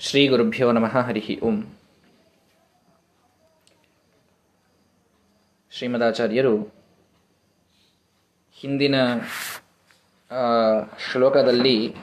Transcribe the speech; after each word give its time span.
ಶ್ರೀ 0.00 0.28
ಗುರುಭ್ಯೋ 0.28 0.72
ನಮಃ 0.72 0.96
ಹರಿಹಿ 0.98 1.40
ಓಂ 1.40 1.56
ಶ್ರೀಮದಾಚಾರ್ಯರು 5.70 6.58
ಹಿಂದಿನ 8.56 8.94
ಶ್ಲೋಕದಲ್ಲಿ 11.12 11.94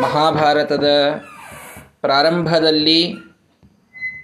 ಮಹಾಭಾರತದ 0.00 0.88
ಪ್ರಾರಂಭದಲ್ಲಿ 2.00 3.00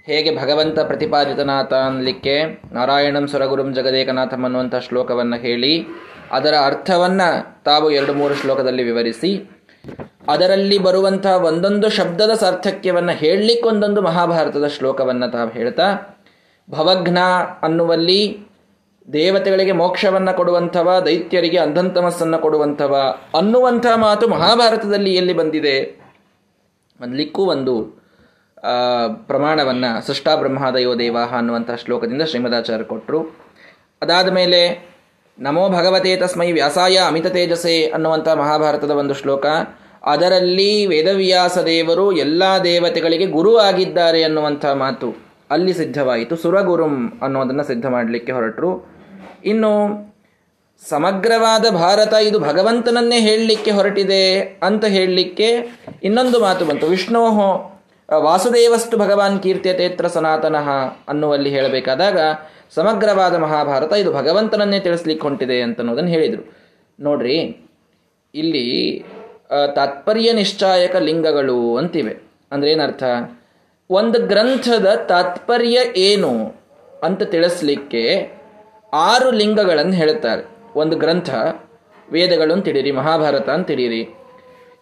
ಹೇಗೆ 0.05 0.35
ಭಗವಂತ 0.37 0.79
ಪ್ರತಿಪಾದಿತನಾಥ 0.79 1.73
ಅನ್ಲಿಕ್ಕೆ 1.73 2.43
ನಾರಾಯಣಂ 2.71 3.27
ಸುರಗುರುಂ 3.27 3.73
ಜಗದೇಕನಾಥಂ 3.73 4.43
ಅನ್ನುವಂಥ 4.43 4.75
ಶ್ಲೋಕವನ್ನು 4.75 5.37
ಹೇಳಿ, 5.37 5.87
ಅದರ 6.31 6.53
ಅರ್ಥವನ್ನು 6.65 7.63
ತಾವು 7.63 7.91
ಎರಡು 7.91 8.13
ಮೂರು 8.13 8.35
ಶ್ಲೋಕದಲ್ಲಿ 8.35 8.83
ವಿವರಿಸಿ 8.83 9.60
ಅದರಲ್ಲಿ 10.29 10.77
ಬರುವಂತಹ 10.77 11.35
ಒಂದೊಂದು 11.43 11.89
ಶಬ್ದದ 11.89 12.33
ಸಾರ್ಥಕ್ಯವನ್ನು 12.33 13.11
ಹೇಳಲಿಕ್ಕೊಂದೊಂದು 13.11 14.01
ಮಹಾಭಾರತದ 14.01 14.67
ಶ್ಲೋಕವನ್ನು 14.67 15.31
ತಾವು 15.31 15.49
ಹೇಳ್ತಾ, 15.49 15.87
ಭವಘ್ನ 16.67 17.19
ಅನ್ನುವಲ್ಲಿ 17.61 18.21
ದೇವತೆಗಳಿಗೆ 19.13 19.71
ಮೋಕ್ಷವನ್ನು 19.71 20.33
ಕೊಡುವಂಥವ, 20.37 20.87
ದೈತ್ಯರಿಗೆ 21.05 21.57
ಅಂಧಂತಮಸ್ಸನ್ನು 21.57 22.39
ಕೊಡುವಂಥವ 22.39 22.95
ಅನ್ನುವಂಥ 23.37 23.85
ಮಾತು 23.95 24.27
ಮಹಾಭಾರತದಲ್ಲಿ 24.27 25.15
ಎಲ್ಲಿ 25.15 25.33
ಬಂದಿದೆ? 25.33 25.77
ಅನ್ಲಿಕ್ಕೂ 26.99 27.43
ಒಂದು 27.45 27.73
ಪ್ರಮಾಣವನ್ನು 29.27 29.89
ಸೃಷ್ಟಾ 30.07 30.35
ಬ್ರಹ್ಮಾದಯೋ 30.35 30.91
ದೇವಾಹ 30.99 31.31
ಅನ್ನುವಂಥ 31.35 31.71
ಶ್ಲೋಕದಿಂದ 31.71 32.21
ಶ್ರೀಮದಾಚಾರ್ಯ 32.21 32.83
ಕೊಟ್ಟರು 32.83 33.19
ಅದಾದ 34.01 34.29
ಮೇಲೆ 34.29 34.90
ನಮೋ 35.39 35.69
ಭಗವತೆ 35.69 36.17
ತಸ್ಮೈ 36.17 36.51
ವ್ಯಾಸಾಯ 36.51 36.97
ಅಮಿತ 37.07 37.27
ತೇಜಸೆ 37.27 37.85
ಅನ್ನುವಂಥ 37.89 38.27
ಮಹಾಭಾರತದ 38.27 38.91
ಒಂದು 38.91 39.13
ಶ್ಲೋಕ. 39.13 39.45
ಅದರಲ್ಲಿ 40.03 40.85
ವೇದವ್ಯಾಸ 40.85 41.57
ದೇವರು 41.57 42.11
ಎಲ್ಲ 42.11 42.43
ದೇವತೆಗಳಿಗೆ 42.63 43.25
ಗುರು 43.25 43.57
ಆಗಿದ್ದಾರೆ 43.57 44.23
ಅನ್ನುವಂಥ 44.23 44.65
ಮಾತು 44.65 45.15
ಅಲ್ಲಿ 45.51 45.73
ಸಿದ್ಧವಾಯಿತು. 45.73 46.35
ಸುರಗುರುಂ 46.35 47.19
ಅನ್ನೋದನ್ನು 47.21 47.63
ಸಿದ್ಧ 47.63 47.85
ಮಾಡಲಿಕ್ಕೆ 47.85 48.31
ಹೊರಟರು. 48.31 48.71
ಇನ್ನು 49.45 49.71
ಸಮಗ್ರವಾದ 50.89 51.65
ಭಾರತ 51.73 52.13
ಇದು 52.13 52.39
ಭಗವಂತನನ್ನೇ 52.39 53.19
ಹೇಳಲಿಕ್ಕೆ 53.19 53.71
ಹೊರಟಿದೆ 53.71 54.41
ಅಂತ 54.63 54.85
ಹೇಳಲಿಕ್ಕೆ 54.85 55.49
ಇನ್ನೊಂದು 56.03 56.39
ಮಾತು 56.39 56.65
ಬಂತು. 56.65 56.87
ವಿಷ್ಣೋ 56.87 57.23
ವಾಸುದೇವಸ್ತು 58.19 58.97
ಭಗವಾನ್ 58.97 59.43
ಕೀರ್ತ್ಯತೇತ್ರ 59.43 60.07
ಸನಾತನಃ 60.07 60.69
ಅನ್ನುವಲ್ಲಿ 61.07 61.49
ಹೇಳಬೇಕಾದಾಗ 61.49 62.19
ಸಮಗ್ರವಾದ 62.71 63.35
ಮಹಾಭಾರತ 63.35 63.93
ಇದು 64.01 64.11
ಭಗವಂತನನ್ನೇ 64.13 64.79
ತಿಳಿಸ್ಲಿಕ್ಕೆ 64.79 65.23
ಹೊಂಟಿದೆ 65.27 65.57
ಅಂತ 65.61 65.79
ಅನ್ನೋದನ್ನು 65.79 66.11
ಹೇಳಿದರು. 66.11 66.43
ನೋಡ್ರಿ, 66.99 67.37
ಇಲ್ಲಿ 68.33 68.65
ತಾತ್ಪರ್ಯ 69.75 70.27
ನಿಶ್ಚಾಯಕ 70.33 70.95
ಲಿಂಗಗಳು 71.07 71.59
ಅಂತಿವೆ. 71.77 72.13
ಅಂದ್ರೆ 72.51 72.69
ಏನರ್ಥ? 72.71 73.03
ಒಂದು 73.89 74.17
ಗ್ರಂಥದ 74.27 74.89
ತಾತ್ಪರ್ಯ 75.09 75.77
ಏನು 76.01 76.31
ಅಂತ 77.03 77.21
ತಿಳಿಸ್ಲಿಕ್ಕೆ 77.33 78.03
ಆರು 79.07 79.29
ಲಿಂಗಗಳನ್ನು 79.31 79.95
ಹೇಳ್ತಾರೆ. 80.01 80.43
ಒಂದು 80.75 80.95
ಗ್ರಂಥ, 80.97 81.29
ವೇದಗಳು 82.11 82.53
ಅಂತಿಡೀರಿ, 82.53 82.91
ಮಹಾಭಾರತ 82.91 83.49
ಅಂತ 83.49 83.67
ತಿಳಿರಿ 83.67 84.01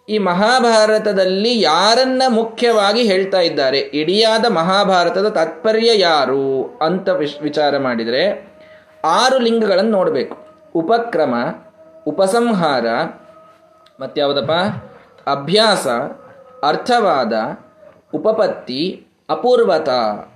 ಈ 0.09 0.17
ಮಹಾಭಾರತದಲ್ಲಿ 0.17 1.61
ಯಾರನ್ನ 1.61 2.23
ಮುಖ್ಯವಾಗಿ 2.29 3.02
ಹೇಳ್ತಾ 3.02 3.39
ಇದ್ದಾರೆ? 3.39 3.79
ಇಡಿಯಾದ 3.79 4.45
ಮಹಾಭಾರತದ 4.45 5.27
ತಾತ್ಪರ್ಯ 5.27 5.99
ಯಾರು 5.99 6.77
ಅಂತ 6.81 7.09
ವಿಚಾರ 7.41 7.77
ಮಾಡಿದರೆ 7.77 8.52
ಆರು 9.05 9.39
ಲಿಂಗಗಳನ್ನು 9.39 9.91
ನೋಡಬೇಕು. 9.91 10.37
ಉಪಕ್ರಮ, 10.75 11.35
ಉಪಸಂಹಾರ 12.07 12.85
ಮತ್ಯಾವುದಪ್ಪ 13.99 14.52
ಅಭ್ಯಾಸ, 15.30 15.87
ಅರ್ಥವಾದ, 16.63 17.33
ಉಪಪತ್ತಿ, 18.13 19.07
ಅಪೂರ್ವತ 19.30 19.89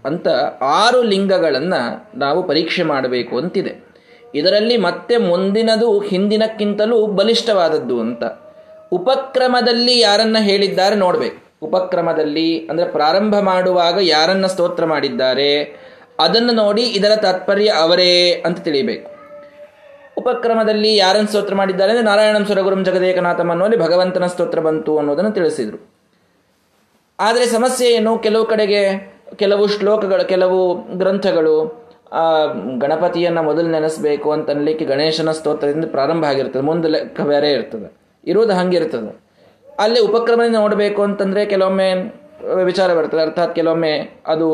ಅಂತ 0.06 0.28
ಆರು 0.62 1.04
ಲಿಂಗಗಳನ್ನು 1.04 2.20
ನಾವು 2.20 2.44
ಪರೀಕ್ಷೆ 2.44 2.84
ಮಾಡಬೇಕು 2.84 3.38
ಅಂತಿದೆ. 3.38 3.94
ಇದರಲ್ಲಿ 4.36 4.78
ಮತ್ತೆ 4.78 5.18
ಮುಂದಿನದು 5.18 6.00
ಹಿಂದಿನಕ್ಕಿಂತಲೂ 6.00 7.08
ಬಲಿಷ್ಠವಾದದ್ದು 7.08 8.00
ಅಂತ. 8.00 8.24
ಉಪಕ್ರಮದಲ್ಲಿ 8.98 9.96
ಯಾರನ್ನ 10.00 10.38
ಹೇಳಿದ್ದಾರೆ 10.50 10.96
ನೋಡ್ಬೇಕು. 11.04 11.40
ಉಪಕ್ರಮದಲ್ಲಿ 11.68 12.50
ಅಂದ್ರೆ 12.70 12.86
ಪ್ರಾರಂಭ 12.98 13.36
ಮಾಡುವಾಗ 13.50 13.98
ಯಾರನ್ನ 14.16 14.48
ಸ್ತೋತ್ರ 14.54 14.86
ಮಾಡಿದ್ದಾರೆ, 14.94 15.52
ಅದನ್ನು 16.26 16.54
ನೋಡಿ 16.64 16.84
ಇದರ 16.98 17.14
ತಾತ್ಪರ್ಯ 17.26 17.70
ಅವರೇ 17.84 18.14
ಅಂತ 18.48 18.60
ತಿಳಿಬೇಕು. 18.68 19.08
ಉಪಕ್ರಮದಲ್ಲಿ 20.22 20.92
ಯಾರನ್ನು 21.04 21.30
ಸ್ತೋತ್ರ 21.32 21.56
ಮಾಡಿದ್ದಾರೆ 21.62 21.92
ಅಂದರೆ 21.94 22.08
ನಾರಾಯಣಂ 22.10 22.44
ಸುರಗುರುಂ 22.50 22.82
ಜಗದೇಕನಾಥಂ 22.90 23.50
ಅನ್ನೋಲ್ಲಿ 23.54 23.78
ಭಗವಂತನ 23.86 24.28
ಸ್ತೋತ್ರ 24.34 24.60
ಬಂತು 24.68 24.92
ಅನ್ನೋದನ್ನು 25.02 25.32
ತಿಳಿಸಿದರು. 25.38 25.80
ಆದರೆ 27.20 27.46
ಸಮಸ್ಯೆ 27.56 27.88
ಏನು? 27.98 28.12
ಕೆಲವು 28.26 28.46
ಕಡೆಗೆ 28.54 28.84
ಕೆಲವು 29.42 29.64
ಶ್ಲೋಕಗಳು, 29.76 30.24
ಕೆಲವು 30.34 30.60
ಗ್ರಂಥಗಳು 31.02 31.56
ಗಣಪತಿಯನ್ನು 32.84 33.42
ಮೊದಲು 33.50 33.70
ನೆನೆಸಬೇಕು 33.76 34.30
ಅಂತ 34.36 34.50
ಅನ್ಲಿಕ್ಕೆ 34.56 34.86
ಗಣೇಶನ 34.94 35.32
ಸ್ತೋತ್ರದಿಂದ 35.40 35.88
ಪ್ರಾರಂಭ 35.96 36.24
ಆಗಿರ್ತದೆ, 36.32 36.64
ಮುಂದೆ 36.70 36.90
ಲೆಕ್ಕ 36.96 37.22
ಬೇರೆ 37.34 37.50
ಇರ್ತದೆ. 37.58 37.90
ಇರೋದು 38.28 38.54
ಹಂಗಿರ್ತದೆ 38.54 39.12
ಅಲ್ಲಿ 39.80 40.00
ಉಪಕ್ರಮದಿಂದ 40.08 40.56
ನೋಡಬೇಕು 40.56 41.02
ಅಂತಂದರೆ 41.08 41.42
ಕೆಲವೊಮ್ಮೆ 41.46 41.88
ವಿಚಾರ 42.64 42.90
ಬರ್ತದೆ. 42.94 43.22
ಅರ್ಥಾತ್ 43.22 43.54
ಕೆಲವೊಮ್ಮೆ 43.56 43.94
ಅದು 44.28 44.48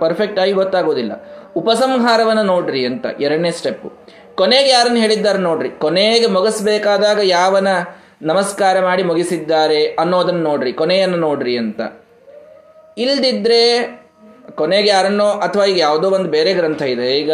ಪರ್ಫೆಕ್ಟ್ 0.00 0.38
ಆಗಿ 0.38 0.52
ಗೊತ್ತಾಗೋದಿಲ್ಲ 0.52 1.12
ಉಪಸಂಹಾರವನ್ನು 1.56 2.42
ನೋಡ್ರಿ 2.42 2.82
ಅಂತ 2.86 3.06
ಎರಡನೇ 3.20 3.50
ಸ್ಟೆಪ್ಪು 3.50 3.88
ಕೊನೆಗೆ 4.40 4.70
ಯಾರನ್ನು 4.70 5.00
ಹೇಳಿದ್ದಾರೆ 5.04 5.38
ನೋಡ್ರಿ. 5.38 5.70
ಕೊನೆಗೆ 5.84 6.26
ಮುಗಿಸ್ಬೇಕಾದಾಗ 6.26 7.20
ಯಾವನ 7.22 7.68
ನಮಸ್ಕಾರ 8.22 8.76
ಮಾಡಿ 8.84 9.02
ಮುಗಿಸಿದ್ದಾರೆ 9.02 9.80
ಅನ್ನೋದನ್ನು 10.02 10.42
ನೋಡ್ರಿ. 10.42 10.72
ಕೊನೆಯನ್ನು 10.72 11.18
ನೋಡ್ರಿ 11.26 11.54
ಅಂತ. 11.58 11.80
ಇಲ್ದಿದ್ರೆ 13.04 13.62
ಕೊನೆಗೆ 14.60 14.88
ಯಾರನ್ನೋ 14.88 15.28
ಅಥವಾ 15.46 15.64
ಈಗ 15.64 15.78
ಯಾವುದೋ 15.78 16.10
ಒಂದು 16.10 16.28
ಬೇರೆ 16.36 16.52
ಗ್ರಂಥ 16.54 16.82
ಇದೆ. 16.94 17.08
ಈಗ 17.22 17.32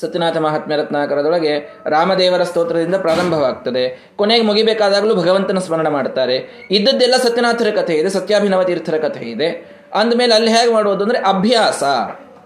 ಸತ್ಯನಾಥ 0.00 0.36
ಮಹಾತ್ಮ್ಯ 0.36 0.76
ರತ್ನಾಕರದೊಳಗೆ 0.76 1.80
ರಾಮದೇವರ 1.88 2.42
ಸ್ತೋತ್ರದಿಂದ 2.42 2.94
ಪ್ರಾರಂಭವಾಗ್ತದೆ. 2.94 4.12
ಕೊನೆಗೆ 4.16 4.44
ಮುಗಿಬೇಕಾದಾಗಲೂ 4.44 5.14
ಭಗವಂತನ 5.14 5.58
ಸ್ಮರಣ 5.58 5.88
ಮಾಡ್ತಾರೆ. 5.88 6.66
ಇದ್ದದ್ದೆಲ್ಲ 6.70 7.14
ಸತ್ಯನಾಥರ 7.16 7.70
ಕಥೆ 7.70 7.94
ಇದೆ, 7.94 8.08
ಸತ್ಯಾಭಿನವ 8.08 8.62
ತೀರ್ಥರ 8.62 8.96
ಕಥೆ 8.96 9.24
ಇದೆ. 9.24 9.48
ಅಂದಮೇಲೆ 9.94 10.34
ಅಲ್ಲಿ 10.34 10.50
ಹೇಗೆ 10.50 10.72
ಮಾಡುವುದು 10.72 11.04
ಅಂದರೆ 11.04 11.18
ಅಭ್ಯಾಸ. 11.18 11.82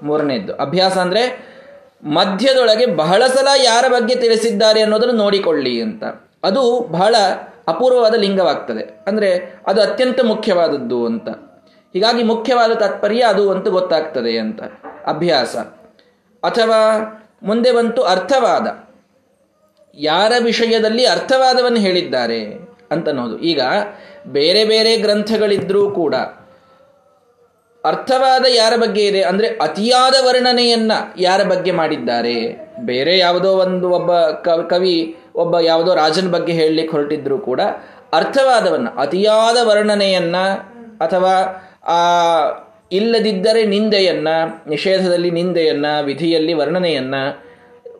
ಮೂರನೇದ್ದು, 0.03 0.55
ಅಭ್ಯಾಸ 0.55 0.99
ಅಂದರೆ 0.99 1.23
ಮಧ್ಯದೊಳಗೆ 2.05 2.87
ಬಹಳ 2.87 3.23
ಸಲ 3.27 3.49
ಯಾರ 3.65 3.85
ಬಗ್ಗೆ 3.89 4.15
ತಿಳಿಸಿದ್ದಾರೆ 4.15 4.81
ಅನ್ನೋದನ್ನು 4.83 5.15
ನೋಡಿಕೊಳ್ಳಿ 5.15 5.83
ಅಂತ. 5.83 6.05
ಅದು 6.45 6.81
ಬಹಳ 6.81 7.15
ಅಪೂರ್ವವಾದ 7.69 8.15
ಲಿಂಗವಾಗ್ತದೆ. 8.15 9.05
ಅಂದರೆ 9.07 9.55
ಅದು 9.67 9.83
ಅತ್ಯಂತ 9.83 10.21
ಮುಖ್ಯವಾದದ್ದು 10.25 11.07
ಅಂತ. 11.07 11.29
ಹೀಗಾಗಿ 11.93 12.23
ಮುಖ್ಯವಾದ 12.23 12.73
ತಾತ್ಪರ್ಯ 12.73 13.23
ಅದು 13.23 13.51
ಅಂತ 13.51 13.69
ಗೊತ್ತಾಗ್ತದೆ 13.69 14.39
ಅಂತ. 14.39 14.63
ಅಭ್ಯಾಸ. 15.07 15.57
ಅಥವಾ 16.43 16.81
ಮುಂದೆ 17.43 17.73
ಬಂತು 17.73 18.03
ಅರ್ಥವಾದ. 18.03 18.89
ಯಾರ 19.95 20.33
ವಿಷಯದಲ್ಲಿ 20.45 21.07
ಅರ್ಥವಾದವನ್ನು 21.07 21.79
ಹೇಳಿದ್ದಾರೆ 21.79 22.53
ಅಂತ 22.91 23.09
ಅನ್ನೋದು 23.09 23.39
ಈಗ 23.39 23.61
ಬೇರೆ 24.27 24.65
ಬೇರೆ 24.65 24.97
ಗ್ರಂಥಗಳಿದ್ರೂ 24.97 25.91
ಕೂಡ 25.91 26.15
ಅರ್ಥವಾದ 27.85 28.45
ಯಾರ 28.49 28.73
ಬಗ್ಗೆ 28.77 29.07
ಇದೆ 29.07 29.23
ಅಂದರೆ 29.23 29.49
ಅತಿಯಾದ 29.49 30.15
ವರ್ಣನೆಯನ್ನ 30.27 30.93
ಯಾರ 31.19 31.43
ಬಗ್ಗೆ 31.43 31.71
ಮಾಡಿದ್ದಾರೆ? 31.71 32.57
ಬೇರೆ 32.81 33.19
ಯಾವುದೋ 33.19 33.51
ಒಂದು 33.53 33.91
ಒಬ್ಬ 33.91 34.19
ಕವಿ, 34.69 35.17
ಒಬ್ಬ 35.35 35.59
ಯಾವುದೋ 35.59 35.95
ರಾಜನ 35.95 36.31
ಬಗ್ಗೆ 36.31 36.53
ಹೇಳಲಿಕ್ಕೆ 36.53 36.97
ಹೊರಟಿದ್ರು 36.97 37.39
ಕೂಡ 37.39 37.61
ಅರ್ಥವಾದವನ್ನು, 38.13 39.01
ಅತಿಯಾದ 39.01 39.57
ವರ್ಣನೆಯನ್ನ 39.63 40.37
ಅಥವಾ 41.01 41.35
ಆ 41.85 42.01
ಇಲ್ಲದಿದ್ದರೆ 42.93 43.65
ನಿಂದೆಯನ್ನ, 43.65 44.29
ನಿಷೇಧದಲ್ಲಿ 44.67 45.31
ನಿಂದೆಯನ್ನ, 45.31 45.87
ವಿಧಿಯಲ್ಲಿ 46.03 46.53
ವರ್ಣನೆಯನ್ನ 46.53 47.15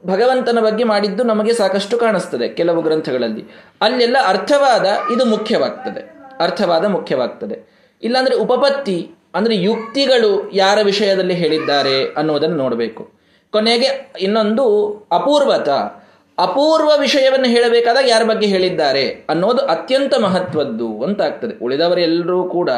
ಭಗವಂತನ 0.07 0.59
ಬಗ್ಗೆ 0.61 0.85
ಮಾಡಿದ್ದು 0.85 1.23
ನಮಗೆ 1.23 1.53
ಸಾಕಷ್ಟು 1.53 1.99
ಕಾಣಿಸ್ತದೆ 1.99 2.49
ಕೆಲವು 2.49 2.83
ಗ್ರಂಥಗಳಲ್ಲಿ. 2.83 3.45
ಅಲ್ಲೆಲ್ಲ 3.81 4.17
ಅರ್ಥವಾದ 4.27 4.87
ಇದು 5.13 5.25
ಮುಖ್ಯವಾಗ್ತದೆ. 5.25 6.01
ಅರ್ಥವಾದ 6.41 6.85
ಮುಖ್ಯವಾಗ್ತದೆ. 6.85 7.89
ಇಲ್ಲಾಂದ್ರೆ 8.03 8.37
ಉಪಪತ್ತಿ, 8.37 9.11
ಅಂದ್ರೆ 9.35 9.57
ಯುಕ್ತಿಗಳು 9.57 10.51
ಯಾರ 10.53 10.79
ವಿಷಯದಲ್ಲಿ 10.83 11.35
ಹೇಳಿದ್ದಾರೆ 11.35 12.05
ಅನ್ನೋದನ್ನು 12.05 12.57
ನೋಡಬೇಕು. 12.57 13.13
ಕೊನೆಗೆ 13.51 14.13
ಇನ್ನೊಂದು 14.21 14.89
ಅಪೂರ್ವತ. 15.13 15.69
ಅಪೂರ್ವ 16.39 16.91
ವಿಷಯವನ್ನು 17.01 17.47
ಹೇಳಬೇಕಾದಾಗ 17.47 18.05
ಯಾರ 18.09 18.23
ಬಗ್ಗೆ 18.25 18.47
ಹೇಳಿದ್ದಾರೆ 18.47 19.27
ಅನ್ನೋದು 19.29 19.67
ಅತ್ಯಂತ 19.67 20.15
ಮಹತ್ವದ್ದು 20.19 21.03
ಅಂತ 21.03 21.23
ಆಗ್ತದೆ. 21.23 21.65
ಉಳಿದವರೆಲ್ಲರೂ 21.65 22.45
ಕೂಡ 22.45 22.71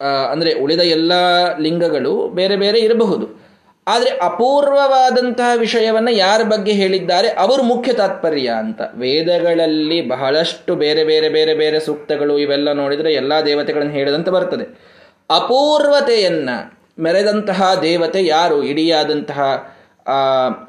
ಅಂದ್ರೆ 0.00 0.52
ಉಳಿದ 0.52 0.80
ಎಲ್ಲ 0.80 1.12
ಲಿಂಗಗಳು 1.58 2.28
ಬೇರೆ 2.28 2.56
ಬೇರೆ 2.56 2.78
ಇರಬಹುದು. 2.78 3.46
ಆದರೆ 3.88 4.10
ಅಪೂರ್ವವಾದಂತಹ 4.10 5.58
ವಿಷಯವನ್ನು 5.58 6.10
ಯಾರ 6.10 6.42
ಬಗ್ಗೆ 6.42 6.72
ಹೇಳಿದ್ದಾರೆ? 6.72 7.28
ಅವರು 7.28 7.62
ಮುಖ್ಯ 7.62 7.92
ತಾತ್ಪರ್ಯ 7.92 8.48
ಅಂತ. 8.48 8.80
ವೇದಗಳಲ್ಲಿ 8.94 10.08
ಬಹಳಷ್ಟು 10.08 10.74
ಬೇರೆ 10.74 11.04
ಬೇರೆ 11.04 11.28
ಬೇರೆ 11.28 11.54
ಬೇರೆ 11.54 11.80
ಸೂಕ್ತಗಳು 11.80 12.38
ಇವೆಲ್ಲ 12.38 12.72
ನೋಡಿದರೆ 12.72 13.14
ಎಲ್ಲ 13.14 13.32
ದೇವತೆಗಳನ್ನು 13.46 13.92
ಹೇಳಿದಂತೆ 13.92 14.30
ಬರ್ತದೆ. 14.30 14.64
ಅಪೂರ್ವತೆಯನ್ನು 15.30 16.76
ಮೆರೆದಂತಹ 17.02 17.74
ದೇವತೆ 17.82 18.26
ಯಾರು? 18.26 18.62
ಇಡಿಯಾದಂತಹ 18.62 19.72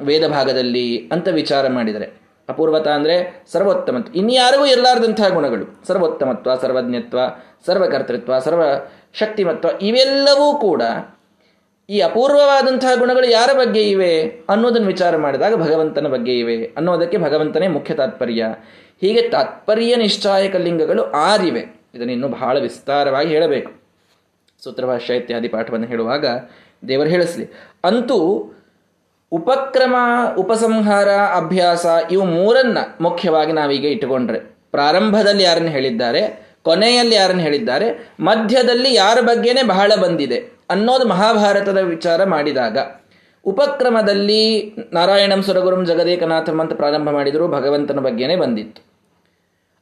ವೇದ 0.01 0.27
ಭಾಗದಲ್ಲಿ 0.27 1.09
ಅಂತ 1.11 1.27
ವಿಚಾರ 1.27 1.67
ಮಾಡಿದರೆ. 1.67 2.26
ಅಪೂರ್ವತ 2.49 2.87
ಅಂದರೆ 2.87 3.43
ಸರ್ವೋತ್ತಮತ್ವ. 3.51 4.13
ಇನ್ಯಾರಿಗೂ 4.15 4.65
ಇರಲಾರ್ದಂತಹ 4.65 5.27
ಗುಣಗಳು. 5.29 5.87
ಸರ್ವೋತ್ತಮತ್ವ, 5.87 6.55
ಸರ್ವಜ್ಞತ್ವ, 6.55 7.19
ಸರ್ವಕರ್ತೃತ್ವ 7.65 8.39
ಸರ್ವ 8.39 8.63
ಶಕ್ತಿಮತ್ವ 9.13 9.69
ಇವೆಲ್ಲವೂ 9.81 10.59
ಕೂಡ 10.59 10.81
ಈ 11.89 11.99
ಅಪೂರ್ವವಾದಂತಹ 11.99 12.99
ಗುಣಗಳು 12.99 13.31
ಯಾರ 13.31 13.49
ಬಗ್ಗೆ 13.53 13.89
ಇವೆ 13.89 14.21
ಅನ್ನೋದನ್ನು 14.49 14.87
ವಿಚಾರ 14.87 15.17
ಮಾಡಿದಾಗ 15.17 15.55
ಭಗವಂತನ 15.55 16.07
ಬಗ್ಗೆ 16.07 16.39
ಇವೆ. 16.39 16.63
ಅನ್ನೋದಕ್ಕೆ 16.77 17.17
ಭಗವಂತನೇ 17.17 17.67
ಮುಖ್ಯ 17.67 17.93
ತಾತ್ಪರ್ಯ. 17.93 18.45
ಹೀಗೆ 19.01 19.29
ತಾತ್ಪರ್ಯ 19.29 19.95
ನಿಶ್ಚಾಯಕ 19.95 20.55
ಲಿಂಗಗಳು 20.55 21.03
ಆರಿವೆ. 21.03 21.81
ಇದನ್ನು 21.95 22.13
ಇನ್ನೂ 22.13 22.27
ಬಹಳ 22.27 22.59
ವಿಸ್ತಾರವಾಗಿ 22.59 23.29
ಹೇಳಬೇಕು. 23.29 23.71
ಸೂತ್ರಭಾಷ್ಯ 24.63 25.15
ಇತ್ಯಾದಿ 25.15 25.47
ಪಾಠವನ್ನು 25.47 25.87
ಹೇಳುವಾಗ 25.87 26.25
ದೇವರು 26.87 27.09
ಹೇಳಿಸಲಿ, 27.09 27.49
ಅಂತೂ 27.83 28.19
ಉಪಕ್ರಮ, 29.31 29.95
ಉಪಸಂಹಾರ, 30.37 31.07
ಅಭ್ಯಾಸ 31.35 31.85
ಇವು 32.11 32.25
ಮೂರನ್ನ 32.25 32.77
ಮುಖ್ಯವಾಗಿ 33.01 33.51
ನಾವೀಗ 33.51 33.85
ಇಟ್ಟುಕೊಂಡ್ರೆ. 33.85 34.39
ಪ್ರಾರಂಭದಲ್ಲಿ 34.71 35.43
ಯಾರನ್ನು 35.43 35.69
ಹೇಳಿದ್ದಾರೆ, 35.69 36.51
ಕೊನೆಯಲ್ಲಿ 36.63 37.15
ಯಾರನ್ನು 37.15 37.41
ಹೇಳಿದ್ದಾರೆ, 37.41 38.13
ಮಧ್ಯದಲ್ಲಿ 38.19 38.93
ಯಾರ 38.93 39.17
ಬಗ್ಗೆನೇ 39.21 39.63
ಬಹಳ 39.63 39.91
ಬಂದಿದೆ 40.01 40.37
ಅನ್ನೋದು 40.69 41.07
ಮಹಾಭಾರತದ 41.07 41.77
ವಿಚಾರ 41.77 42.23
ಮಾಡಿದಾಗ. 42.23 42.77
ಉಪಕ್ರಮದಲ್ಲಿ 43.45 44.75
ನಾರಾಯಣಂ 44.93 45.43
ಸುರಗುರುಂ 45.43 45.85
ಜಗದೇಕನಾಥಂ 45.85 46.61
ಅಂತ 46.61 46.73
ಪ್ರಾರಂಭ 46.73 47.09
ಮಾಡಿದರೂ 47.09 47.47
ಭಗವಂತನ 47.47 47.99
ಬಗ್ಗೆನೇ 47.99 48.35
ಬಂದಿತ್ತು. 48.35 48.96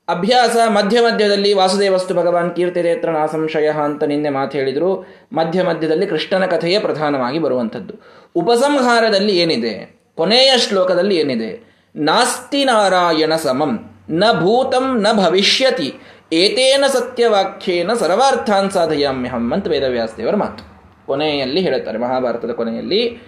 ಅಭ್ಯಾಸ, 0.07 0.55
ಮಧ್ಯ 0.67 1.01
ಮಧ್ಯದಲ್ಲಿ 1.01 1.53
ವಾಸುದೇವಸ್ತು 1.53 2.13
ಭಗವಾನ್ 2.13 2.55
ಕೀರ್ತಿರೇತ್ರ 2.55 3.09
ನಾ 3.09 3.25
ಸಂಶಯ 3.25 3.69
ಅಂತ 3.69 4.03
ನಿನ್ನೆ 4.03 4.29
ಮಾತು 4.29 4.57
ಹೇಳಿದ್ರು. 4.57 5.07
ಮಧ್ಯ 5.33 5.63
ಮಧ್ಯದಲ್ಲಿ 5.63 6.07
ಕೃಷ್ಣನ 6.07 6.45
ಕಥೆಯೇ 6.45 6.79
ಪ್ರಧಾನವಾಗಿ 6.79 7.39
ಬರುವಂಥದ್ದು. 7.39 7.93
ಉಪಸಂಹಾರದಲ್ಲಿ 8.35 9.37
ಏನಿದೆ? 9.37 9.99
ಕೊನೆಯ 10.17 10.53
ಶ್ಲೋಕದಲ್ಲಿ 10.57 11.15
ಏನಿದೆ? 11.15 11.81
ನಾಸ್ತಿ 11.95 12.65
ನಾರಾಯಣ 12.65 13.35
ಸಮಂ, 13.35 14.03
ನ 14.09 14.23
ಭೂತಂ 14.31 15.01
ನ 15.01 15.07
ಭವಿಷ್ಯತಿ, 15.13 15.93
ಏತೇನ 16.33 16.83
ಸತ್ಯವಾಖ್ಯೇನ 16.87 17.93
ಸರ್ವಾರ್ಥಾನ್ 17.93 18.71
ಸಾಧಯಾಮ್ಯಹಂ 18.71 19.53
ಅಂತ 19.53 19.67
ವೇದವ್ಯಾಸದೇವರ 19.67 20.35
ಮಾತು. 20.35 20.63
ಕೊನೆಯಲ್ಲಿ 21.05 21.61
ಹೇಳುತ್ತಾರೆ 21.61 21.97
ಮಹಾಭಾರತದ 21.97 22.51
ಕೊನೆಯಲ್ಲಿ. 22.51 23.21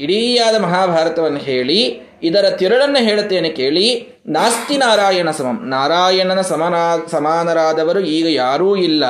ಇಡೀಯಾದ 0.00 0.56
ಮಹಾಭಾರತವನ್ನು 0.60 1.38
ಹೇಳಿ, 1.38 1.80
ಇದರ 2.22 2.46
ತಿರುಳನ್ನು 2.50 3.00
ಹೇಳುತ್ತೇನೆ 3.04 3.50
ಕೇಳಿ, 3.50 3.86
ನಾಸ್ತಿ 4.26 4.76
ನಾರಾಯಣ 4.76 5.30
ಸಮಂ. 5.30 5.58
ನಾರಾಯಣನ 5.68 6.40
ಸಮನಾ, 6.40 6.84
ಸಮಾನರಾದವರು 7.10 8.00
ಈಗ 8.00 8.26
ಯಾರೂ 8.34 8.68
ಇಲ್ಲ. 8.76 9.04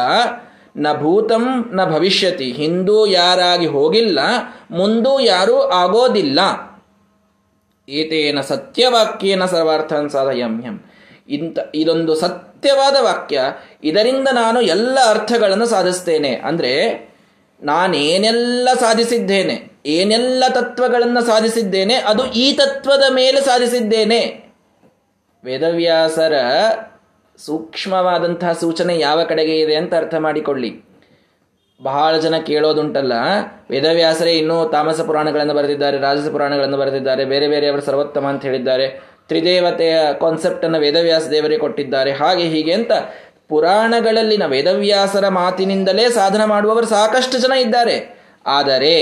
ನ 0.77 0.87
ಭೂತಂ 0.99 1.45
ನ 1.73 1.85
ಭವಿಷ್ಯತಿ. 1.85 2.49
ಹಿಂದೂ 2.53 2.97
ಯಾರಾಗಿ 3.07 3.67
ಹೋಗಿಲ್ಲ, 3.67 4.19
ಮುಂದೂ 4.71 5.13
ಯಾರೂ 5.21 5.57
ಆಗೋದಿಲ್ಲ. 5.61 6.41
ಏತೇನ 7.89 8.41
ಸತ್ಯವಾಕ್ಯೇನ 8.41 9.45
ಸರ್ವಾರ್ಥನ್ 9.45 10.11
ಸಾಧಯಮ್ಯಂ 10.11 10.77
ಇಂಥ, 11.29 11.59
ಇದೊಂದು 11.75 12.15
ಸತ್ಯವಾದ 12.15 12.97
ವಾಕ್ಯ. 13.01 13.41
ಇದರಿಂದ 13.85 14.29
ನಾನು 14.33 14.61
ಎಲ್ಲ 14.61 14.99
ಅರ್ಥಗಳನ್ನು 15.09 15.67
ಸಾಧಿಸ್ತೇನೆ. 15.67 16.33
ಅಂದರೆ 16.35 16.73
ನಾನೇನೆಲ್ಲ 17.63 18.69
ಸಾಧಿಸಿದ್ದೇನೆ, 18.81 19.57
ಏನೆಲ್ಲ 19.87 20.45
ತತ್ವಗಳನ್ನು 20.49 21.23
ಸಾಧಿಸಿದ್ದೇನೆ, 21.27 21.97
ಅದು 22.11 22.23
ಈ 22.45 22.47
ತತ್ವದ 22.53 23.07
ಮೇಲೆ 23.15 23.41
ಸಾಧಿಸಿದ್ದೇನೆ. 23.41 24.21
ವೇದವ್ಯಾಸರ 25.45 26.35
ಸೂಕ್ಷ್ಮವಾದಂತಹ 27.39 28.53
ಸೂಚನೆ 28.53 28.95
ಯಾವ 28.99 29.19
ಕಡೆಗೆ 29.25 29.55
ಇದೆ 29.61 29.75
ಅಂತ 29.75 29.93
ಅರ್ಥ 29.95 30.15
ಮಾಡಿಕೊಳ್ಳಿ. 30.19 30.71
ಬಹಳ 31.81 32.13
ಜನ 32.17 32.39
ಕೇಳೋದುಂಟಲ್ಲ, 32.49 33.15
ವೇದವ್ಯಾಸರೇ 33.71 34.33
ಇನ್ನೂ 34.39 34.57
ತಾಮಸ 34.69 35.01
ಪುರಾಣಗಳನ್ನು 35.01 35.55
ಬರೆದಿದ್ದಾರೆ, 35.55 35.99
ರಾಜಸ 35.99 36.29
ಪುರಾಣಗಳನ್ನು 36.29 36.77
ಬರೆದಿದ್ದಾರೆ, 36.77 37.23
ಬೇರೆ 37.25 37.47
ಬೇರೆಯವರು 37.49 37.85
ಸರ್ವೋತ್ತಮ 37.87 38.27
ಅಂತ 38.27 38.43
ಹೇಳಿದ್ದಾರೆ. 38.45 38.89
ತ್ರಿದೇವತೆಯ 39.29 39.97
ಕಾನ್ಸೆಪ್ಟನ್ನು 40.21 40.79
ವೇದವ್ಯಾಸ 40.79 41.27
ದೇವರೇ 41.29 41.59
ಕೊಟ್ಟಿದ್ದಾರೆ, 41.59 42.13
ಹಾಗೆ 42.13 42.47
ಹೀಗೆ 42.55 42.73
ಅಂತ 42.73 42.93
ಪುರಾಣಗಳಲ್ಲಿನ 43.51 44.45
ವೇದವ್ಯಾಸರ 44.47 45.27
ಮಾತಿನಿಂದಲೇ 45.39 46.05
ಸಾಧನ 46.11 46.43
ಮಾಡುವವರು 46.45 46.87
ಸಾಕಷ್ಟು 46.87 47.37
ಜನ 47.39 47.55
ಇದ್ದಾರೆ. 47.65 47.97
ಆದರೆ 48.59 48.95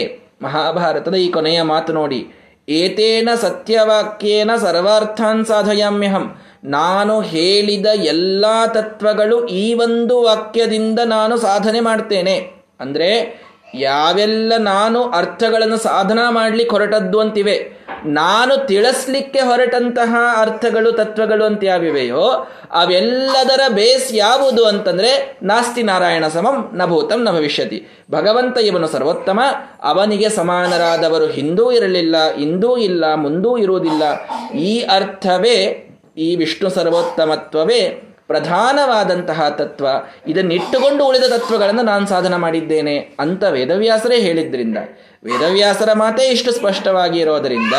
ಮಹಾಭಾರತದ 0.42 1.16
ಈ 1.24 1.28
ಕೊನೆಯ 1.30 1.60
ಮಾತು 1.72 1.92
ನೋಡಿ, 1.92 2.20
ಏತೇನ 2.68 3.28
ಸತ್ಯವಾಕ್ಯೇನ 3.42 4.50
ಸರ್ವಾರ್ಥಾನ್ 4.56 5.42
ಸಾಧಯಾಮ್ಯಹಂ, 5.44 6.24
ನಾನು 6.76 7.14
ಹೇಳಿದ 7.32 7.88
ಎಲ್ಲ 8.12 8.44
ತತ್ವಗಳು 8.76 9.36
ಈ 9.62 9.66
ಒಂದು 9.84 10.14
ವಾಕ್ಯದಿಂದ 10.22 11.00
ನಾನು 11.06 11.34
ಸಾಧನೆ 11.46 11.80
ಮಾಡ್ತೇನೆ. 11.80 12.36
ಅಂದರೆ 12.80 13.10
ಯಾವೆಲ್ಲ 13.74 14.52
ನಾನು 14.58 15.02
ಅರ್ಥಗಳನ್ನು 15.02 15.76
ಸಾಧನ 15.76 16.18
ಮಾಡ್ಲಿಕ್ಕೆ 16.30 16.76
ಹೊರಟದ್ದು 16.76 17.20
ಅಂತಿವೆ, 17.20 17.72
ನಾನು 18.06 18.66
ತಿಳಿಸ್ಲಿಕ್ಕೆ 18.66 19.40
ಹೊರಟಂತಹ 19.40 20.16
ಅರ್ಥಗಳು, 20.36 20.92
ತತ್ವಗಳು 20.92 21.44
ಅಂತ 21.44 21.64
ಯಾವಿವೆಯೋ 21.64 22.48
ಅವೆಲ್ಲದರ 22.72 23.60
ಬೇಸ್ 23.68 24.14
ಯಾವುದು 24.14 24.64
ಅಂತಂದ್ರೆ, 24.64 25.38
ನಾಸ್ತಿ 25.42 25.82
ನಾರಾಯಣ 25.82 26.28
ಸಮಂ 26.28 26.70
ನ 26.74 26.84
ಭೂತಂ 26.84 27.22
ನ 27.22 27.30
ಭವಿಷ್ಯತಿ 27.30 27.86
ಭಗವಂತ 28.10 28.58
ಇವನು 28.58 28.86
ಸರ್ವೋತ್ತಮ, 28.86 29.40
ಅವನಿಗೆ 29.82 30.28
ಸಮಾನರಾದವರು 30.28 31.26
ಹಿಂದೂ 31.26 31.72
ಇರಲಿಲ್ಲ 31.72 32.34
ಇಂದೂ 32.34 32.76
ಇಲ್ಲ, 32.76 33.14
ಮುಂದೂ 33.14 33.56
ಇರುವುದಿಲ್ಲ. 33.56 34.02
ಈ 34.58 34.80
ಅರ್ಥವೇ 34.80 35.84
ಈ 36.16 36.36
ವಿಷ್ಣು 36.36 36.70
ಸರ್ವೋತ್ತಮತ್ವವೇ. 36.70 38.07
ಪ್ರಧಾನವಾದಂತಹ 38.28 39.48
ತತ್ವ, 39.48 39.86
ಇದನ್ನಿಟ್ಟುಕೊಂಡು 40.26 41.02
ಉಳಿದ 41.06 41.26
ತತ್ವಗಳನ್ನು 41.28 41.82
ನಾನು 41.82 42.06
ಸಾಧನ 42.06 42.36
ಮಾಡಿದ್ದೇನೆ 42.36 42.96
ಅಂತ 43.20 43.44
ವೇದವ್ಯಾಸರೇ 43.44 44.18
ಹೇಳಿದ್ರಿಂದ. 44.20 44.78
ವೇದವ್ಯಾಸರ 45.24 45.92
ಮಾತೇ 45.92 46.24
ಇಷ್ಟು 46.28 46.52
ಸ್ಪಷ್ಟವಾಗಿ 46.52 47.18
ಇರೋದರಿಂದ 47.20 47.76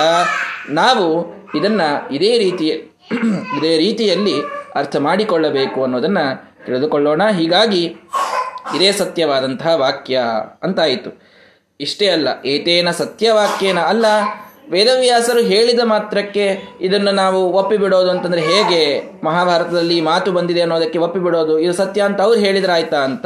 ನಾವು 0.70 1.08
ಇದನ್ನು 1.56 1.90
ಇದೇ 2.14 2.38
ರೀತಿಯ 2.38 2.72
ಇದೇ 3.58 3.78
ರೀತಿಯಲ್ಲಿ 3.78 4.36
ಅರ್ಥ 4.76 4.96
ಮಾಡಿಕೊಳ್ಳಬೇಕು 4.96 5.84
ಅನ್ನೋದನ್ನು 5.84 6.26
ತಿಳಿದುಕೊಳ್ಳೋಣ. 6.66 7.22
ಹೀಗಾಗಿ 7.30 7.84
ಇದೇ 8.76 8.92
ಸತ್ಯವಾದಂತಹ 8.92 9.72
ವಾಕ್ಯ 9.76 10.18
ಅಂತಾಯಿತು. 10.64 11.12
ಇಷ್ಟೇ 11.80 12.08
ಅಲ್ಲ, 12.08 12.28
ಏತೇನ 12.46 12.92
ಸತ್ಯವಾಕ್ಯನ 12.92 13.80
ಅಲ್ಲ 13.80 14.06
ವೇದವ್ಯಾಸರು 14.70 15.40
ಹೇಳಿದ 15.40 15.80
ಮಾತ್ರಕ್ಕೆ 15.84 16.46
ಇದನ್ನು 16.82 17.12
ನಾವು 17.12 17.40
ಒಪ್ಪಿಬಿಡೋದು 17.54 18.10
ಅಂತಂದ್ರೆ 18.10 18.42
ಹೇಗೆ? 18.42 18.82
ಮಹಾಭಾರತದಲ್ಲಿ 19.24 20.02
ಮಾತು 20.02 20.32
ಬಂದಿದೆ 20.32 20.62
ಅನ್ನೋದಕ್ಕೆ 20.62 21.00
ಒಪ್ಪಿಬಿಡೋದು, 21.00 21.60
ಇದು 21.60 21.74
ಸತ್ಯ 21.74 22.02
ಅಂತ 22.02 22.22
ಅವ್ರು 22.22 22.40
ಹೇಳಿದ್ರೆ 22.40 22.74
ಆಯ್ತಾ 22.74 22.98
ಅಂತ. 22.98 23.26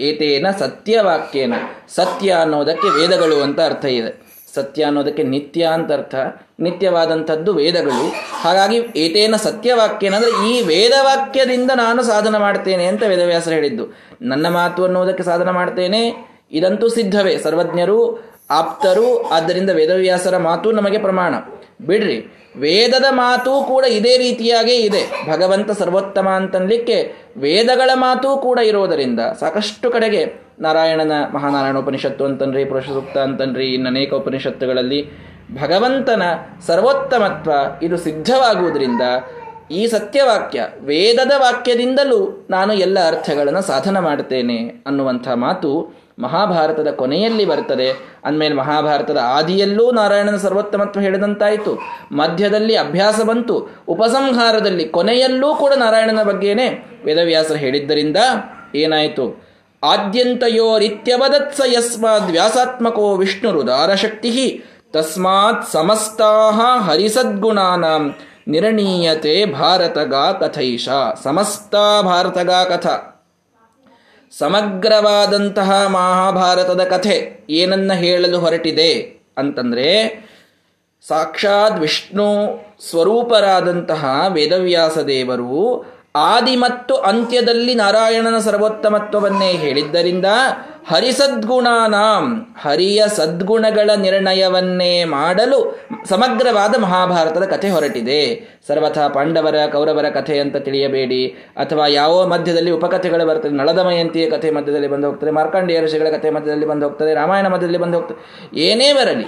ಏತೇನ 0.00 0.46
ಸತ್ಯವಾಕ್ಯೇನ? 0.58 1.54
ಸತ್ಯ 1.88 2.30
ಅನ್ನೋದಕ್ಕೆ 2.32 2.88
ವೇದಗಳು 2.88 3.42
ಅಂತ 3.42 3.60
ಅರ್ಥ 3.60 3.84
ಇದೆ. 3.84 4.30
ಸತ್ಯ 4.54 4.84
ಅನ್ನೋದಕ್ಕೆ 4.84 5.22
ನಿತ್ಯ 5.22 5.64
ಅಂತ 5.64 5.92
ಅರ್ಥ. 5.92 6.14
ನಿತ್ಯವಾದಂಥದ್ದು 6.60 7.54
ವೇದಗಳು. 7.54 8.06
ಹಾಗಾಗಿ 8.40 8.76
ಏತೇನ 8.96 9.36
ಸತ್ಯವಾಕ್ಯನ 9.36 10.14
ಅಂದರೆ 10.14 10.32
ಈ 10.50 10.62
ವೇದವಾಕ್ಯದಿಂದ 10.62 11.70
ನಾನು 11.74 12.02
ಸಾಧನ 12.02 12.36
ಮಾಡ್ತೇನೆ 12.36 12.84
ಅಂತ 12.84 13.02
ವೇದವ್ಯಾಸರು 13.02 13.54
ಹೇಳಿದ್ದು. 13.54 13.84
ನನ್ನ 14.22 14.48
ಮಾತು 14.48 14.84
ಅನ್ನೋದಕ್ಕೆ 14.84 15.22
ಸಾಧನ 15.22 15.50
ಮಾಡ್ತೇನೆ, 15.50 16.02
ಇದಂತೂ 16.52 16.88
ಸಿದ್ಧವೇ. 16.88 17.38
ಸರ್ವಜ್ಞರು 17.38 18.30
ಆಪ್ತರು, 18.50 19.08
ಆದ್ದರಿಂದ 19.28 19.70
ವೇದವ್ಯಾಸರ 19.70 20.36
ಮಾತು 20.36 20.68
ನಮಗೆ 20.72 20.98
ಪ್ರಮಾಣ. 20.98 21.34
ಬಿಡ್ರಿ, 21.86 22.18
ವೇದದ 22.56 23.04
ಮಾತು 23.10 23.52
ಕೂಡ 23.64 23.84
ಇದೇ 23.84 24.18
ರೀತಿಯಾಗೇ 24.18 24.76
ಇದೆ. 24.76 25.02
ಭಗವಂತ 25.30 25.70
ಸರ್ವೋತ್ತಮ 25.70 26.28
ಅಂತನ್ಲಿಕ್ಕೆ 26.28 26.96
ವೇದಗಳ 27.36 27.90
ಮಾತು 27.94 28.36
ಕೂಡ 28.36 28.58
ಇರೋದರಿಂದ 28.58 29.20
ಸಾಕಷ್ಟು 29.40 29.90
ಕಡೆಗೆ 29.90 30.22
ನಾರಾಯಣನ 30.60 31.12
ಮಹಾನಾರಾಯಣ 31.34 31.78
ಉಪನಿಷತ್ತು 31.78 32.24
ಅಂತನ್ರಿ 32.24 32.64
ಪುರುಷ 32.64 32.88
ಸೂಕ್ತ 32.88 33.18
ಅಂತನ್ರಿ 33.18 33.66
ಇನ್ನು 33.66 33.88
ಅನೇಕ 33.88 34.12
ಉಪನಿಷತ್ತುಗಳಲ್ಲಿ 34.12 35.00
ಭಗವಂತನ 35.54 36.22
ಸರ್ವೋತ್ತಮತ್ವ 36.66 37.52
ಇದು 37.82 37.96
ಸಿದ್ಧವಾಗುವುದರಿಂದ 37.96 39.04
ಈ 39.70 39.86
ಸತ್ಯವಾಕ್ಯ, 39.86 40.60
ವೇದದ 40.80 41.32
ವಾಕ್ಯದಿಂದಲೂ 41.36 42.46
ನಾನು 42.50 42.72
ಎಲ್ಲ 42.72 42.98
ಅರ್ಥಗಳನ್ನು 43.06 43.62
ಸಾಧನ 43.62 43.98
ಮಾಡುತ್ತೇನೆ 43.98 44.58
ಅನ್ನುವಂಥ 44.86 45.28
ಮಾತು 45.34 45.70
ಮಹಾಭಾರತದ 46.20 46.90
ಕೊನೆಯಲ್ಲಿ 46.90 47.44
ಬರ್ತದೆ 47.44 47.88
ಅಂದಮೇಲೆ 48.24 48.54
ಮಹಾಭಾರತದ 48.54 49.18
ಆದಿಯಲ್ಲೂ 49.24 49.90
ನಾರಾಯಣನ 49.90 50.36
ಸರ್ವೋತ್ತಮತ್ವ 50.36 51.00
ಹೇಳಿದಂತಾಯಿತು. 51.00 51.78
ಮಧ್ಯದಲ್ಲಿ 52.12 52.76
ಅಭ್ಯಾಸ 52.76 53.20
ಬಂತು. 53.20 53.68
ಉಪಸಂಹಾರದಲ್ಲಿ 53.88 54.84
ಕೊನೆಯಲ್ಲೂ 54.88 55.54
ಕೂಡ 55.54 55.72
ನಾರಾಯಣನ 55.72 56.22
ಬಗ್ಗೆನೇ 56.22 56.68
ವೇದವ್ಯಾಸರು 57.04 57.58
ಹೇಳಿದ್ದರಿಂದ 57.58 58.16
ಏನಾಯಿತು? 58.74 59.50
ಆದ್ಯಂತಯೋರಿತ್ಯವದತ್ಸ 59.82 61.60
ಯಸ್ಮಾದ್ 61.66 62.30
ವ್ಯಾಸಾತ್ಮಕೋ 62.30 63.16
ವಿಷ್ಣು 63.16 63.52
ರುದಾರಶಕ್ತಿ 63.52 64.64
ತಸ್ಮಾತ್ 64.92 65.72
ಸಮಸ್ತಾ 65.72 66.50
ಹರಿಸದ್ಗುಣಾನಾಂ 66.80 68.14
ನಿರ್ಣೀಯತೆ 68.48 69.44
ಭಾರತಗಾ 69.44 70.32
ಕಥೈಷ 70.32 70.88
ಸಮಸ್ತ 71.22 71.74
ಭಾರತಗಾ 72.04 72.64
ಕಥ 72.64 72.86
ಸಮಗ್ರವಾದಂತಹ 74.32 75.70
ಮಹಾಭಾರತದ 75.86 76.82
ಕಥೆ 76.84 77.16
ಏನನ್ನ 77.50 77.92
ಹೇಳಲು 77.92 78.38
ಹೊರಟಿದೆ 78.38 78.90
ಅಂತಂದ್ರೆ 79.38 79.86
ಸಾಕ್ಷಾತ್ 81.04 81.80
ವಿಷ್ಣು 81.80 82.28
ಸ್ವರೂಪರಾದಂತಹ 82.80 84.24
ವೇದವ್ಯಾಸ 84.32 84.98
ದೇವರು 84.98 85.56
ಆದಿ 86.14 86.56
ಮತ್ತು 86.56 86.94
ಅಂತ್ಯದಲ್ಲಿ 86.94 87.74
ನಾರಾಯಣನ 87.74 88.38
ಸರ್ವೋತ್ತಮತ್ವವನ್ನೇ 88.38 89.52
ಹೇಳಿದ್ದರಿಂದ 89.52 90.24
ಹರಿಸದ್ಗುಣಾನಾಂ, 90.88 92.54
ಹರಿಯ 92.60 93.04
ಸದ್ಗುಣಗಳ 93.08 93.90
ನಿರ್ಣಯವನ್ನೇ 93.96 95.04
ಮಾಡಲು 95.04 95.80
ಸಮಗ್ರವಾದ 96.08 96.80
ಮಹಾಭಾರತದ 96.80 97.44
ಕಥೆ 97.44 97.70
ಹೊರಟಿದೆ. 97.70 98.48
ಸರ್ವಥಾ 98.66 99.08
ಪಾಂಡವರ, 99.08 99.54
ಕೌರವರ 99.72 100.08
ಕಥೆ 100.10 100.38
ಅಂತ 100.38 100.56
ತಿಳಿಯಬೇಡಿ. 100.56 101.26
ಅಥವಾ 101.56 101.86
ಯಾವ 101.86 102.26
ಮಧ್ಯದಲ್ಲಿ 102.26 102.70
ಉಪಕಥೆಗಳು 102.70 103.26
ಬರ್ತದೆ, 103.26 103.50
ನಳದಮಯಂತಿಯ 103.50 104.30
ಕಥೆ 104.30 104.50
ಮಧ್ಯದಲ್ಲಿ 104.50 104.88
ಬಂದು 104.88 105.06
ಹೋಗ್ತದೆ, 105.06 105.30
ಮಾರ್ಕಾಂಡೇಯ 105.30 105.80
ಋಷಿಗಳ 105.80 106.10
ಕಥೆ 106.10 106.30
ಮಧ್ಯದಲ್ಲಿ 106.30 106.66
ಬಂದು 106.66 106.86
ಹೋಗ್ತದೆ, 106.86 107.14
ರಾಮಾಯಣ 107.14 107.46
ಮಧ್ಯದಲ್ಲಿ 107.46 107.78
ಬಂದು 107.78 107.98
ಹೋಗ್ತದೆ, 107.98 108.50
ಏನೇ 108.60 108.92
ಬರಲಿ. 108.92 109.24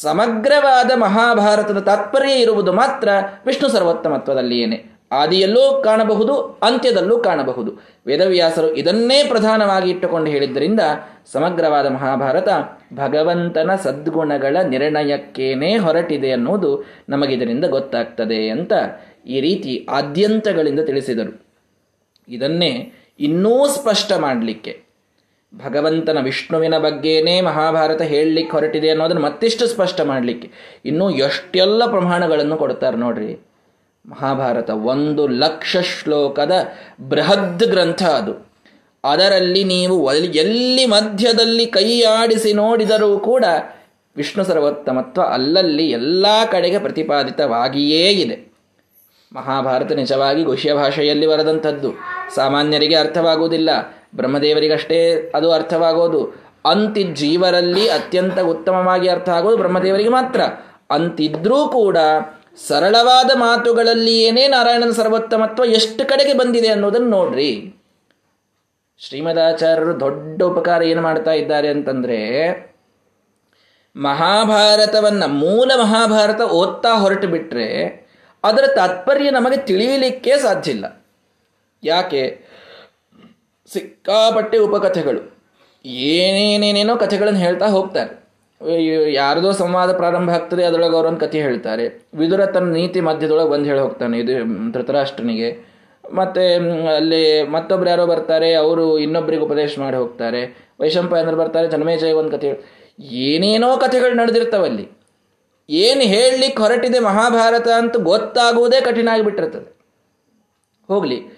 ಸಮಗ್ರವಾದ 0.00 0.90
ಮಹಾಭಾರತದ 0.98 1.78
ತಾತ್ಪರ್ಯ 1.78 2.32
ಇರುವುದು 2.32 2.72
ಮಾತ್ರ 2.72 3.08
ವಿಷ್ಣು 3.46 3.68
ಸರ್ವೋತ್ತಮತ್ವದಲ್ಲಿಯೇನೆ. 3.68 4.97
ಆದಿಯಲ್ಲೂ 5.12 5.82
ಕಾಣಬಹುದು, 5.84 6.34
ಅಂತ್ಯದಲ್ಲೂ 6.36 7.18
ಕಾಣಬಹುದು. 7.18 7.72
ವೇದವ್ಯಾಸರು 8.06 8.74
ಇದನ್ನೇ 8.74 9.24
ಪ್ರಧಾನವಾಗಿ 9.28 9.90
ಇಟ್ಟುಕೊಂಡು 9.90 10.30
ಹೇಳಿದ್ದರಿಂದ 10.30 10.80
ಸಮಗ್ರವಾದ 11.32 11.86
ಮಹಾಭಾರತ 11.86 12.48
ಭಗವಂತನ 12.94 13.70
ಸದ್ಗುಣಗಳ 13.82 14.56
ನಿರ್ಣಯಕ್ಕೇನೇ 14.68 15.76
ಹೊರಟಿದೆ 15.76 16.32
ಅನ್ನುವುದು 16.32 16.84
ನಮಗಿದರಿಂದ 17.08 17.64
ಗೊತ್ತಾಗ್ತದೆ 17.64 18.48
ಅಂತ 18.48 18.72
ಈ 19.26 19.40
ರೀತಿ 19.40 19.86
ಆದ್ಯಂತಗಳಿಂದ 19.90 20.80
ತಿಳಿಸಿದರು. 20.80 21.46
ಇದನ್ನೇ 22.28 22.92
ಇನ್ನೂ 23.20 23.68
ಸ್ಪಷ್ಟ 23.68 24.12
ಮಾಡಲಿಕ್ಕೆ. 24.12 24.82
ಭಗವಂತನ 25.54 26.18
ವಿಷ್ಣುವಿನ 26.22 26.78
ಬಗ್ಗೆನೇ 26.78 27.40
ಮಹಾಭಾರತ 27.40 28.02
ಹೇಳಲಿಕ್ಕೆ 28.02 28.52
ಹೊರಟಿದೆ 28.52 28.90
ಅನ್ನೋದನ್ನು 28.90 29.22
ಮತ್ತಿಷ್ಟು 29.22 29.66
ಸ್ಪಷ್ಟ 29.66 30.00
ಮಾಡಲಿಕ್ಕೆ. 30.00 30.50
ಇನ್ನೂ 30.84 31.10
ಎಷ್ಟೆಲ್ಲ 31.10 31.86
ಪ್ರಮಾಣಗಳನ್ನು 31.86 32.56
ಕೊಡ್ತಾರೆ 32.56 32.96
ನೋಡ್ರಿ. 32.96 33.47
ಮಹಾಭಾರತ 34.08 34.70
ಒಂದು 34.70 35.26
ಲಕ್ಷ 35.26 35.76
ಶ್ಲೋಕದ 35.76 36.52
ಬೃಹದ್ 37.08 37.64
ಗ್ರಂಥ 37.64 38.02
ಅದು. 38.02 38.48
ಅದರಲ್ಲಿ 39.04 39.64
ನೀವು 39.64 40.14
ಎಲ್ಲಿ 40.14 40.86
ಮಧ್ಯದಲ್ಲಿ 40.86 41.66
ಕೈಯಾಡಿಸಿ 41.66 42.52
ನೋಡಿದರೂ 42.52 43.18
ಕೂಡ 43.18 43.44
ವಿಷ್ಣು 44.16 44.44
ಸರ್ವೋತ್ತಮತ್ವ 44.44 45.22
ಅಲ್ಲಲ್ಲಿ 45.22 45.90
ಎಲ್ಲ 45.90 46.26
ಕಡೆಗೆ 46.52 46.78
ಪ್ರತಿಪಾದಿತವಾಗಿಯೇ 46.78 48.10
ಇದೆ. 48.10 48.52
ಮಹಾಭಾರತ 49.32 49.92
ನಿಜವಾಗಿ 49.92 50.42
ಗುಷ್ಯ 50.42 50.74
ಭಾಷೆಯಲ್ಲಿ 50.74 51.26
ಬರೆದಂಥದ್ದು. 51.26 51.92
ಸಾಮಾನ್ಯರಿಗೆ 52.34 52.94
ಅರ್ಥವಾಗುವುದಿಲ್ಲ. 52.94 53.70
ಬ್ರಹ್ಮದೇವರಿಗಷ್ಟೇ 54.16 55.32
ಅದು 55.34 55.52
ಅರ್ಥವಾಗೋದು. 55.52 56.42
ಅಂತಿಜ್ಜೀವರಲ್ಲಿ 56.70 57.88
ಅತ್ಯಂತ 57.88 58.38
ಉತ್ತಮವಾಗಿ 58.38 59.08
ಅರ್ಥ 59.08 59.28
ಆಗೋದು 59.28 59.56
ಬ್ರಹ್ಮದೇವರಿಗೆ 59.56 60.08
ಮಾತ್ರ. 60.08 60.40
ಅಂತಿದ್ರೂ 60.90 61.68
ಕೂಡ 61.68 61.96
ಸರಳವಾದ 62.66 63.30
ಮಾತುಗಳಲ್ಲಿ 63.34 64.22
ಏನೇ 64.22 64.48
ನಾರಾಯಣನ 64.48 64.90
ಸರ್ವೋತ್ತಮತ್ವ 64.90 65.64
ಎಷ್ಟು 65.64 66.08
ಕಡೆಗೆ 66.08 66.32
ಬಂದಿದೆ 66.32 66.68
ಅನ್ನೋದನ್ನು 66.68 67.08
ನೋಡ್ರಿ. 67.08 67.74
ಶ್ರೀಮದಾಚಾರ್ಯರು 68.98 70.00
ದೊಡ್ಡ 70.00 70.42
ಉಪಕಾರ 70.42 70.82
ಏನು 70.82 71.02
ಮಾಡ್ತಾ 71.02 71.32
ಇದ್ದಾರೆ 71.32 71.68
ಅಂತಂದ್ರೆ, 71.68 72.18
ಮಹಾಭಾರತವನ್ನ 73.96 75.24
ಮೂಲ 75.26 75.72
ಮಹಾಭಾರತ 75.80 76.40
ಓದ್ತಾ 76.40 76.94
ಹೊರಟು 76.94 77.28
ಬಿಟ್ರೆ 77.28 77.68
ಅದರ 78.44 78.64
ತಾತ್ಪರ್ಯ 78.76 79.30
ನಮಗೆ 79.30 79.56
ತಿಳಿಯಲಿಕ್ಕೆ 79.56 80.38
ಸಾಧ್ಯ 80.38 80.70
ಇಲ್ಲ. 80.70 81.04
ಯಾಕೆ? 81.84 82.44
ಸಿಕ್ಕಾಪಟ್ಟೆ 83.72 84.58
ಉಪಕಥೆಗಳು, 84.58 85.38
ಏನೇನೇನೇನೋ 85.84 86.96
ಕಥೆಗಳನ್ನು 86.96 87.40
ಹೇಳ್ತಾ 87.40 87.66
ಹೋಗ್ತಾರೆ. 87.66 88.27
ಯಾರದೋ 89.12 89.52
ಸಂವಾದ 89.52 89.96
ಪ್ರಾರಂಭ 89.96 90.30
ಆಗ್ತದೆ, 90.30 90.64
ಅದರೊಳಗೆ 90.64 90.96
ಅವರೊಂದು 90.96 91.20
ಕಥೆ 91.20 91.42
ಹೇಳ್ತಾರೆ. 91.42 92.08
ವಿದುರ 92.14 92.46
ತನ್ನ 92.46 92.72
ನೀತಿ 92.72 93.00
ಮಧ್ಯದೊಳಗೆ 93.00 93.50
ಬಂದು 93.50 93.64
ಹೇಳಿ 93.64 93.80
ಹೋಗ್ತಾನೆ 93.80 94.18
ಇದು, 94.18 94.72
ಧೃತರಾಷ್ಟ್ರನಿಗೆ. 94.72 95.68
ಮತ್ತೆ 96.12 96.54
ಅಲ್ಲಿ 96.96 97.42
ಮತ್ತೊಬ್ರು 97.42 97.90
ಯಾರೋ 97.90 98.06
ಬರ್ತಾರೆ, 98.06 98.54
ಅವರು 98.54 98.98
ಇನ್ನೊಬ್ಬರಿಗೆ 98.98 99.42
ಉಪದೇಶ 99.42 99.78
ಮಾಡಿ 99.78 99.96
ಹೋಗ್ತಾರೆ. 99.96 100.70
ವೈಶಂಪಾಯನರು 100.80 101.36
ಬರ್ತಾರೆ 101.36 101.68
ಜನ್ಮೇಜಯ 101.68 102.12
ಒಂದು 102.12 102.30
ಕಥೆ 102.30 102.60
ಏನೇನೋ 103.00 103.76
ಕಥೆಗಳು 103.76 104.14
ನಡೆದಿರ್ತಾವಲ್ಲಿ 104.14 104.88
ಏನು 105.70 106.00
ಹೇಳಲಿಕ್ಕೆ 106.00 106.62
ಹೊರಟಿದೆ 106.62 106.98
ಮಹಾಭಾರತ 106.98 107.68
ಅಂತ 107.68 107.96
ಗೊತ್ತಾಗುವುದೇ 107.96 108.80
ಕಠಿಣ 108.80 109.08
ಆಗಿಬಿಟ್ಟಿರ್ತದೆ. 109.12 109.78
ಹೋಗಲಿ. 110.88 111.37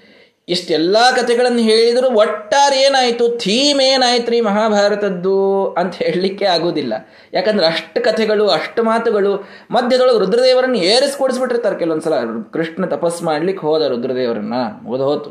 ಇಷ್ಟೆಲ್ಲ 0.51 0.97
ಕಥೆಗಳನ್ನು 1.17 1.63
ಹೇಳಿದರೂ 1.63 2.09
ಒಟ್ಟಾರೆ 2.15 2.79
ಏನಾಯಿತು? 2.83 3.25
ಥೀಮ್ 3.39 3.81
ಏನಾಯ್ತು 3.81 4.31
ರೀ 4.31 4.41
ಮಹಾಭಾರತದ್ದು 4.41 5.37
ಅಂತ 5.79 5.95
ಹೇಳಲಿಕ್ಕೆ 5.95 6.45
ಆಗೋದಿಲ್ಲ 6.45 6.95
ಯಾಕಂದ್ರೆ 7.33 7.67
ಅಷ್ಟು 7.67 8.05
ಕಥೆಗಳು, 8.05 8.49
ಅಷ್ಟು 8.49 8.83
ಮಾತುಗಳು, 8.83 9.33
ಮಧ್ಯದೊಳಗೆ 9.71 10.19
ರುದ್ರದೇವರನ್ನು 10.19 10.79
ಏರಿಸ್ಕೊಡಿಸ್ಬಿಟ್ಟಿರ್ತಾರೆ. 10.79 11.79
ಕೆಲವೊಂದ್ಸಲ 11.79 12.15
ಕೃಷ್ಣ 12.53 12.87
ತಪಸ್ 12.87 13.23
ಮಾಡ್ಲಿಕ್ಕೆ 13.23 13.67
ಹೋದ 13.67 13.83
ರುದ್ರದೇವರನ್ನ 13.89 14.55
ಓದೋತು 14.87 15.31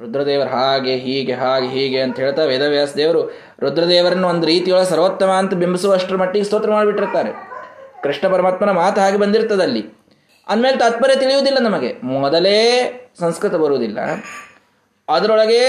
ರುದ್ರದೇವರು 0.00 0.50
ಹಾಗೆ, 0.50 0.96
ಹೀಗೆ 0.96 1.32
ಹಾಗೆ, 1.32 1.68
ಹೀಗೆ 1.68 2.00
ಅಂತ 2.00 2.16
ಹೇಳ್ತಾ 2.20 2.44
ವೇದವ್ಯಾಸ 2.44 2.92
ದೇವರು 2.96 3.22
ರುದ್ರದೇವರನ್ನು 3.60 4.28
ಒಂದು 4.28 4.46
ರೀತಿಯೊಳಗೆ 4.46 4.90
ಸರ್ವೋತ್ತಮ 4.90 5.30
ಅಂತ 5.30 5.54
ಬಿಂಬಿಸುವಷ್ಟರ 5.54 6.16
ಮಟ್ಟಿಗೆ 6.16 6.44
ಸ್ತೋತ್ರ 6.44 6.70
ಮಾಡಿಬಿಟ್ಟಿರ್ತಾರೆ. 6.70 7.32
ಕೃಷ್ಣ 8.02 8.28
ಪರಮಾತ್ಮನ 8.28 8.70
ಮಾತು 8.70 9.00
ಹಾಗೆ 9.00 9.16
ಬಂದಿರ್ತದಲ್ಲಿ 9.16 9.82
ಅಂದಮೇಲೆ 10.48 10.76
ತಾತ್ಪರ್ಯ 10.76 11.16
ತಿಳಿಯುವುದಿಲ್ಲ 11.16 11.58
ನಮಗೆ. 11.58 11.90
ಮೊದಲೇ 12.02 12.58
ಸಂಸ್ಕೃತ 13.20 13.54
ಬರುವುದಿಲ್ಲ. 13.54 13.98
ಅದರೊಳಗೆ 15.08 15.60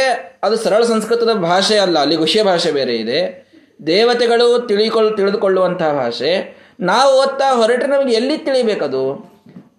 ಅದು 0.44 0.56
ಸರಳ 0.56 0.84
ಸಂಸ್ಕೃತದ 0.84 1.34
ಭಾಷೆ 1.34 1.78
ಅಲ್ಲ, 1.78 2.00
ಅಲ್ಲಿ 2.00 2.16
ಗುಷ್ಯ 2.16 2.44
ಭಾಷೆ 2.44 2.72
ಬೇರೆ 2.72 2.96
ಇದೆ. 2.96 3.50
ದೇವತೆಗಳು 3.88 4.68
ತಿಳಿಕೊಳ್, 4.68 5.18
ತಿಳಿದುಕೊಳ್ಳುವಂತಹ 5.18 5.94
ಭಾಷೆ. 5.94 6.58
ನಾವು 6.80 7.22
ಓದ್ತಾ 7.22 7.56
ಹೊರಟ್ರೆ 7.56 7.88
ನಮಗೆ 7.88 8.14
ಎಲ್ಲಿ 8.16 8.38
ತಿಳಿಬೇಕದು? 8.38 9.32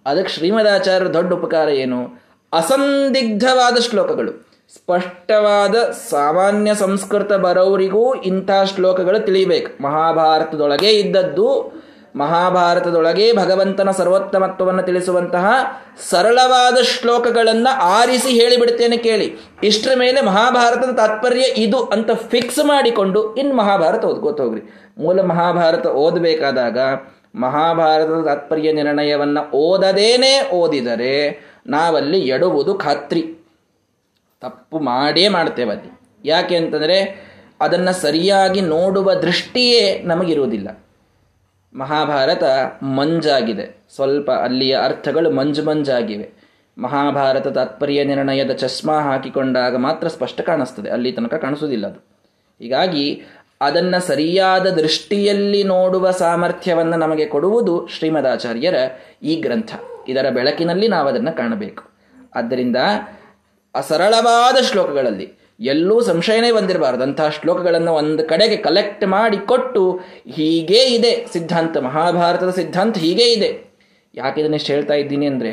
ಅದಕ್ಕೆ 0.06 0.32
ಶ್ರೀಮದಾಚಾರ್ಯರ 0.32 1.08
ದೊಡ್ಡ 1.08 1.32
ಉಪಕಾರ 1.32 1.68
ಏನು? 1.68 2.22
ಅಸಂದಿಗ್ಧವಾದ 2.52 3.76
ಶ್ಲೋಕಗಳು. 3.76 4.50
ಸ್ಪಷ್ಟವಾದ 4.74 5.76
ಸಾಮಾನ್ಯ 6.10 6.74
ಸಂಸ್ಕೃತ 6.74 7.32
ಬರೋರಿಗೂ 7.32 8.14
ಇಂಥ 8.14 8.50
ಶ್ಲೋಕಗಳು 8.74 9.26
ತಿಳಿಬೇಕು. 9.26 9.82
ಮಹಾಭಾರತದೊಳಗೆ 9.82 10.90
ಇದ್ದದ್ದು 10.90 11.72
ಮಹಾಭಾರತದೊಳಗೆ 12.16 13.32
ಭಗವಂತನ 13.36 13.90
ಸರ್ವೋತ್ತಮತ್ವವನ್ನು 13.90 14.82
ತಿಳಿಸುವಂತಹ 14.82 15.46
ಸರಳವಾದ 16.10 16.82
ಶ್ಲೋಕಗಳನ್ನು 16.82 17.80
ಆರಿಸಿ 17.80 18.28
ಹೇಳಿಬಿಡ್ತೇನೆ 18.28 18.96
ಕೇಳಿ. 18.96 19.36
ಇಷ್ಟರ 19.62 19.90
ಮೇಲೆ 19.94 20.20
ಮಹಾಭಾರತದ 20.20 20.90
ತಾತ್ಪರ್ಯ 20.90 21.42
ಇದು 21.56 21.84
ಅಂತ 21.84 22.10
ಫಿಕ್ಸ್ 22.12 22.64
ಮಾಡಿಕೊಂಡು 22.64 23.34
ಇನ್ನು 23.34 23.54
ಮಹಾಭಾರತ 23.54 24.04
ಓದ್ಕೋತ 24.04 24.40
ಹೋಗ್ರಿ. 24.40 24.62
ಮೂಲ 24.98 25.20
ಮಹಾಭಾರತ 25.20 25.86
ಓದಬೇಕಾದಾಗ 25.86 26.78
ಮಹಾಭಾರತದ 27.34 28.24
ತಾತ್ಪರ್ಯ 28.24 28.72
ನಿರ್ಣಯವನ್ನು 28.72 29.50
ಓದದೇನೆ 29.50 30.50
ಓದಿದರೆ 30.50 31.40
ನಾವಲ್ಲಿ 31.66 32.18
ಎಡುವುದು 32.18 32.74
ಖಾತ್ರಿ. 32.74 33.22
ತಪ್ಪು 34.40 34.78
ಮಾಡೇ 34.78 35.28
ಮಾಡ್ತೇವಲ್ಲಿ 35.28 36.00
ಯಾಕೆ 36.24 36.56
ಅಂತಂದರೆ 36.56 37.30
ಅದನ್ನು 37.60 37.92
ಸರಿಯಾಗಿ 37.92 38.60
ನೋಡುವ 38.60 39.14
ದೃಷ್ಟಿಯೇ 39.14 40.02
ನಮಗಿರುವುದಿಲ್ಲ. 40.02 40.84
ಮಹಾಭಾರತ 41.74 42.42
ಮಂಜಾಗಿದೆ. 42.82 43.84
ಸ್ವಲ್ಪ 43.94 44.30
ಅಲ್ಲಿಯ 44.30 44.78
ಅರ್ಥಗಳು 44.82 45.30
ಮಂಜು 45.30 45.64
ಮಂಜಾಗಿವೆ. 45.64 46.30
ಮಹಾಭಾರತ 46.78 47.48
ತಾತ್ಪರ್ಯ 47.48 48.04
ನಿರ್ಣಯದ 48.04 48.50
ಚಸ್ಮಾ 48.50 49.00
ಹಾಕಿಕೊಂಡಾಗ 49.00 49.76
ಮಾತ್ರ 49.76 50.08
ಸ್ಪಷ್ಟ 50.08 50.40
ಕಾಣಿಸ್ತದೆ. 50.40 50.90
ಅಲ್ಲಿ 50.90 51.12
ತನಕ 51.12 51.34
ಕಾಣಿಸುವುದಿಲ್ಲ 51.34 51.86
ಅದು. 51.86 51.98
ಹೀಗಾಗಿ 52.60 53.22
ಅದನ್ನು 53.60 54.06
ಸರಿಯಾದ 54.06 54.66
ದೃಷ್ಟಿಯಲ್ಲಿ 54.66 55.64
ನೋಡುವ 55.64 56.10
ಸಾಮರ್ಥ್ಯವನ್ನು 56.10 56.96
ನಮಗೆ 56.96 57.26
ಕೊಡುವುದು 57.26 57.86
ಶ್ರೀಮದಾಚಾರ್ಯರ 57.86 58.74
ಈ 59.22 59.36
ಗ್ರಂಥ. 59.36 59.74
ಇದರ 60.08 60.30
ಬೆಳಕಿನಲ್ಲಿ 60.30 60.88
ನಾವು 60.88 61.08
ಅದನ್ನು 61.08 61.36
ಕಾಣಬೇಕು. 61.36 61.84
ಆದ್ದರಿಂದ 62.34 62.76
ಅಸರಳವಾದ 63.74 64.56
ಶ್ಲೋಕಗಳಲ್ಲಿ 64.62 65.39
ಎಲ್ಲೂ 65.60 66.00
ಸಂಶಯನೇ 66.00 66.52
ಬಂದಿರಬಾರ್ದು. 66.52 67.02
ಅಂತಹ 67.02 67.28
ಶ್ಲೋಕಗಳನ್ನು 67.28 67.92
ಒಂದು 67.92 68.22
ಕಡೆಗೆ 68.28 68.56
ಕಲೆಕ್ಟ್ 68.56 69.06
ಮಾಡಿ 69.06 69.36
ಕೊಟ್ಟು 69.36 70.00
ಹೀಗೇ 70.36 70.82
ಇದೆ 70.96 71.26
ಸಿದ್ಧಾಂತ, 71.32 71.76
ಮಹಾಭಾರತದ 71.76 72.50
ಸಿದ್ಧಾಂತ 72.50 72.98
ಹೀಗೇ 72.98 73.24
ಇದೆ. 73.24 73.50
ಯಾಕೆ 74.14 74.40
ಇದನ್ನೆಷ್ಟು 74.40 74.72
ಹೇಳ್ತಾ 74.72 74.94
ಇದ್ದೀನಿ 74.94 75.26
ಅಂದರೆ, 75.26 75.52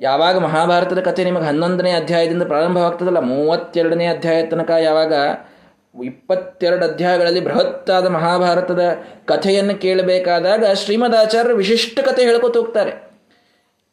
ಯಾವಾಗ 0.00 0.36
ಮಹಾಭಾರತದ 0.38 1.00
ಕಥೆ 1.00 1.24
ನಿಮಗೆ 1.24 1.44
ಹನ್ನೊಂದನೇ 1.44 1.92
ಅಧ್ಯಾಯದಿಂದ 1.92 2.42
ಪ್ರಾರಂಭವಾಗ್ತದಲ್ಲ, 2.42 3.18
ಮೂವತ್ತೆರಡನೇ 3.18 4.06
ಅಧ್ಯಾಯ 4.06 4.42
ತನಕ 4.42 4.70
ಯಾವಾಗ 4.70 5.12
ಇಪ್ಪತ್ತೆರಡು 5.94 6.84
ಅಧ್ಯಾಯಗಳಲ್ಲಿ 6.84 7.40
ಬೃಹತ್ತಾದ 7.40 8.06
ಮಹಾಭಾರತದ 8.06 8.82
ಕಥೆಯನ್ನು 9.24 9.74
ಕೇಳಬೇಕಾದಾಗ 9.80 10.64
ಶ್ರೀಮದಾಚಾರ್ಯರು 10.72 11.56
ವಿಶಿಷ್ಟ 11.56 11.98
ಕಥೆ 12.00 12.22
ಹೇಳ್ಕೊತ 12.22 12.56
ಹೋಗ್ತಾರೆ. 12.56 12.92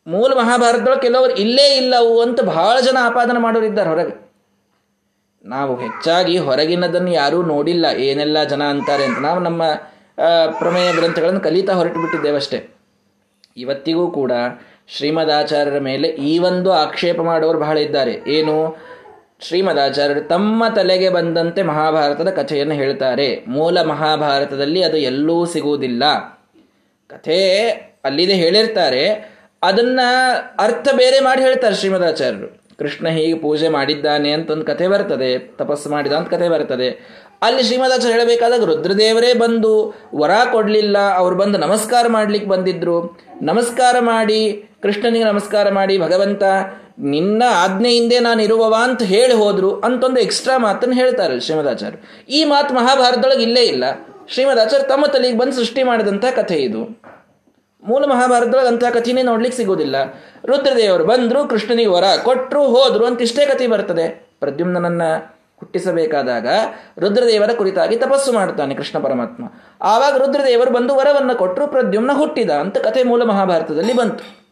ಮೂಲ 0.07 0.31
ಮಹಾಭಾರತದೊಳಗೆ 0.33 1.01
ಕೆಲವರು 1.01 1.33
ಇಲ್ಲೇ 1.35 1.75
ಇಲ್ಲವು 1.75 2.21
ಅಂತ 2.21 2.41
ಬಹಳ 2.41 2.79
ಜನ 2.79 2.97
ಆಪಾದನೆ 3.01 3.39
ಮಾಡೋರಿದ್ದಾರೆ 3.39 3.89
ಹೊರಗೆ. 3.89 4.26
ನಾವು 5.45 5.75
ಹೆಚ್ಚಾಗಿ 5.75 6.37
ಹೊರಗಿನದನ್ನು 6.37 7.11
ಯಾರೂ 7.11 7.43
ನೋಡಿಲ್ಲ, 7.43 7.85
ಏನೆಲ್ಲ 7.85 8.43
ಜನ 8.43 8.63
ಅಂತಾರೆ 8.63 9.03
ಅಂತ. 9.03 9.19
ನಾವು 9.19 9.39
ನಮ್ಮ 9.39 9.63
ಪ್ರಮೇಯ 10.57 10.93
ಗ್ರಂಥಗಳನ್ನು 10.93 11.39
ಕಲಿತಾ 11.39 11.73
ಹೊರಟು 11.73 11.99
ಬಿಟ್ಟಿದ್ದೇವಷ್ಟೇ 11.99 12.69
ಇವತ್ತಿಗೂ 13.57 14.11
ಕೂಡ 14.11 14.31
ಶ್ರೀಮದಾಚಾರ್ಯರ 14.87 15.79
ಮೇಲೆ 15.79 16.07
ಈ 16.07 16.39
ಒಂದು 16.39 16.71
ಆಕ್ಷೇಪ 16.73 17.21
ಮಾಡೋರು 17.21 17.59
ಬಹಳ 17.59 17.77
ಇದ್ದಾರೆ. 17.77 18.21
ಏನು? 18.27 18.77
ಶ್ರೀಮದಾಚಾರ್ಯರು 19.39 20.21
ತಮ್ಮ 20.21 20.63
ತಲೆಗೆ 20.75 21.09
ಬಂದಂತೆ 21.09 21.61
ಮಹಾಭಾರತದ 21.63 22.29
ಕಥೆಯನ್ನು 22.29 22.75
ಹೇಳ್ತಾರೆ. 22.75 23.45
ಮೂಲ 23.47 23.81
ಮಹಾಭಾರತದಲ್ಲಿ 23.81 24.83
ಅದು 24.83 24.97
ಎಲ್ಲೂ 24.97 25.45
ಸಿಗುವುದಿಲ್ಲ. 25.45 26.03
ಕಥೆ 27.09 27.67
ಅಲ್ಲಿದೆ 28.03 28.33
ಹೇಳಿರ್ತಾರೆ. 28.33 29.03
ಅದನ್ನ 29.63 29.99
ಅರ್ಥ 30.59 30.87
ಬೇರೆ 30.95 31.19
ಮಾಡಿ 31.19 31.41
ಹೇಳ್ತಾರೆ 31.41 31.75
ಶ್ರೀಮದಾಚಾರ್ಯರು. 31.75 32.66
ಕೃಷ್ಣ 32.79 33.07
ಹೀಗೆ 33.07 33.37
ಪೂಜೆ 33.39 33.69
ಮಾಡಿದ್ದಾನೆ 33.69 34.31
ಅಂತ 34.31 34.51
ಒಂದು 34.51 34.65
ಕಥೆ 34.65 34.87
ಬರ್ತದೆ, 34.87 35.39
ತಪಸ್ಸು 35.39 35.89
ಮಾಡಿದ 35.89 36.13
ಅಂತ 36.13 36.29
ಕಥೆ 36.29 36.49
ಬರ್ತದೆ. 36.49 36.89
ಅಲ್ಲಿ 37.41 37.63
ಶ್ರೀಮದಾಚಾರ್ಯ 37.63 38.13
ಹೇಳಬೇಕಾದಾಗ 38.13 38.63
ರುದ್ರದೇವರೇ 38.63 39.33
ಬಂದು 39.33 39.71
ವರ 40.15 40.31
ಕೊಡಲಿಲ್ಲ, 40.51 40.97
ಅವ್ರು 41.11 41.35
ಬಂದು 41.35 41.57
ನಮಸ್ಕಾರ 41.57 42.05
ಮಾಡ್ಲಿಕ್ಕೆ 42.07 42.49
ಬಂದಿದ್ರು. 42.49 42.97
ನಮಸ್ಕಾರ 43.41 43.95
ಮಾಡಿ, 43.99 44.41
ಕೃಷ್ಣನಿಗೆ 44.81 45.25
ನಮಸ್ಕಾರ 45.25 45.69
ಮಾಡಿ, 45.69 45.97
ಭಗವಂತ, 45.97 46.43
ನಿನ್ನ 46.99 47.43
ಆಜ್ಞೆಯಿಂದೆ 47.55 48.19
ನಾನು 48.19 48.41
ಇರುವವ 48.41 48.75
ಅಂತ 48.83 49.03
ಹೇಳಿ 49.03 49.33
ಹೋದ್ರು, 49.33 49.71
ಅಂತೊಂದು 49.79 50.19
ಎಕ್ಸ್ಟ್ರಾ 50.19 50.57
ಮಾತನ್ನು 50.57 50.95
ಹೇಳ್ತಾರೆ 50.95 51.39
ಶ್ರೀಮದಾಚಾರ್ಯ 51.39 51.97
ಈ 52.29 52.43
ಮಾತು 52.43 52.73
ಮಹಾಭಾರತದೊಳಗೆ 52.73 53.43
ಇಲ್ಲೇ 53.43 53.63
ಇಲ್ಲ. 53.63 53.83
ಶ್ರೀಮದಾಚಾರ್ಯ 54.33 54.85
ತಮ್ಮ 54.85 55.05
ತಲೆಗೆ 55.05 55.37
ಬಂದು 55.37 55.51
ಸೃಷ್ಟಿ 55.51 55.83
ಮಾಡಿದಂಥ 55.83 56.25
ಕಥೆ 56.35 56.55
ಇದು. 56.55 56.81
ಮೂಲ 57.87 58.05
ಮಹಾಭಾರತದೊಳಗೆ 58.05 58.67
ಅಂತಹ 58.67 58.89
ಕಥೆನೇ 58.89 59.21
ನೋಡ್ಲಿಕ್ಕೆ 59.21 59.57
ಸಿಗೋದಿಲ್ಲ. 59.57 59.95
ರುದ್ರದೇವರು 60.45 61.05
ಬಂದರು, 61.05 61.47
ಕೃಷ್ಣನಿಗೆ 61.47 61.89
ವರ 61.89 62.03
ಕೊಟ್ಟರು 62.23 62.63
ಹೋದ್ರು 62.63 63.05
ಅಂತ 63.05 63.21
ಇಷ್ಟೇ 63.21 63.45
ಕಥೆ 63.45 63.67
ಬರ್ತದೆ. 63.67 64.27
ಪ್ರದ್ಯುಮ್ನನ್ನ 64.39 65.01
ಹುಟ್ಟಿಸಬೇಕಾದಾಗ 65.59 66.47
ರುದ್ರದೇವರ 66.99 67.51
ಕುರಿತಾಗಿ 67.51 67.97
ತಪಸ್ಸು 67.97 68.31
ಮಾಡ್ತಾನೆ 68.31 68.75
ಕೃಷ್ಣ 68.75 68.99
ಪರಮಾತ್ಮ. 68.99 69.43
ಆವಾಗ 69.81 70.17
ರುದ್ರದೇವರು 70.17 70.71
ಬಂದು 70.71 70.95
ವರವನ್ನು 70.95 71.35
ಕೊಟ್ಟರು 71.35 71.67
ಪ್ರದ್ಯುಮ್ನ 71.67 72.11
ಹುಟ್ಟಿದ 72.13 72.49
ಅಂತ 72.49 72.77
ಕಥೆ 72.77 73.03
ಮೂಲ 73.03 73.23
ಮಹಾಭಾರತದಲ್ಲಿ 73.23 73.93
ಬಂತು. 73.93 74.47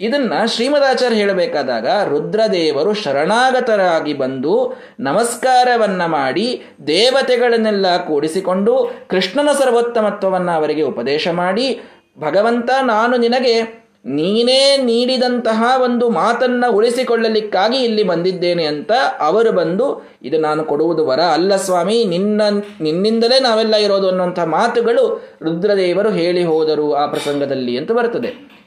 ಇದನ್ನ 0.00 0.32
ಶ್ರೀಮದಾಚಾರ್ಯ 0.46 1.16
ಹೇಳಬೇಕಾದಾಗ 1.16 1.86
ರುದ್ರದೇವರು 2.08 2.94
ಶರಣಾಗತರಾಗಿ 2.94 4.14
ಬಂದು 4.14 4.82
ನಮಸ್ಕಾರವನ್ನ 5.00 6.06
ಮಾಡಿ 6.06 6.64
ದೇವತೆಗಳನ್ನೆಲ್ಲ 6.86 7.96
ಕೂಡಿಸಿಕೊಂಡು 7.96 8.90
ಕೃಷ್ಣನ 9.08 9.48
ಸರ್ವೋತ್ತಮತ್ವವನ್ನು 9.52 10.52
ಅವರಿಗೆ 10.52 10.82
ಉಪದೇಶ 10.82 11.28
ಮಾಡಿ 11.28 11.80
ಭಗವಂತ 12.20 12.70
ನಾನು 12.82 13.16
ನಿನಗೆ 13.16 13.78
ನೀನೇ 14.06 14.76
ನೀಡಿದಂತಹ 14.76 15.80
ಒಂದು 15.84 16.10
ಮಾತನ್ನ 16.10 16.64
ಉಳಿಸಿಕೊಳ್ಳಲಿಕ್ಕಾಗಿ 16.70 17.76
ಇಲ್ಲಿ 17.76 18.02
ಬಂದಿದ್ದೇನೆ 18.02 18.64
ಅಂತ 18.64 18.92
ಅವರು 19.20 19.52
ಬಂದು, 19.52 20.10
ಇದು 20.22 20.40
ನಾನು 20.40 20.64
ಕೊಡುವುದು 20.64 21.06
ವರ 21.06 21.20
ಅಲ್ಲ 21.20 21.56
ಸ್ವಾಮಿ, 21.56 22.04
ನಿನ್ನ, 22.04 22.42
ನಿನ್ನಿಂದಲೇ 22.80 23.40
ನಾವೆಲ್ಲ 23.40 23.76
ಇರೋದು 23.76 24.08
ಅನ್ನುವಂಥ 24.08 24.38
ಮಾತುಗಳು 24.38 25.22
ರುದ್ರದೇವರು 25.42 26.10
ಹೇಳಿ 26.10 26.44
ಹೋದರು 26.44 26.94
ಆ 26.94 27.06
ಪ್ರಸಂಗದಲ್ಲಿ 27.06 27.76
ಅಂತ 27.76 27.92
ಬರ್ತದೆ. 27.92 28.58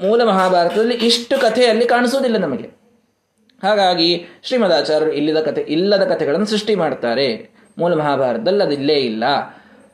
ಮೂಲ 0.00 0.24
ಮಹಾಭಾರತದಲ್ಲಿ 0.24 0.94
ಇಷ್ಟು 0.94 1.40
ಕಥೆಯಲ್ಲಿ 1.40 1.86
ಕಾಣಿಸುವುದಿಲ್ಲ 1.86 2.36
ನಮಗೆ. 2.36 2.80
ಹಾಗಾಗಿ 3.62 4.40
ಶ್ರೀಮದಾಚಾರ್ಯರು 4.42 5.12
ಇಲ್ಲದ 5.12 5.42
ಕಥೆ, 5.42 5.60
ಇಲ್ಲದ 5.60 6.02
ಕಥೆಗಳನ್ನು 6.04 6.46
ಸೃಷ್ಟಿ 6.46 6.74
ಮಾಡ್ತಾರೆ. 6.74 7.54
ಮೂಲ 7.78 7.94
ಮಹಾಭಾರತದಲ್ಲಿ 7.94 8.64
ಅದಿಲ್ಲೇ 8.64 8.94
ಇಲ್ಲ. 8.94 9.24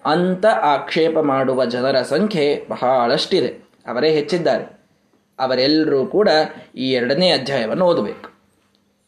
ಅಂತ 0.07 0.47
ಆಕ್ಷೇಪ 0.47 1.19
ಮಾಡುವ 1.19 1.65
ಜನರ 1.65 2.03
ಸಂಖ್ಯೆ 2.03 2.67
ಬಹಳಷ್ಟಿದೆ. 2.69 3.49
ಅವರೇ 3.87 4.11
ಹೆಚ್ಚಿದ್ದಾರೆ. 4.11 4.81
ಅವರೆಲ್ಲರೂ 5.39 6.07
ಕೂಡ 6.07 6.29
ಈ 6.77 6.93
ಎರಡನೇ 6.93 7.31
ಅಧ್ಯಾಯವನ್ನು 7.31 7.87
ಓದಬೇಕು. 7.87 8.31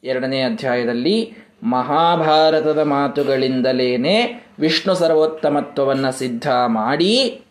ಎರಡನೇ 0.05 0.43
ಅಧ್ಯಾಯದಲ್ಲಿ 0.43 1.35
ಮಹಾಭಾರತದ 1.63 2.79
ಮಾತುಗಳಿಂದಲೇನೆ 2.79 4.47
ವಿಷ್ಣು 4.59 4.95
ಸರ್ವೋತ್ತಮತ್ವವನ್ನು 4.95 6.13
ಸಿದ್ಧ 6.13 6.51
ಮಾಡಿ, 6.67 7.43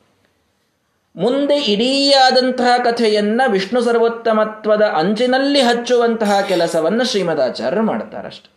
ಮುಂದೆ 1.15 1.55
ಇಡೀಯಾದಂತಹ 1.55 2.77
ಕಥೆಯನ್ನು 2.83 3.51
ವಿಷ್ಣು 3.51 3.81
ಸರ್ವೋತ್ತಮತ್ವದ 3.81 4.81
ಅಂಚಿನಲ್ಲಿ 4.81 5.61
ಹಚ್ಚುವಂತಹ 5.61 6.41
ಕೆಲಸವನ್ನು 6.41 7.05
ಶ್ರೀಮದಾಚಾರ್ಯರು 7.05 7.83
ಮಾಡುತ್ತಾರಷ್ಟೆ 7.83 8.49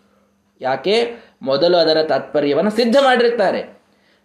ಯಾಕೆ? 0.61 1.17
ಮೊದಲು 1.43 1.77
ಅದರ 1.77 2.03
ತಾತ್ಪರ್ಯವನ್ನು 2.09 2.71
ಸಿದ್ಧ 2.71 2.97
ಮಾಡಿರ್ತಾರೆ. 3.01 3.80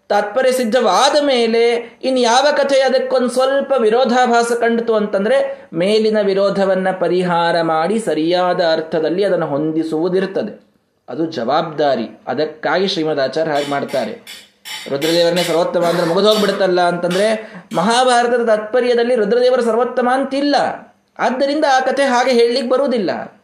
ತಾತ್ಪರ್ಯ 0.07 0.51
ಸಿದ್ಧವಾದ 0.51 1.25
ಮೇಲೆ 1.25 1.69
ಇನ್ನು 2.03 2.19
ಯಾವ 2.19 2.47
ಕಥೆ 2.57 2.81
ಅದಕ್ಕೊಂದು 2.81 3.29
ಸ್ವಲ್ಪ 3.29 3.73
ವಿರೋಧಾಭಾಸ 3.77 4.51
ಕಂಡಿತು 4.59 4.95
ಅಂತಂದ್ರೆ 4.95 5.67
ಮೇಲಿನ 5.73 6.17
ವಿರೋಧವನ್ನ 6.21 6.87
ಪರಿಹಾರ 6.91 7.61
ಮಾಡಿ 7.61 7.99
ಸರಿಯಾದ 7.99 8.61
ಅರ್ಥದಲ್ಲಿ 8.61 9.23
ಅದನ್ನು 9.23 9.45
ಹೊಂದಿಸುವುದಿರ್ತದೆ 9.45 10.65
ಅದು 11.09 11.25
ಜವಾಬ್ದಾರಿ. 11.25 12.19
ಅದಕ್ಕಾಗಿ 12.27 12.87
ಶ್ರೀಮದಾಚಾರ್ಯ 12.87 13.51
ಹಾಗೆ 13.51 13.69
ಮಾಡ್ತಾರೆ. 13.69 14.45
ರುದ್ರದೇವರನ್ನೇ 14.89 15.43
ಸರ್ವೋತ್ತಮ 15.43 15.83
ಅಂದ್ರೆ 15.83 16.07
ಮುಗಿದೋಗ್ಬಿಡುತ್ತಲ್ಲ 16.07 16.81
ಅಂತಂದ್ರೆ 16.81 17.53
ಮಹಾಭಾರತದ 17.75 18.45
ತಾತ್ಪರ್ಯದಲ್ಲಿ 18.45 19.15
ರುದ್ರದೇವರ 19.15 19.59
ಸರ್ವೋತ್ತಮ 19.59 20.09
ಅಂತಿಲ್ಲ. 20.13 20.55
ಆದ್ದರಿಂದ 21.19 21.65
ಆ 21.75 21.79
ಕಥೆ 21.79 22.03
ಹಾಗೆ 22.03 22.31
ಹೇಳಲಿಕ್ಕೆ 22.31 22.69
ಬರುವುದಿಲ್ಲ. 22.69 23.34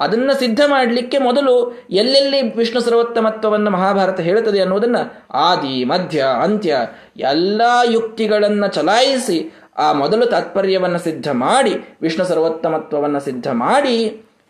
ಅದನ್ನು 0.00 0.38
ಸಿದ್ಧ 0.38 0.60
ಮಾಡಲಿಕ್ಕೆ 0.66 1.18
ಮೊದಲು 1.18 1.54
ಎಲ್ಲೆಲ್ಲಿ 1.90 2.56
ವಿಷ್ಣು 2.56 2.80
ಸರ್ವೋತ್ತಮತ್ವವನ್ನು 2.80 3.70
ಮಹಾಭಾರತ 3.70 4.20
ಹೇಳುತ್ತದೆ 4.20 4.60
ಅನ್ನೋದನ್ನು 4.60 5.02
ಆದಿ, 5.32 5.84
ಮಧ್ಯ, 5.84 6.24
ಅಂತ್ಯ 6.42 6.76
ಎಲ್ಲ 7.16 7.62
ಯುಕ್ತಿಗಳನ್ನು 7.90 8.68
ಚಲಾಯಿಸಿ 8.68 9.38
ಆ 9.78 9.92
ಮೊದಲು 9.92 10.26
ತಾತ್ಪರ್ಯವನ್ನು 10.26 10.98
ಸಿದ್ಧ 10.98 11.28
ಮಾಡಿ, 11.30 11.70
ವಿಷ್ಣು 12.02 12.24
ಸರ್ವೋತ್ತಮತ್ವವನ್ನು 12.24 13.20
ಸಿದ್ಧ 13.20 13.48
ಮಾಡಿ 13.52 13.96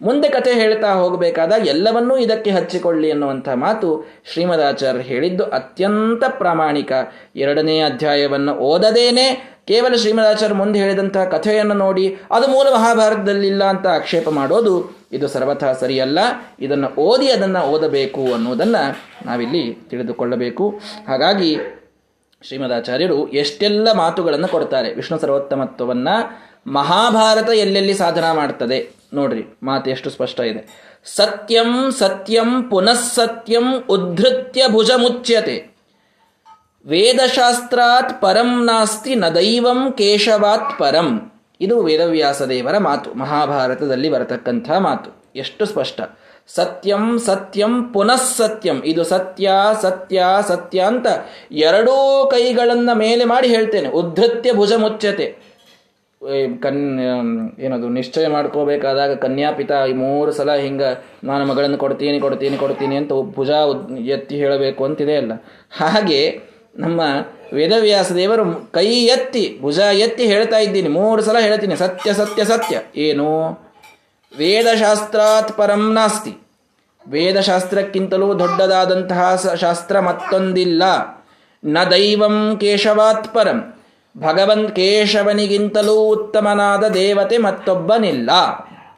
ಮುಂದೆ 0.02 0.28
ಕಥೆ 0.28 0.52
ಹೇಳ್ತಾ 0.52 0.92
ಹೋಗಬೇಕಾದಾಗ 0.92 1.66
ಎಲ್ಲವನ್ನೂ 1.66 2.18
ಇದಕ್ಕೆ 2.18 2.50
ಹಚ್ಚಿಕೊಳ್ಳಿ 2.50 3.10
ಅನ್ನುವಂಥ 3.10 3.48
ಮಾತು 3.54 3.88
ಶ್ರೀಮದಾಚಾರ್ಯ 4.32 5.00
ಹೇಳಿದ್ದು 5.00 5.44
ಅತ್ಯಂತ 5.44 6.24
ಪ್ರಾಮಾಣಿಕ. 6.28 6.92
ಎರಡನೇ 7.36 7.80
ಅಧ್ಯಾಯವನ್ನು 7.80 8.52
ಓದದೇನೆ 8.52 9.26
ಕೇವಲ 9.66 9.94
ಶ್ರೀಮದಾಚಾರ್ಯ 9.94 10.54
ಮುಂದೆ 10.54 10.78
ಹೇಳಿದಂತಹ 10.78 11.24
ಕಥೆಯನ್ನು 11.24 11.74
ನೋಡಿ 11.74 12.18
ಅದು 12.30 12.48
ಮೂಲ 12.48 12.68
ಮಹಾಭಾರತದಲ್ಲಿಲ್ಲ 12.74 13.64
ಅಂತ 13.64 13.86
ಆಕ್ಷೇಪ 13.86 14.28
ಮಾಡೋದು 14.28 14.99
ಇದು 15.12 15.28
ಸರ್ವಥಾ 15.28 15.72
ಸರಿಯಲ್ಲ 15.72 16.18
ಇದನ್ನು 16.60 16.88
ಓದಿ 16.88 17.28
ಅದನ್ನು 17.30 17.60
ಓದಬೇಕು 17.60 18.32
ಅನ್ನುವುದನ್ನು 18.32 18.82
ನಾವಿಲ್ಲಿ 19.26 19.74
ತಿಳಿದುಕೊಳ್ಳಬೇಕು. 19.90 20.80
ಹಾಗಾಗಿ 21.08 21.58
ಶ್ರೀಮದಾಚಾರ್ಯರು 22.42 23.28
ಎಷ್ಟೆಲ್ಲ 23.28 23.88
ಮಾತುಗಳನ್ನು 23.92 24.48
ಕೊಡ್ತಾರೆ. 24.48 24.94
ವಿಷ್ಣು 24.94 25.18
ಸರ್ವೋತ್ತಮತ್ವವನ್ನು 25.18 26.14
ಮಹಾಭಾರತ 26.66 27.48
ಎಲ್ಲೆಲ್ಲಿ 27.48 27.94
ಸಾಧನ 27.94 28.26
ಮಾಡ್ತದೆ? 28.32 28.78
ನೋಡ್ರಿ, 29.14 29.44
ಮಾತು 29.62 29.90
ಎಷ್ಟು 29.90 30.10
ಸ್ಪಷ್ಟ 30.10 30.40
ಇದೆ. 30.40 30.62
ಸತ್ಯಂ 31.16 31.92
ಸತ್ಯಂ 31.98 32.50
ಪುನಃಸತ್ಯಂ 32.70 33.66
ಉದ್ಧತ್ಯ 33.88 34.62
ಭುಜ 34.68 34.90
ಮುಚ್ಯತೆ 34.96 35.56
ವೇದಶಾಸ್ತ್ರಾತ್ 36.86 38.22
ಪರಂ 38.22 38.50
ನಾಸ್ತಿ 38.64 39.14
ನ 39.14 39.28
ದೈವಂ 39.28 39.92
ಕೇಶವಾತ್ 39.92 40.78
ಪರಂ. 40.78 41.08
ಇದು 41.60 41.82
ವೇದವ್ಯಾಸ 41.82 42.42
ದೇವರ 42.42 42.78
ಮಾತು. 42.78 43.08
ಮಹಾಭಾರತದಲ್ಲಿ 43.14 44.10
ಬರತಕ್ಕಂಥ 44.10 44.70
ಮಾತು. 44.78 45.10
ಎಷ್ಟು 45.36 45.64
ಸ್ಪಷ್ಟ. 45.64 46.00
ಸತ್ಯಂ 46.48 47.18
ಸತ್ಯಂ 47.18 47.92
ಪುನಃ 47.92 48.22
ಸತ್ಯಂ. 48.36 48.82
ಇದು 48.84 49.04
ಸತ್ಯ 49.04 49.50
ಸತ್ಯ 49.82 50.24
ಸತ್ಯ 50.48 50.80
ಅಂತ 50.80 51.06
ಎರಡೂ 51.52 51.94
ಕೈಗಳನ್ನು 52.30 52.94
ಮೇಲೆ 52.96 53.24
ಮಾಡಿ 53.24 53.48
ಹೇಳ್ತೇನೆ. 53.48 53.88
ಉದ್ಧತ್ಯ 53.88 54.52
ಭುಜ 54.52 54.72
ಮುಚ್ಚತೆ. 54.72 55.50
ಕನ್, 56.62 56.80
ಏನದು, 57.60 57.88
ನಿಶ್ಚಯ 57.88 58.26
ಮಾಡ್ಕೋಬೇಕಾದಾಗ 58.28 59.12
ಕನ್ಯಾಪಿತ 59.14 59.70
ಈ 59.90 59.92
ಮೂರು 59.92 60.32
ಸಲ 60.32 60.54
ಹಿಂಗೆ 60.54 60.88
ನಾನು 61.24 61.44
ಮಗಳನ್ನು 61.46 61.78
ಕೊಡ್ತೀನಿ 61.78 62.20
ಕೊಡ್ತೀನಿ 62.20 62.56
ಕೊಡ್ತೀನಿ 62.56 62.96
ಅಂತ 62.96 63.12
ಭುಜ 63.12 63.50
ಎತ್ತಿ 64.16 64.36
ಹೇಳಬೇಕು 64.36 64.84
ಅಂತಿದೆ 64.84 65.16
ಅಲ್ಲ. 65.16 65.32
ಹಾಗೆ 65.76 66.49
ನಮ್ಮ 66.78 67.00
ವೇದವ್ಯಾಸ 67.52 68.12
ದೇವರು 68.12 68.72
ಕೈ 68.72 68.86
ಎತ್ತಿ, 68.86 69.58
ಭುಜ 69.60 69.78
ಎತ್ತಿ 69.78 70.26
ಹೇಳ್ತಾ 70.26 70.58
ಇದ್ದೀನಿ. 70.58 70.88
ಮೂರು 70.88 71.22
ಸಲ 71.22 71.36
ಹೇಳ್ತೀನಿ. 71.40 71.76
ಸತ್ಯ 71.76 72.14
ಸತ್ಯ 72.14 72.44
ಸತ್ಯ. 72.44 72.80
ಏನು? 72.96 73.50
ವೇದಶಾಸ್ತ್ರಾತ್ 74.38 75.52
ಪರಂ 75.56 75.94
ನಾಸ್ತಿ. 75.94 76.36
ವೇದಶಾಸ್ತ್ರಕ್ಕಿಂತಲೂ 77.08 78.38
ದೊಡ್ಡದಾದಂತಹ 78.38 79.54
ಶಾಸ್ತ್ರ 79.54 80.00
ಮತ್ತೊಂದಿಲ್ಲ. 80.00 80.82
ನ 81.64 81.78
ದೈವಂ 81.90 82.56
ಕೇಶವಾತ್ 82.60 83.34
ಪರಂ. 83.34 83.82
ಭಗವನ್ 84.18 84.76
ಕೇಶವನಿಗಿಂತಲೂ 84.76 85.92
ಉತ್ತಮನಾದ 85.92 86.88
ದೇವತೆ 86.88 87.38
ಮತ್ತೊಬ್ಬನಿಲ್ಲ. 87.38 88.30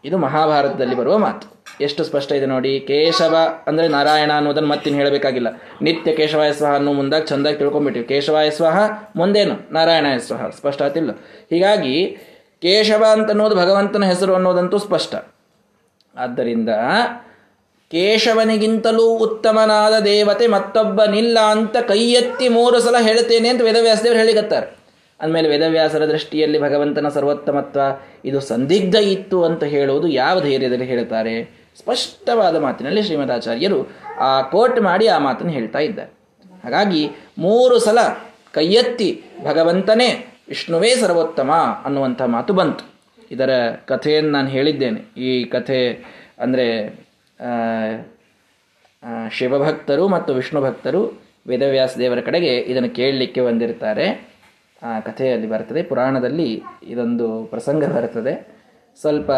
ಇದು 0.05 0.19
ಮಹಾಭಾರತದಲ್ಲಿ 0.19 0.95
ಬರುವ 0.95 1.19
ಮಾತು. 1.19 1.62
ಎಷ್ಟು 1.81 2.05
ಸ್ಪಷ್ಟ 2.05 2.33
ಇದೆ 2.33 2.47
ನೋಡಿ. 2.47 2.81
ಕೇಶವ 2.81 3.37
ಅಂದರೆ 3.67 3.89
ನಾರಾಯಣ 3.89 4.33
ಅನ್ನೋದನ್ನು 4.33 4.69
ಮತ್ತಿನ್ 4.69 4.97
ಹೇಳಬೇಕಾಗಿಲ್ಲ. 4.97 5.49
ನಿತ್ಯ 5.83 6.17
ಕೇಶವಾಯ 6.17 6.53
ಸ್ವಹ 6.53 6.75
ಅನ್ನೋ 6.75 6.93
ಮುಂದಾಗ 6.93 7.25
ಚಂದಾಗಿ 7.25 7.57
ತಿಳ್ಕೊಂಡ್ಬಿಟ್ಟಿವಿ. 7.57 8.07
ಕೇಶವಾಯ 8.07 8.51
ಸ್ವಹ 8.51 8.79
ಮುಂದೇನು? 9.17 9.73
ನಾರಾಯಣಾಯ 9.73 10.19
ಸ್ವಹ 10.19 10.49
ಸ್ಪಷ್ಟ 10.49 10.83
ಆತಿಲ್ಲ. 10.83 11.11
ಹೀಗಾಗಿ 11.51 12.17
ಕೇಶವ 12.63 13.05
ಅಂತ 13.11 13.29
ಅನ್ನೋದು 13.29 13.57
ಭಗವಂತನ 13.57 14.05
ಹೆಸರು 14.05 14.35
ಅನ್ನೋದಂತೂ 14.35 14.79
ಸ್ಪಷ್ಟ. 14.79 15.15
ಆದ್ದರಿಂದ 16.17 16.69
ಕೇಶವನಿಗಿಂತಲೂ 17.91 19.03
ಉತ್ತಮನಾದ 19.03 20.01
ದೇವತೆ 20.01 20.47
ಮತ್ತೊಬ್ಬನಿಲ್ಲ 20.47 21.39
ಅಂತ 21.41 21.77
ಕೈ 21.77 22.13
ಎತ್ತಿ 22.13 22.49
ಮೂರು 22.49 22.81
ಸಲ 22.81 22.97
ಹೇಳ್ತೇನೆ 23.01 23.49
ಅಂತ 23.49 23.63
ವೇದವ್ಯಾಸದೇವರು 23.63 24.19
ಹೇಳಿಗತ್ತಾರೆ 24.19 24.77
ಅಂದಮೇಲೆ 25.21 25.49
ವೇದವ್ಯಾಸರ 25.49 26.07
ದೃಷ್ಟಿಯಲ್ಲಿ 26.07 26.59
ಭಗವಂತನ 26.59 27.09
ಸರ್ವೋತ್ತಮತ್ವ 27.09 27.81
ಇದು 28.25 28.41
ಸಂದಿಗ್ಧ 28.41 28.95
ಇತ್ತು 28.95 29.45
ಅಂತ 29.45 29.65
ಹೇಳುವುದು 29.65 30.09
ಯಾವ 30.09 30.41
ಧೈರ್ಯದಲ್ಲಿ 30.41 30.85
ಹೇಳ್ತಾರೆ? 30.85 31.62
ಸ್ಪಷ್ಟವಾದ 31.79 32.57
ಮಾತಿನಲ್ಲಿ 32.57 33.03
ಶ್ರೀಮದಾಚಾರ್ಯರು 33.03 33.79
ಆ 34.21 34.43
ಕೋಟ್ 34.43 34.81
ಮಾಡಿ 34.81 35.07
ಆ 35.07 35.19
ಮಾತನ್ನು 35.19 35.53
ಹೇಳ್ತಾ 35.53 35.79
ಇದ್ದಾರೆ. 35.79 36.11
ಹಾಗಾಗಿ 36.65 37.03
ಮೂರು 37.39 37.79
ಸಲ 37.79 37.99
ಕೈಯೆತ್ತಿ 38.53 39.23
ಭಗವಂತನೇ 39.45 40.09
ವಿಷ್ಣುವೇ 40.49 40.89
ಸರ್ವೋತ್ತಮ 40.89 41.51
ಅನ್ನುವಂಥ 41.85 42.23
ಮಾತು 42.23 42.53
ಬಂತು. 42.55 42.85
ಇದರ 43.31 43.51
ಕಥೆಯನ್ನು 43.87 44.31
ನಾನು 44.31 44.49
ಹೇಳಿದ್ದೇನೆ. 44.49 45.01
ಈ 45.21 45.45
ಕಥೆ 45.45 45.79
ಅಂದರೆ 46.39 46.67
ಶಿವಭಕ್ತರು 49.31 50.09
ಮತ್ತು 50.09 50.35
ವಿಷ್ಣು 50.35 50.61
ಭಕ್ತರು 50.61 51.03
ವೇದವ್ಯಾಸ 51.47 51.97
ದೇವರ 51.99 52.21
ಕಡೆಗೆ 52.21 52.59
ಇದನ್ನು 52.59 52.91
ಕೇಳಲಿಕ್ಕೆ 52.91 53.41
ಬಂದಿರ್ತಾರೆ. 53.41 54.07
ಆ 54.83 55.01
ಕಥೆಯಲ್ಲಿ 55.01 55.49
ಬರ್ತದೆ. 55.49 55.83
ಪುರಾಣದಲ್ಲಿ 55.83 56.63
ಇದೊಂದು 56.83 57.45
ಪ್ರಸಂಗ 57.45 57.85
ಬರ್ತದೆ. 57.97 58.35
ಸ್ವಲ್ಪ 59.01 59.31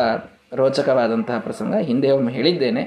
ರೋಚಕವಾದಂತಹ 0.54 1.38
ಪ್ರಸಂಗ. 1.38 1.74
ಹಿಂದೆ 1.74 2.10
ಒಮ್ಮೆ 2.10 2.32
ಹೇಳಿದ್ದೇನೆ. 2.32 2.82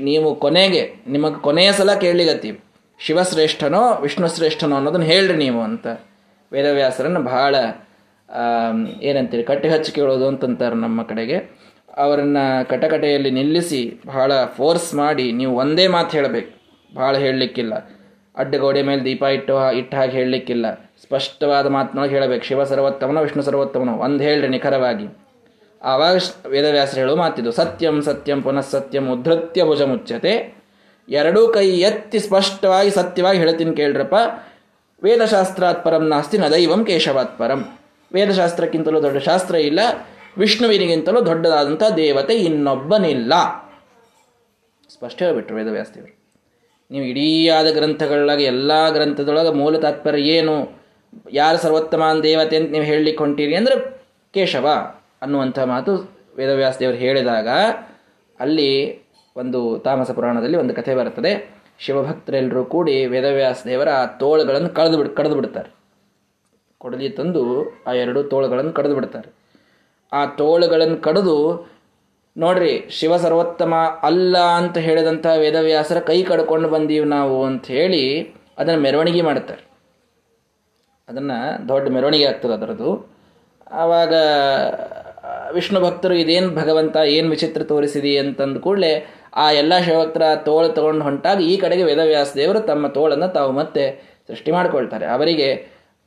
ನೀವು 0.00 0.34
ಕೊನೆಗೆ, 0.34 0.82
ನಿಮಗೆ 1.08 1.40
ಕೊನೆಯ 1.40 1.72
ಸಲ 1.72 1.94
ಕೇಳಲಿಗತ್ತೀವಿ 1.94 2.58
ಶಿವಶ್ರೇಷ್ಠನೋ 3.00 3.82
ವಿಷ್ಣು 4.02 4.28
ಶ್ರೇಷ್ಠನೋ 4.28 4.76
ಅನ್ನೋದನ್ನು 4.76 5.06
ಹೇಳ್ರಿ 5.06 5.36
ನೀವು 5.36 5.60
ಅಂತ. 5.62 5.86
ವೇದವ್ಯಾಸರನ್ನು 6.52 7.20
ಬಹಳ 7.22 7.54
ಏನಂತೀರಿ 9.02 9.42
ಕಟ್ಟಿ 9.42 9.68
ಹಚ್ಚಿ 9.68 9.92
ಕೇಳೋದು 9.92 10.28
ಅಂತಂತಾರೆ 10.28 10.74
ನಮ್ಮ 10.74 11.02
ಕಡೆಗೆ. 11.02 11.38
ಅವರನ್ನು 11.96 12.68
ಕಟಕಟೆಯಲ್ಲಿ 12.68 13.30
ನಿಲ್ಲಿಸಿ 13.30 14.00
ಬಹಳ 14.06 14.32
ಫೋರ್ಸ್ 14.44 14.94
ಮಾಡಿ 14.94 15.32
ನೀವು 15.32 15.52
ಒಂದೇ 15.56 15.86
ಮಾತು 15.86 16.10
ಹೇಳಬೇಕು. 16.16 16.50
ಭಾಳ 16.96 17.16
ಹೇಳಲಿಕ್ಕಿಲ್ಲ. 17.18 17.74
ಅಡ್ಡಗೋಡೆ 18.36 18.82
ಮೇಲೆ 18.82 19.04
ದೀಪ 19.04 19.22
ಇಟ್ಟು 19.22 19.54
ಇಟ್ಟು 19.72 19.96
ಹಾಗೆ 19.96 20.12
ಹೇಳಲಿಕ್ಕಿಲ್ಲ. 20.12 20.66
ಸ್ಪಷ್ಟವಾದ 21.02 21.66
ಮಾತನಾಗ 21.66 22.08
ಹೇಳಬೇಕು. 22.08 22.44
ಶಿವ 22.44 22.64
ಸರ್ವೋತ್ತಮನೋ, 22.64 23.20
ವಿಷ್ಣು 23.20 23.42
ಸರ್ವೋತ್ತಮನೋ, 23.42 23.92
ಒಂದು 23.92 24.22
ಹೇಳ್ರಿ 24.24 24.48
ನಿಖರವಾಗಿ. 24.48 25.06
ಆವಾಗ 25.82 26.16
ವೇದವ್ಯಾಸರು 26.52 26.98
ಹೇಳುವ 27.02 27.16
ಮಾತಿದ್ದು 27.22 27.50
ಸತ್ಯಂ 27.58 27.96
ಸತ್ಯಂ 28.08 28.38
ಪುನಃ 28.46 28.66
ಸತ್ಯಂ 28.74 29.04
ಉದ್ಧತ್ಯ 29.14 29.64
ಭುಜ 29.70 29.82
ಮುಚ್ಚತೆ 29.90 30.34
ಎರಡೂ 31.08 31.42
ಕೈ 31.56 31.66
ಎತ್ತಿ 31.88 32.18
ಸ್ಪಷ್ಟವಾಗಿ 32.24 32.90
ಸತ್ಯವಾಗಿ 32.96 33.38
ಹೇಳ್ತೀನಿ 33.42 33.72
ಕೇಳ್ರಪ್ಪ. 33.80 34.16
ವೇದಶಾಸ್ತ್ರಾತ್ 35.02 35.82
ಪರಂ 35.84 36.04
ನಾಸ್ತಿ 36.12 36.36
ನ 36.42 36.46
ದೈವಂ 36.54 36.80
ಕೇಶವಾತ್ 36.88 37.34
ಪರಂ. 37.40 37.60
ವೇದಶಾಸ್ತ್ರಕ್ಕಿಂತಲೂ 38.10 38.98
ದೊಡ್ಡ 39.04 39.18
ಶಾಸ್ತ್ರ 39.28 39.56
ಇಲ್ಲ, 39.68 39.80
ವಿಷ್ಣುವಿನಿಗಿಂತಲೂ 40.42 41.20
ದೊಡ್ಡದಾದಂಥ 41.30 41.84
ದೇವತೆ 42.00 42.34
ಇನ್ನೊಬ್ಬನಿಲ್ಲ. 42.48 43.32
ಸ್ಪಷ್ಟ 44.90 45.18
ಹೇಳ್ಬಿಟ್ರು 45.26 45.56
ವೇದವ್ಯಾಸದೇವರು 45.58 46.14
ನೀವು 46.90 47.04
ಇಡೀ 47.12 47.26
ಆದ 47.56 47.68
ಗ್ರಂಥಗಳಾಗಿ, 47.78 48.44
ಎಲ್ಲ 48.52 48.72
ಗ್ರಂಥದೊಳಗೆ 48.96 49.52
ಮೂಲ 49.60 49.74
ತಾತ್ಪರ್ಯ 49.80 50.36
ಏನು? 50.36 50.54
ಯಾರು 51.40 51.58
ಸರ್ವೋತ್ತಮ 51.64 52.04
ದೇವತೆ 52.28 52.56
ಅಂತ 52.58 52.70
ನೀವು 52.74 52.86
ಹೇಳಲಿಕ್ಕೆ 52.92 53.20
ಹೊಂಟೀರಿ 53.24 53.54
ಅಂದರೆ 53.60 53.76
ಕೇಶವ. 54.34 54.66
ಅನ್ನುವಂಥ 55.22 55.58
ಮಾತು 55.58 55.92
ವೇದವ್ಯಾಸದೇವರು 56.36 56.96
ಹೇಳಿದಾಗ 56.96 57.48
ಅಲ್ಲಿ 58.40 58.70
ಒಂದು 59.36 59.78
ತಾಮಸ 59.78 60.10
ಪುರಾಣದಲ್ಲಿ 60.10 60.56
ಒಂದು 60.56 60.74
ಕಥೆ 60.74 60.94
ಬರುತ್ತದೆ. 60.94 61.32
ಶಿವಭಕ್ತರೆಲ್ಲರೂ 61.78 62.64
ಕೂಡಿ 62.64 63.06
ವೇದವ್ಯಾಸ 63.06 63.62
ದೇವರ 63.66 63.88
ಆ 63.88 64.06
ತೋಳುಗಳನ್ನು 64.06 64.68
ಕಳೆದು 64.68 64.96
ಬಿಡ್, 64.98 65.16
ಕಡಿದು 65.16 65.34
ಬಿಡ್ತಾರೆ. 65.34 65.70
ಕೊಡಲಿ 66.78 67.08
ತಂದು 67.10 67.42
ಆ 67.86 67.92
ಎರಡು 67.92 68.22
ತೋಳುಗಳನ್ನು 68.24 68.72
ಕಡಿದು 68.72 68.94
ಬಿಡ್ತಾರೆ. 68.94 69.28
ಆ 70.12 70.26
ತೋಳುಗಳನ್ನು 70.26 70.96
ಕಡಿದು 70.96 71.36
ನೋಡ್ರಿ, 72.36 72.86
ಶಿವ 72.90 73.16
ಸರ್ವೋತ್ತಮ 73.16 73.74
ಅಲ್ಲ 74.02 74.38
ಅಂತ 74.38 74.78
ಹೇಳಿದಂಥ 74.78 75.26
ವೇದವ್ಯಾಸರ 75.36 76.00
ಕೈ 76.00 76.22
ಕಡ್ಕೊಂಡು 76.22 76.68
ಬಂದೀವಿ 76.68 77.06
ನಾವು 77.08 77.44
ಅಂತ 77.44 77.66
ಹೇಳಿ 77.66 78.02
ಅದನ್ನು 78.58 78.80
ಮೆರವಣಿಗೆ 78.80 79.22
ಮಾಡುತ್ತಾರೆ 79.22 79.62
ಅದನ್ನು 81.08 81.68
ದೊಡ್ಡ 81.68 81.88
ಮೆರವಣಿಗೆ 81.88 82.24
ಆಗ್ತದೆ 82.24 82.52
ಅದರದು 82.52 82.90
ಆವಾಗ 83.70 84.14
ವಿಷ್ಣು 85.52 85.80
ಭಕ್ತರು 85.80 86.14
ಇದೇನು 86.14 86.50
ಭಗವಂತ 86.50 86.96
ಏನು 86.96 87.30
ವಿಚಿತ್ರ 87.30 87.62
ತೋರಿಸಿದಿ 87.62 88.18
ಅಂತಂದು 88.18 88.60
ಕೂಡಲೇ 88.60 89.06
ಆ 89.36 89.52
ಎಲ್ಲ 89.52 89.78
ಶಿವಭಕ್ತರ 89.78 90.22
ತೋಳು 90.34 90.68
ತಗೊಂಡು 90.68 91.04
ಹೊಂಟಾಗ 91.04 91.40
ಈ 91.40 91.56
ಕಡೆಗೆ 91.56 91.82
ವೇದವ್ಯಾಸ 91.84 92.36
ದೇವರು 92.36 92.60
ತಮ್ಮ 92.60 92.86
ತೋಳನ್ನು 92.88 93.28
ತಾವು 93.32 93.52
ಮತ್ತೆ 93.52 93.84
ಸೃಷ್ಟಿ 94.28 94.52
ಮಾಡಿಕೊಳ್ತಾರೆ. 94.52 95.06
ಅವರಿಗೆ 95.06 95.54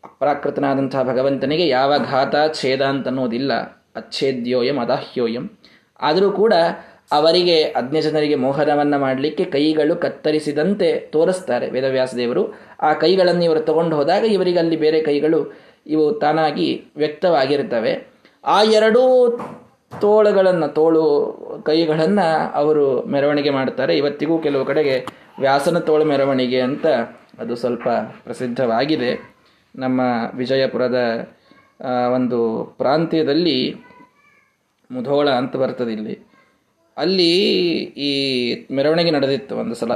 ಅಪ್ರಾಕೃತನಾದಂಥ 0.03 0.95
ಭಗವಂತನಿಗೆ 0.95 1.67
ಯಾವ 1.67 1.93
ಘಾತ, 1.97 2.35
ಛೇದ 2.53 2.81
ಅಂತನ್ನೋದಿಲ್ಲ 2.81 3.53
ಅಚ್ಛೇದ್ಯೋಯಂ, 3.95 4.79
ಅದಾಹ್ಯೋಯಂ. 4.79 5.57
ಆದರೂ 6.01 6.31
ಕೂಡ 6.31 6.53
ಅವರಿಗೆ 7.11 7.63
ಅಜ್ಞ 7.63 7.99
ಜನರಿಗೆ 7.99 8.35
ಮೋಹನವನ್ನು 8.35 8.99
ಮಾಡಲಿಕ್ಕೆ 8.99 9.43
ಕೈಗಳು 9.43 9.95
ಕತ್ತರಿಸಿದಂತೆ 9.95 10.99
ತೋರಿಸ್ತಾರೆ 10.99 11.69
ವೇದವ್ಯಾಸ 11.69 12.15
ದೇವರು. 12.15 12.53
ಆ 12.81 12.93
ಕೈಗಳನ್ನು 12.93 13.43
ಇವರು 13.43 13.59
ತಗೊಂಡು 13.59 13.95
ಹೋದಾಗ 13.95 14.23
ಇವರಿಗೆ 14.23 14.59
ಅಲ್ಲಿ 14.59 14.75
ಬೇರೆ 14.75 15.01
ಕೈಗಳು 15.01 15.41
ಇವು 15.87 16.11
ತಾನಾಗಿ 16.13 16.85
ವ್ಯಕ್ತವಾಗಿರ್ತವೆ. 16.97 18.10
ಆ 18.43 18.63
ಎರಡೂ 18.63 19.01
ತೋಳುಗಳನ್ನು, 20.01 20.67
ತೋಳು 20.67 21.03
ಕೈಗಳನ್ನು 21.65 22.53
ಅವರು 22.53 23.05
ಮೆರವಣಿಗೆ 23.05 23.49
ಮಾಡ್ತಾರೆ 23.49 23.97
ಇವತ್ತಿಗೂ 23.97 24.39
ಕೆಲವು 24.39 24.65
ಕಡೆಗೆ 24.65 25.05
ವ್ಯಾಸನ 25.39 25.79
ತೋಳು 25.79 26.05
ಮೆರವಣಿಗೆ 26.05 26.61
ಅಂತ 26.61 26.87
ಅದು 27.39 27.55
ಸ್ವಲ್ಪ 27.55 27.87
ಪ್ರಸಿದ್ಧವಾಗಿದೆ. 28.23 29.41
ನಮ್ಮ 29.75 30.01
ವಿಜಯಪುರದ 30.33 31.29
ಒಂದು 32.13 32.65
ಪ್ರಾಂತ್ಯದಲ್ಲಿ 32.77 33.75
ಮುಧೋಳ 34.91 35.29
ಅಂತ 35.29 35.55
ಬರ್ತದೆ 35.55 35.93
ಇಲ್ಲಿ. 35.93 36.27
ಅಲ್ಲಿ 36.97 37.31
ಈ 37.83 38.11
ಮೆರವಣಿಗೆ 38.71 39.11
ನಡೆದಿತ್ತು 39.11 39.57
ಒಂದು 39.57 39.75
ಸಲ. 39.75 39.93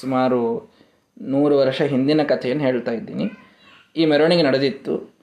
ಸುಮಾರು 0.00 0.72
ನೂರು 1.20 1.58
ವರ್ಷ 1.58 1.82
ಹಿಂದಿನ 1.82 2.22
ಕಥೆಯನ್ನು 2.22 2.64
ಹೇಳ್ತಾ 2.64 2.92
ಇದ್ದೀನಿ. 2.92 3.30
ಈ 3.96 4.06
ಮೆರವಣಿಗೆ 4.06 4.42
ನಡೆದಿತ್ತು. 4.42 5.15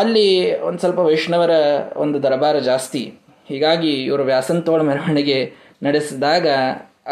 ಅಲ್ಲಿ 0.00 0.26
ಒಂದು 0.66 0.80
ಸ್ವಲ್ಪ 0.82 1.00
ವೈಷ್ಣವರ 1.08 1.52
ಒಂದು 1.96 2.16
ದರಬಾರ 2.22 2.56
ಜಾಸ್ತಿ. 2.68 3.02
ಹೀಗಾಗಿ 3.48 3.92
ಇವರು 4.06 4.24
ವ್ಯಾಸಂತೋಳ 4.30 4.80
ಮೆರವಣಿಗೆ 4.82 5.38
ನಡೆಸಿದಾಗ 5.82 6.46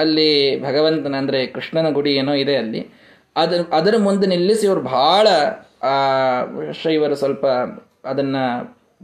ಅಲ್ಲಿ 0.02 0.30
ಭಗವಂತನ 0.60 1.14
ಅಂದರೆ 1.22 1.40
ಕೃಷ್ಣನ 1.54 1.88
ಗುಡಿ 1.96 2.12
ಏನೋ 2.20 2.34
ಇದೆ 2.42 2.54
ಅಲ್ಲಿ. 2.56 2.80
ಅದರ 3.36 3.60
ಅದರ 3.78 3.94
ಮುಂದೆ 4.06 4.26
ನಿಲ್ಲಿಸಿ 4.26 4.64
ಇವರು 4.66 4.82
ಭಾಳ 4.96 5.26
ಶೈವರು 6.82 7.16
ಸ್ವಲ್ಪ 7.22 7.44
ಅದನ್ನು 8.10 8.42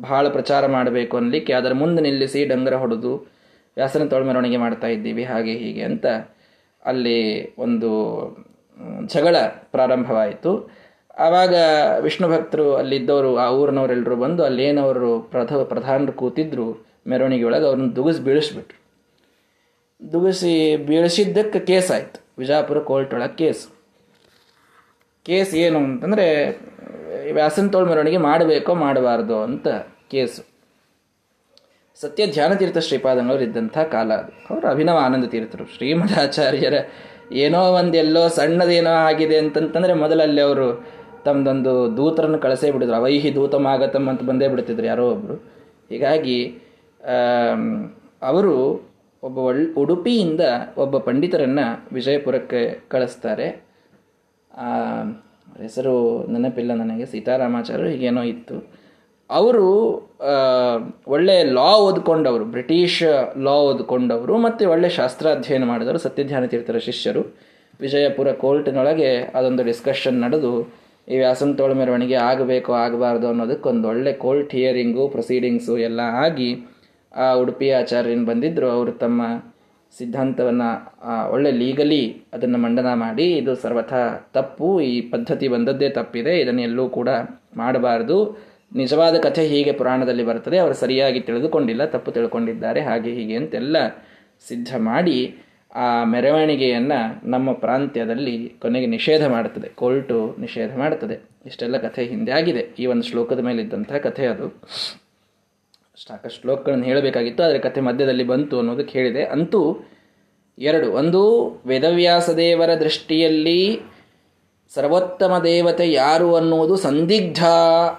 ಭಾಳ 0.02 0.24
ಪ್ರಚಾರ 0.28 0.64
ಮಾಡಬೇಕು 0.76 1.14
ಅನ್ಲಿಕ್ಕೆ 1.16 1.52
ಅದರ 1.52 1.72
ಮುಂದೆ 1.82 2.00
ನಿಲ್ಲಿಸಿ 2.02 2.40
ಡಂಗರ 2.52 2.74
ಹೊಡೆದು 2.82 3.12
ವ್ಯಾಸನ 3.76 4.04
ತೋಳ 4.10 4.22
ಮೆರವಣಿಗೆ 4.28 4.58
ಮಾಡ್ತಾ 4.64 4.88
ಇದ್ದೀವಿ, 4.94 5.24
ಹಾಗೆ 5.24 5.54
ಹೀಗೆ 5.62 5.82
ಅಂತ 5.90 6.06
ಅಲ್ಲಿ 6.82 7.18
ಒಂದು 7.64 7.90
ಜಗಳ 9.14 9.36
ಪ್ರಾರಂಭವಾಯಿತು. 9.74 10.52
ಆವಾಗ 11.18 11.54
ವಿಷ್ಣು 12.00 12.28
ಭಕ್ತರು 12.28 12.76
ಅಲ್ಲಿದ್ದವರು, 12.76 13.36
ಆ 13.36 13.50
ಊರಿನವರೆಲ್ಲರೂ 13.50 14.16
ಬಂದು 14.16 14.44
ಅಲ್ಲೇನವರು 14.44 15.20
ಪ್ರಥ 15.20 15.52
ಪ್ರಧಾನರು 15.52 16.12
ಕೂತಿದ್ರು 16.12 16.86
ಮೆರವಣಿಗೆ 17.06 17.44
ಒಳಗೆ, 17.44 17.64
ಅವ್ರನ್ನ 17.64 17.92
ದುಗಿಸಿ 17.92 18.20
ಬೀಳಿಸ್ಬಿಟ್ರು. 18.20 18.88
ದುಗಿಸಿ 20.12 20.76
ಬೀಳಿಸಿದ್ದಕ್ಕೆ 20.76 21.60
ಕೇಸ್ 21.60 21.90
ಆಯಿತು. 21.90 22.20
ವಿಜಾಪುರ 22.38 22.78
ಕೋರ್ಟ್ 22.78 23.14
ಒಳಗೆ 23.14 23.36
ಕೇಸ್. 23.36 23.68
ಕೇಸ್ 25.24 25.54
ಏನು 25.54 25.78
ಅಂತಂದರೆ, 25.78 26.58
ವ್ಯಾಸಂತೋಳ 27.32 27.88
ಮೆರವಣಿಗೆ 27.88 28.16
ಮಾಡಬೇಕೋ 28.16 28.74
ಮಾಡಬಾರ್ದು 28.74 29.42
ಅಂತ 29.42 29.68
ಕೇಸು. 30.10 30.42
ಸತ್ಯ 32.00 32.26
ಧ್ಯಾನ 32.26 32.54
ತೀರ್ಥ 32.54 32.78
ಶ್ರೀಪಾದಂಗಳವರು 32.78 33.42
ಇದ್ದಂಥ 33.42 33.78
ಕಾಲ 33.78 34.14
ಅದು. 34.14 34.54
ಅವರು 34.54 34.68
ಅಭಿನವ 34.68 34.98
ಆನಂದ 35.02 35.24
ತೀರ್ಥರು. 35.24 35.64
ಶ್ರೀಮಠಾಚಾರ್ಯರ 35.76 36.74
ಏನೋ 37.32 37.60
ಒಂದು 37.60 37.98
ಎಲ್ಲೋ 37.98 38.28
ಸಣ್ಣದೇನೋ 38.28 38.90
ಆಗಿದೆ 38.90 39.38
ಅಂತಂತಂದರೆ 39.38 39.94
ಮೊದಲಲ್ಲಿ 39.94 40.40
ಅವರು 40.40 40.97
ತಮ್ಮದೊಂದು 41.28 41.72
ದೂತರನ್ನು 41.96 42.38
ಕಳಿಸೇ 42.44 42.70
ಬಿಡಿದ್ರು. 42.74 42.96
ಅವೈಹಿ 42.96 43.30
ದೂತಮಾಗತಮ್ 43.34 44.08
ಅಂತ 44.12 44.22
ಬಂದೇ 44.30 44.48
ಬಿಡ್ತಿದ್ರು 44.48 44.86
ಯಾರೋ 44.86 45.06
ಒಬ್ಬರು 45.14 45.36
ಹೀಗಾಗಿ 45.90 46.38
ಅವರು 48.30 48.54
ಒಬ್ಬ 49.22 49.36
ಒಳ್, 49.48 49.62
ಉಡುಪಿಯಿಂದ 49.82 50.42
ಒಬ್ಬ 50.78 50.94
ಪಂಡಿತರನ್ನು 50.98 51.64
ವಿಜಯಪುರಕ್ಕೆ 51.94 52.60
ಕಳಿಸ್ತಾರೆ. 52.88 53.46
ಹೆಸರು 55.62 55.94
ನೆನಪಿಲ್ಲ 56.32 56.72
ನನಗೆ. 56.74 57.06
ಸೀತಾರಾಮಾಚಾರ್ಯರು 57.12 57.88
ಹೀಗೇನೋ 57.90 58.22
ಇತ್ತು. 58.22 58.56
ಅವರು 59.30 59.66
ಒಳ್ಳೆ 61.06 61.36
ಲಾ 61.58 61.70
ಓದ್ಕೊಂಡವರು, 61.86 62.44
ಬ್ರಿಟಿಷ್ 62.54 63.02
ಲಾ 63.46 63.56
ಓದ್ಕೊಂಡವರು 63.68 64.34
ಮತ್ತು 64.38 64.62
ಒಳ್ಳೆ 64.70 64.88
ಶಾಸ್ತ್ರಾಧ್ಯಯನ 64.88 65.64
ಮಾಡಿದವರು 65.64 65.98
ಸತ್ಯಧ್ಯಾನ 65.98 66.46
ತೀರ್ಥರ 66.52 66.78
ಶಿಷ್ಯರು. 66.88 67.22
ವಿಜಯಪುರ 67.80 68.28
ಕೋರ್ಟಿನೊಳಗೆ 68.42 69.10
ಅದೊಂದು 69.34 69.62
ಡಿಸ್ಕಷನ್ 69.64 70.16
ನಡೆದು 70.22 70.52
ಈ 71.08 71.18
ವ್ಯಾಸಂತೋಳ 71.18 71.72
ಮೆರವಣಿಗೆ 71.72 72.16
ಆಗಬೇಕು 72.30 72.70
ಆಗಬಾರ್ದು 72.84 73.26
ಅನ್ನೋದಕ್ಕೆ 73.32 73.68
ಒಂದು 73.68 73.86
ಒಳ್ಳೆ 73.92 74.12
ಕೋರ್ಟ್ 74.24 74.52
ಹಿಯರಿಂಗು 74.58 75.04
ಪ್ರೊಸೀಡಿಂಗ್ಸು 75.08 75.74
ಎಲ್ಲ 75.88 76.00
ಆಗಿ 76.24 76.50
ಆ 77.14 77.28
ಉಡುಪಿ 77.42 77.68
ಆಚಾರ್ಯನ್ 77.78 78.24
ಬಂದಿದ್ದರು 78.30 78.68
ಅವರು 78.70 78.92
ತಮ್ಮ 79.04 79.22
ಸಿದ್ಧಾಂತವನ್ನು 79.92 80.68
ಒಳ್ಳೆ 81.34 81.50
ಲೀಗಲಿ 81.60 82.02
ಅದನ್ನು 82.34 82.58
ಮಂಡನ 82.64 82.90
ಮಾಡಿ 83.04 83.26
ಇದು 83.40 83.52
ಸರ್ವಥಾ 83.62 84.00
ತಪ್ಪು, 84.36 84.68
ಈ 84.90 84.94
ಪದ್ಧತಿ 85.12 85.46
ಬಂದದ್ದೇ 85.48 85.88
ತಪ್ಪಿದೆ, 85.98 86.32
ಇದನ್ನು 86.42 86.62
ಎಲ್ಲೂ 86.62 86.84
ಕೂಡ 86.98 87.08
ಮಾಡಬಾರ್ದು. 87.56 88.18
ನಿಜವಾದ 88.80 89.16
ಕಥೆ 89.26 89.42
ಹೀಗೆ 89.52 89.72
ಪುರಾಣದಲ್ಲಿ 89.72 90.24
ಬರ್ತದೆ, 90.30 90.56
ಅವರು 90.64 90.74
ಸರಿಯಾಗಿ 90.74 91.20
ತಿಳಿದುಕೊಂಡಿಲ್ಲ, 91.20 91.84
ತಪ್ಪು 91.94 92.10
ತಿಳ್ಕೊಂಡಿದ್ದಾರೆ, 92.16 92.80
ಹಾಗೆ 92.88 93.12
ಹೀಗೆ 93.18 93.36
ಅಂತೆಲ್ಲ 93.40 93.76
ಸಿದ್ಧ 94.48 94.70
ಮಾಡಿ 94.90 95.18
ಆ 95.74 96.04
ಮೆರವಣಿಗೆಯನ್ನು 96.04 97.28
ನಮ್ಮ 97.30 97.52
ಪ್ರಾಂತ್ಯದಲ್ಲಿ 97.52 98.48
ಕೊನೆಗೆ 98.48 98.86
ನಿಷೇಧ 98.86 99.26
ಮಾಡುತ್ತದೆ, 99.26 99.68
ಕೋರ್ಟು 99.68 100.36
ನಿಷೇಧ 100.38 100.76
ಮಾಡುತ್ತದೆ. 100.76 101.16
ಇಷ್ಟೆಲ್ಲ 101.46 101.76
ಕಥೆ 101.76 102.04
ಹಿಂದೆ 102.04 102.32
ಆಗಿದೆ. 102.32 102.62
ಈ 102.78 102.86
ಒಂದು 102.86 103.02
ಶ್ಲೋಕದ 103.02 103.38
ಮೇಲೆ 103.38 103.62
ಇದ್ದಂಥ 103.62 103.92
ಕಥೆ 103.92 104.26
ಅದು. 104.26 104.48
ಸಾಕಷ್ಟು 106.06 106.40
ಶ್ಲೋಕಗಳನ್ನು 106.40 106.84
ಹೇಳಬೇಕಾಗಿತ್ತು, 106.84 107.42
ಆದರೆ 107.42 107.58
ಕಥೆ 107.58 107.80
ಮಧ್ಯದಲ್ಲಿ 107.80 108.24
ಬಂತು 108.24 108.58
ಅನ್ನೋದಕ್ಕೆ 108.58 108.98
ಹೇಳಿದೆ. 108.98 109.24
ಅಂತೂ 109.24 109.62
ಎರಡು, 110.58 110.92
ಒಂದು, 110.92 111.22
ವೇದವ್ಯಾಸ 111.66 112.30
ದೇವರ 112.30 112.70
ದೃಷ್ಟಿಯಲ್ಲಿ 112.74 113.80
ಸರ್ವೋತ್ತಮ 114.74 115.38
ದೇವತೆ 115.44 115.92
ಯಾರು 115.92 116.34
ಅನ್ನುವುದು 116.34 116.76
ಸಂದಿಗ್ಧ 116.76 117.44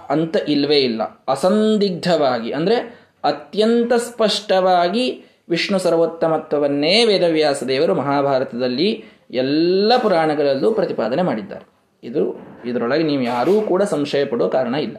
ಅಂತ 0.10 0.36
ಇಲ್ವೇ 0.48 0.80
ಇಲ್ಲ. 0.80 1.02
ಅಸಂದಿಗ್ಧವಾಗಿ, 1.28 2.52
ಅಂದರೆ 2.52 2.78
ಅತ್ಯಂತ 3.24 3.94
ಸ್ಪಷ್ಟವಾಗಿ 3.94 5.06
ವಿಷ್ಣು 5.50 5.80
ಸರ್ವೋತ್ತಮತ್ವವನ್ನೇ 5.80 7.06
ವೇದವ್ಯಾಸ 7.06 7.64
ದೇವರು 7.64 7.96
ಮಹಾಭಾರತದಲ್ಲಿ 7.96 9.04
ಎಲ್ಲ 9.32 9.94
ಪುರಾಣಗಳಲ್ಲೂ 10.02 10.72
ಪ್ರತಿಪಾದನೆ 10.72 11.22
ಮಾಡಿದ್ದಾರೆ. 11.22 11.66
ಇದು 12.04 12.24
ಇದರೊಳಗೆ 12.66 13.04
ನೀವು 13.04 13.22
ಯಾರೂ 13.22 13.62
ಕೂಡ 13.62 13.84
ಸಂಶಯ 13.84 14.26
ಪಡೋ 14.26 14.50
ಕಾರಣ 14.50 14.76
ಇಲ್ಲ. 14.76 14.98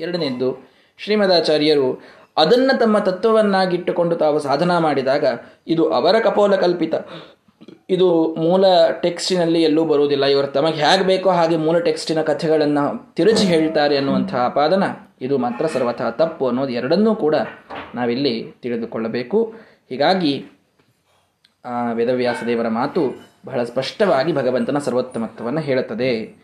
ಎರಡನೇದ್ದು, 0.00 0.68
ಶ್ರೀಮದಾಚಾರ್ಯರು 0.98 2.02
ಅದನ್ನು 2.36 2.78
ತಮ್ಮ 2.78 2.98
ತತ್ವವನ್ನಾಗಿಟ್ಟುಕೊಂಡು 2.98 4.16
ತಾವು 4.16 4.38
ಸಾಧನಾ 4.38 4.78
ಮಾಡಿದಾಗ 4.78 5.24
ಇದು 5.66 5.92
ಅವರ 5.92 6.16
ಕಪೋಲ 6.24 6.56
ಕಲ್ಪಿತ. 6.56 6.94
ಇದು 7.90 8.34
ಮೂಲ 8.34 8.64
ಟೆಕ್ಸ್ಟಿನಲ್ಲಿ 9.02 9.62
ಎಲ್ಲೂ 9.62 9.84
ಬರುವುದಿಲ್ಲ. 9.84 10.24
ಇವರು 10.24 10.46
ತಮಗೆ 10.46 10.72
ಹೇಗೆ 10.72 11.04
ಬೇಕೋ 11.04 11.30
ಹಾಗೆ 11.30 11.56
ಮೂಲ 11.56 11.78
ಟೆಕ್ಸ್ಟಿನ 11.78 12.22
ಕಥೆಗಳನ್ನು 12.22 13.14
ತಿರುಚಿ 13.14 13.44
ಹೇಳ್ತಾರೆ 13.44 13.96
ಅನ್ನುವಂತಹ 13.96 14.36
ಆಪಾದನ 14.36 14.84
ಇದು 15.20 15.38
ಮಾತ್ರ 15.38 15.66
ಸರ್ವಥಾ 15.66 16.10
ತಪ್ಪು 16.10 16.48
ಅನ್ನೋದು 16.48 16.72
ಎರಡನ್ನೂ 16.72 17.14
ಕೂಡ 17.14 17.34
ನಾವಿಲ್ಲಿ 17.94 18.54
ತಿಳಿದುಕೊಳ್ಳಬೇಕು. 18.62 19.54
ಹೀಗಾಗಿ, 19.90 20.44
ಆ, 21.64 21.92
ವೇದವ್ಯಾಸ 21.92 22.36
ದೇವರ 22.46 22.68
ಮಾತು 22.68 23.32
ಬಹಳ 23.46 23.62
ಸ್ಪಷ್ಟವಾಗಿ 23.62 24.32
ಭಗವಂತನ 24.32 24.78
ಸರ್ವೋತ್ತಮತ್ವವನ್ನು 24.78 25.60
ಹೇಳುತ್ತದೆ. 25.60 26.42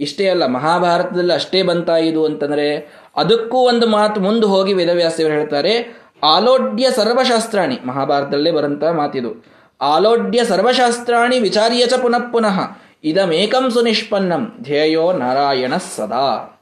ಇಷ್ಟೇ 0.00 0.28
ಅಲ್ಲ, 0.28 0.46
ಮಹಾಭಾರತದಲ್ಲಿ 0.46 1.32
ಅಷ್ಟೇ 1.32 1.62
ಬಂತ 1.62 1.88
ಇದು 1.88 2.24
ಅಂತಂದ್ರೆ 2.24 2.76
ಅದಕ್ಕೂ 3.16 3.58
ಒಂದು 3.58 3.86
ಮಾತು 3.86 4.20
ಮುಂದೆ 4.20 4.46
ಹೋಗಿ 4.46 4.72
ವೇದವ್ಯಾಸದೇವರು 4.72 5.34
ಹೇಳ್ತಾರೆ, 5.34 5.96
ಆಲೋಡ್ಯ 6.22 6.90
ಸರ್ವಶಾಸ್ತ್ರಾಣಿ. 6.90 7.78
ಮಹಾಭಾರತದಲ್ಲೇ 7.86 8.50
ಬರಂತ 8.50 8.84
ಮಾತಿದು. 8.84 9.44
ಆಲೋಡ್ಯ 9.80 10.44
ಸರ್ವಶಾಸ್ತ್ರಾಣಿ 10.44 11.38
ವಿಚಾರ್ಯ 11.38 11.86
ಚ 11.86 11.94
ಪುನಃ 11.94 12.30
ಪುನಃ. 12.32 12.60
ಇದಮೇಕಂ 13.04 13.70
ಸುನಿಷ್ಪನ್ನಂ. 13.70 14.58
ಧ್ಯೇಯೋ 14.62 15.12
ನಾರಾಯಣ 15.12 15.72
ಸದಾ. 15.96 16.55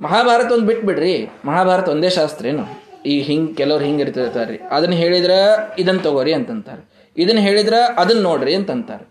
ಮಹಾಭಾರತ 0.00 0.52
ಒಂದು 0.52 0.66
ಬಿಟ್ಬಿಡ್ರಿ. 0.66 1.30
ಮಹಾಭಾರತ 1.44 1.88
ಒಂದೇ 1.88 2.10
ಶಾಸ್ತ್ರ 2.10 2.46
ಏನು? 2.46 2.64
ಈ 3.06 3.20
ಹಿಂಗ್ 3.20 3.56
ಕೆಲವ್ರು 3.56 3.84
ಹಿಂಗೆ 3.84 4.02
ಇರ್ತಿರ್ತಾರೆ 4.02 4.56
ಅದನ್ನ 4.70 4.92
ಹೇಳಿದ್ರ 4.92 5.30
ಇದನ್ನ 5.78 5.98
ತಗೋರಿ 5.98 6.32
ಅಂತಂತಾರೆ. 6.32 7.12
ಇದನ್ನ 7.16 7.38
ಹೇಳಿದ್ರ 7.38 7.74
ಅದನ್ನ 7.96 8.22
ನೋಡ್ರಿ 8.22 8.54
ಅಂತಂತಾರೆ. 8.54 9.04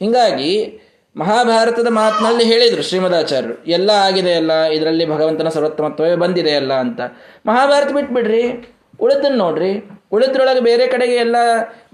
ಹಿಂಗಾಗಿ 0.00 0.80
ಮಹಾಭಾರತದ 1.16 1.86
ಮಾತಿನಲ್ಲಿ 1.90 2.44
ಹೇಳಿದರು 2.44 2.82
ಶ್ರೀಮದಾಚಾರ್ಯರು. 2.82 3.64
ಎಲ್ಲ 3.64 3.90
ಆಗಿದೆ 3.90 4.34
ಅಲ್ಲ, 4.34 4.64
ಇದರಲ್ಲಿ 4.64 5.10
ಭಗವಂತನ 5.10 5.48
ಸರ್ವೋತ್ತಮತ್ವವೇ 5.48 6.16
ಬಂದಿದೆ 6.16 6.56
ಅಲ್ಲ 6.56 6.72
ಅಂತ. 6.72 7.00
ಮಹಾಭಾರತ 7.46 7.92
ಬಿಟ್ಬಿಡ್ರಿ. 7.92 8.74
ಉಳಿದನ್ನ 9.00 9.38
ನೋಡ್ರಿ. 9.38 9.90
ಉಳಿದ್ರೊಳಗೆ 10.12 10.60
ಬೇರೆ 10.60 10.86
ಕಡೆಗೆ 10.86 11.14
ಎಲ್ಲ, 11.14 11.36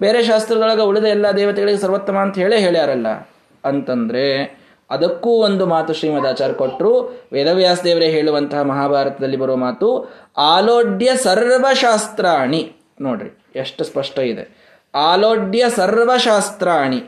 ಬೇರೆ 0.00 0.22
ಶಾಸ್ತ್ರದೊಳಗೆ 0.22 0.82
ಉಳಿದ 0.82 1.04
ಎಲ್ಲ 1.04 1.30
ದೇವತೆಗಳಿಗೆ 1.30 1.78
ಸರ್ವೋತ್ತಮ 1.78 2.16
ಅಂತ 2.16 2.38
ಹೇಳೇ 2.38 2.58
ಹೇಳ್ಯಾರಲ್ಲ. 2.58 3.06
ಅಂತಂದ್ರೆ 3.64 4.58
ಅದಕ್ಕೂ 4.90 5.30
ಒಂದು 5.30 5.66
ಮಾತು 5.66 5.92
ಶ್ರೀಮದಾಚಾರ್ಯ 5.92 6.54
ಕೊಟ್ಟರು 6.54 6.92
ವೇದವ್ಯಾಸ 7.32 7.82
ದೇವರೇ 7.82 8.10
ಹೇಳುವಂತಹ 8.10 8.62
ಮಹಾಭಾರತದಲ್ಲಿ 8.62 9.36
ಬರುವ 9.36 9.56
ಮಾತು, 9.56 10.08
ಆಲೋಡ್ಯ 10.36 11.16
ಸರ್ವಶಾಸ್ತ್ರಾಣಿ. 11.16 12.72
ನೋಡ್ರಿ, 13.00 13.44
ಎಷ್ಟು 13.56 13.84
ಸ್ಪಷ್ಟ 13.84 14.18
ಇದೆ. 14.18 14.44
ಆಲೋಡ್ಯ 14.94 15.64
ಸರ್ವಶಾಸ್ತ್ರಾಣಿ, 15.76 17.02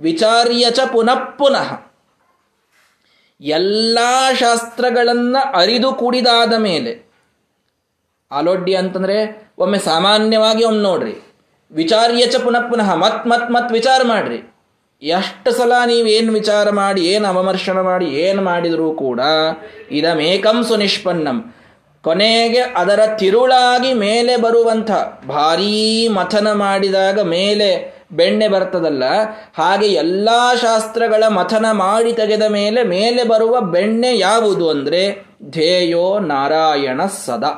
ವಿಚಾರ್ಯ 0.00 0.70
ಚ 0.70 0.80
ಪುನಃ 0.92 1.14
ಪುನಃ. 1.14 1.82
ಎಲ್ಲ 3.40 3.98
ಶಾಸ್ತ್ರಗಳನ್ನು 4.32 5.52
ಅರಿದು 5.54 5.92
ಕೂಡಿದಾದ 5.92 6.54
ಮೇಲೆ, 6.54 7.10
ಆಲೋಡ್ಯ 8.32 8.76
ಅಂತಂದ್ರೆ 8.76 9.48
ಒಮ್ಮೆ 9.58 9.78
ಸಾಮಾನ್ಯವಾಗಿ 9.78 10.64
ಒಮ್ಮೆ 10.64 10.82
ನೋಡ್ರಿ. 10.82 11.14
ವಿಚಾರ್ಯ 11.72 12.26
ಚ 12.26 12.36
ಪುನಃ 12.36 12.68
ಪುನಃ, 12.68 12.94
ಮತ್ 12.94 13.26
ಮತ್ 13.26 13.50
ಮತ್ 13.50 13.72
ವಿಚಾರ 13.72 14.00
ಮಾಡ್ರಿ. 14.04 14.53
ಎಷ್ಟು 15.02 15.50
ಸಲ 15.56 15.72
ನೀವೇನು 15.90 16.30
ವಿಚಾರ 16.32 16.66
ಮಾಡಿ, 16.78 17.00
ಏನು 17.14 17.26
ಅವಮರ್ಶನ 17.32 17.78
ಮಾಡಿ, 17.88 18.06
ಏನು 18.26 18.42
ಮಾಡಿದರೂ 18.48 18.88
ಕೂಡ 19.04 19.20
ಇದಮೇಕಂ 19.98 20.58
ಸುನಿಷ್ಪನ್ನಂ. 20.70 21.38
ಕೊನೆಗೆ 22.04 22.62
ಅದರ 22.80 23.00
ತಿರುಳಾಗಿ 23.20 23.90
ಮೇಲೆ 24.04 24.34
ಬರುವಂಥ 24.44 24.90
ಭಾರೀ 25.30 25.74
ಮಥನ 26.18 26.48
ಮಾಡಿದಾಗ 26.62 27.18
ಮೇಲೆ 27.34 27.68
ಬೆಣ್ಣೆ 28.18 28.48
ಬರ್ತದಲ್ಲ, 28.54 29.04
ಹಾಗೆ 29.60 29.88
ಎಲ್ಲ 30.02 30.28
ಶಾಸ್ತ್ರಗಳ 30.64 31.22
ಮಥನ 31.38 31.66
ಮಾಡಿ 31.84 32.12
ತೆಗೆದ 32.20 32.46
ಮೇಲೆ 32.58 32.80
ಮೇಲೆ 32.94 33.22
ಬರುವ 33.32 33.54
ಬೆಣ್ಣೆ 33.76 34.10
ಯಾವುದು 34.18 34.66
ಅಂದರೆ 34.74 35.02
ಧ್ಯೇಯೋ 35.54 36.06
ನಾರಾಯಣ 36.32 37.00
ಸದಾ. 37.24 37.52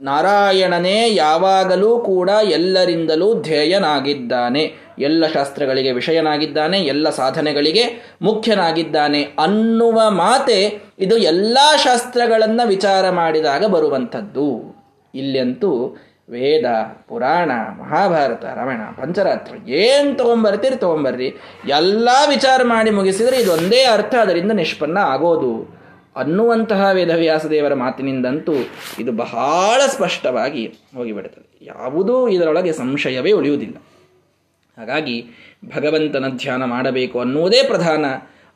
ನಾರಾಯಣನೇ 0.00 1.14
ಯಾವಾಗಲೂ 1.14 1.98
ಕೂಡ 1.98 2.30
ಎಲ್ಲರಿಂದಲೂ 2.44 3.42
ಧ್ಯೇಯನಾಗಿದ್ದಾನೆ. 3.42 4.74
ಎಲ್ಲ 4.98 5.26
ಶಾಸ್ತ್ರಗಳಿಗೆ 5.26 5.92
ವಿಷಯನಾಗಿದ್ದಾನೆ, 5.92 6.78
ಎಲ್ಲ 6.78 7.10
ಸಾಧನೆಗಳಿಗೆ 7.10 8.16
ಮುಖ್ಯನಾಗಿದ್ದಾನೆ 8.22 9.22
ಅನ್ನುವ 9.22 10.10
ಮಾತೆ 10.10 10.82
ಇದು 10.98 11.16
ಎಲ್ಲ 11.16 11.58
ಶಾಸ್ತ್ರಗಳನ್ನು 11.84 12.68
ವಿಚಾರ 12.68 13.10
ಮಾಡಿದಾಗ 13.10 13.64
ಬರುವಂಥದ್ದು. 13.64 14.78
ಇಲ್ಲಂತೂ 15.14 15.96
ವೇದ, 16.30 16.64
ಪುರಾಣ, 17.08 17.50
ಮಹಾಭಾರತ, 17.50 18.44
ರಮಣ, 18.44 19.02
ಪಂಚರಾತ್ರ 19.02 19.70
ಏನು 19.70 20.18
ತೊಗೊಂಬರ್ತೀರಿ 20.18 20.76
ತೊಗೊಂಬರ್ರಿ. 20.76 21.34
ಎಲ್ಲ 21.68 22.08
ವಿಚಾರ 22.28 22.62
ಮಾಡಿ 22.62 22.90
ಮುಗಿಸಿದರೆ 22.90 23.36
ಇದೊಂದೇ 23.36 23.84
ಅರ್ಥ. 23.84 24.14
ಅದರಿಂದ 24.14 24.52
ನಿಷ್ಪನ್ನ 24.52 24.98
ಆಗೋದು. 24.98 25.77
ಅನ್ನುವಂತಹ 26.16 26.90
ವೇದವ್ಯಾಸ 26.92 27.46
ದೇವರ 27.46 27.74
ಮಾತಿನಿಂದಂತೂ 27.74 28.52
ಇದು 28.98 29.12
ಬಹಳ 29.12 29.80
ಸ್ಪಷ್ಟವಾಗಿ 29.86 30.66
ಹೋಗಿಬಿಡುತ್ತದೆ. 30.94 31.58
ಯಾವುದೂ 31.62 32.28
ಇದರೊಳಗೆ 32.28 32.72
ಸಂಶಯವೇ 32.72 33.32
ಉಳಿಯುವುದಿಲ್ಲ. 33.32 33.76
ಹಾಗಾಗಿ 34.78 35.24
ಭಗವಂತನ 35.76 36.24
ಧ್ಯಾನ 36.36 36.64
ಮಾಡಬೇಕು 36.64 37.20
ಅನ್ನುವುದೇ 37.20 37.62
ಪ್ರಧಾನ. 37.62 38.04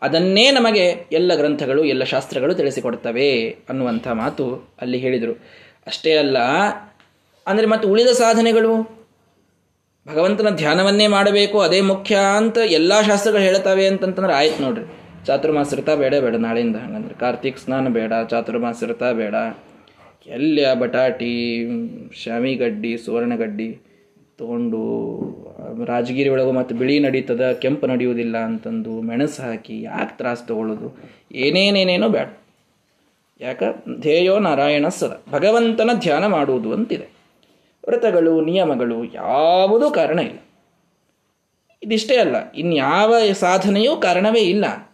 ಅದನ್ನೇ 0.02 0.50
ನಮಗೆ 0.50 1.06
ಎಲ್ಲ 1.12 1.34
ಗ್ರಂಥಗಳು, 1.34 1.84
ಎಲ್ಲ 1.84 2.04
ಶಾಸ್ತ್ರಗಳು 2.04 2.54
ತಿಳಿಸಿಕೊಡ್ತವೆ 2.54 3.50
ಅನ್ನುವಂಥ 3.68 4.08
ಮಾತು 4.08 4.74
ಅಲ್ಲಿ 4.80 4.98
ಹೇಳಿದರು. 4.98 5.32
ಅಷ್ಟೇ 5.86 6.16
ಅಲ್ಲ, 6.16 6.38
ಅಂದರೆ 7.46 7.66
ಮತ್ತು 7.66 7.88
ಉಳಿದ 7.88 8.06
ಸಾಧನೆಗಳು? 8.06 9.02
ಭಗವಂತನ 10.08 10.48
ಧ್ಯಾನವನ್ನೇ 10.50 11.06
ಮಾಡಬೇಕು, 11.06 11.60
ಅದೇ 11.60 11.80
ಮುಖ್ಯ 11.80 12.18
ಅಂತ 12.36 12.58
ಎಲ್ಲ 12.58 13.00
ಶಾಸ್ತ್ರಗಳು 13.00 13.40
ಹೇಳ್ತವೆ 13.40 13.86
ಅಂತಂತಂದ್ರೆ 13.86 14.32
ಆಯ್ತು 14.32 14.62
ನೋಡ್ರಿ. 14.62 15.01
ಚಾತುರ್ಮಾಸ 15.26 15.74
ಬೇಡ 15.74 16.14
ಬೇಡ, 16.14 16.34
ನಾಳೆಯಿಂದ. 16.34 16.76
ಹಂಗಂದ್ರೆ 16.76 17.14
ಕಾರ್ತಿಕ್ 17.14 17.58
ಸ್ನಾನ 17.58 17.88
ಬೇಡ 17.88 18.12
ಚಾತುರ್ಮಾಸ 18.30 18.84
ಬೇಡ. 19.12 19.34
ಎಲ್ಲಿಯ 20.26 20.74
ಬಟಾಟಿ, 20.74 21.66
ಶಾಮಿಗಡ್ಡಿ, 22.24 22.98
ಸುವರ್ಣಗಡ್ಡಿ 22.98 23.80
ತಗೊಂಡು, 24.38 24.82
ರಾಜಗಿರಿ 25.84 26.28
ಒಳಗೆ 26.28 26.52
ಮತ್ತು 26.52 26.74
ಬಿಳಿ 26.74 26.98
ನಡೀತದ, 26.98 27.52
ಕೆಂಪು 27.52 27.86
ನಡೆಯುವುದಿಲ್ಲ 27.86 28.36
ಅಂತಂದು 28.36 29.00
ಮೆಣಸು 29.00 29.42
ಹಾಕಿ 29.42 29.82
ಯಾಕೆ 29.82 30.16
ತ್ರಾಸು 30.16 30.46
ತಗೊಳ್ಳೋದು 30.46 30.98
ಏನೇನೇನೇನೋ 31.32 32.08
ಬೇಡ 32.08 32.26
ಯಾಕ? 33.40 33.62
ಧ್ಯೇಯೋ 34.00 34.38
ನಾರಾಯಣ 34.38 34.88
ಸದ. 34.88 35.22
ಭಗವಂತನ 35.30 35.90
ಧ್ಯಾನ 35.98 36.26
ಮಾಡುವುದು 36.26 36.72
ಅಂತಿದೆ. 36.72 37.08
ವ್ರತಗಳು, 37.88 38.40
ನಿಯಮಗಳು 38.40 39.04
ಯಾವುದೂ 39.04 39.90
ಕಾರಣ 39.90 40.18
ಇಲ್ಲ. 40.18 40.38
ಇದಿಷ್ಟೇ 41.82 42.16
ಅಲ್ಲ, 42.16 42.52
ಇನ್ಯಾವ 42.52 43.14
ಸಾಧನೆಯೂ 43.32 43.96
ಕಾರಣವೇ 43.96 44.40
ಇಲ್ಲ. 44.40 44.91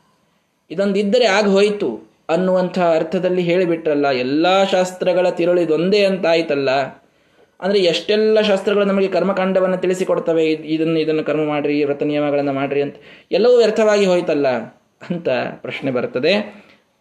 ಇದೊಂದಿದ್ದರೆ 0.74 1.26
ಆಗ 1.38 1.46
ಹೋಯಿತು 1.56 1.90
ಅನ್ನುವಂಥ 2.34 2.78
ಅರ್ಥದಲ್ಲಿ 2.98 3.42
ಹೇಳಿಬಿಟ್ರಲ್ಲ, 3.50 4.06
ಎಲ್ಲ 4.24 4.46
ಶಾಸ್ತ್ರಗಳ 4.72 5.26
ತಿರುಳು 5.38 5.60
ಇದೊಂದೇ 5.66 6.00
ಅಂತಾಯ್ತಲ್ಲ. 6.08 6.70
ಅಂದರೆ 7.60 7.78
ಎಷ್ಟೆಲ್ಲ 7.92 8.40
ಶಾಸ್ತ್ರಗಳು 8.48 8.84
ನಮಗೆ 8.90 9.08
ಕರ್ಮಕಾಂಡವನ್ನು 9.14 9.78
ತಿಳಿಸಿಕೊಡ್ತವೆ 9.84 10.42
ಇದನ್ನು 10.74 10.98
ಇದನ್ನು 11.04 11.24
ಕರ್ಮ 11.30 11.44
ಮಾಡ್ರಿ, 11.52 11.76
ವ್ರತ 11.88 12.02
ನಿಯಮಗಳನ್ನು 12.10 12.54
ಮಾಡ್ರಿ 12.58 12.80
ಅಂತ 12.86 12.96
ಎಲ್ಲವೂ 13.36 13.56
ವ್ಯರ್ಥವಾಗಿ 13.62 14.04
ಹೋಯ್ತಲ್ಲ 14.10 14.48
ಅಂತ 15.08 15.28
ಪ್ರಶ್ನೆ 15.64 15.90
ಬರ್ತದೆ. 15.96 16.34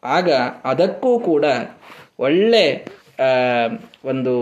ಆಗ 0.04 0.30
ಅದಕ್ಕೂ 0.72 1.12
ಕೂಡ 1.30 1.46
ಒಳ್ಳೆ 2.28 2.64
ಒಂದು 4.12 4.34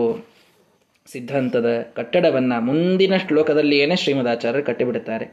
ಸಿದ್ಧಾಂತದ 1.08 1.68
ಕಟ್ಟಡವನ್ನು 1.98 2.56
ಮುಂದಿನ 2.68 3.14
ಶ್ಲೋಕದಲ್ಲಿ 3.26 3.76
ಏನೇ 3.82 3.96
ಶ್ರೀಮದಾಚಾರ್ಯರು 4.04 4.64
ಕಟ್ಟಿಬಿಡುತ್ತಾರೆ. 4.68 5.26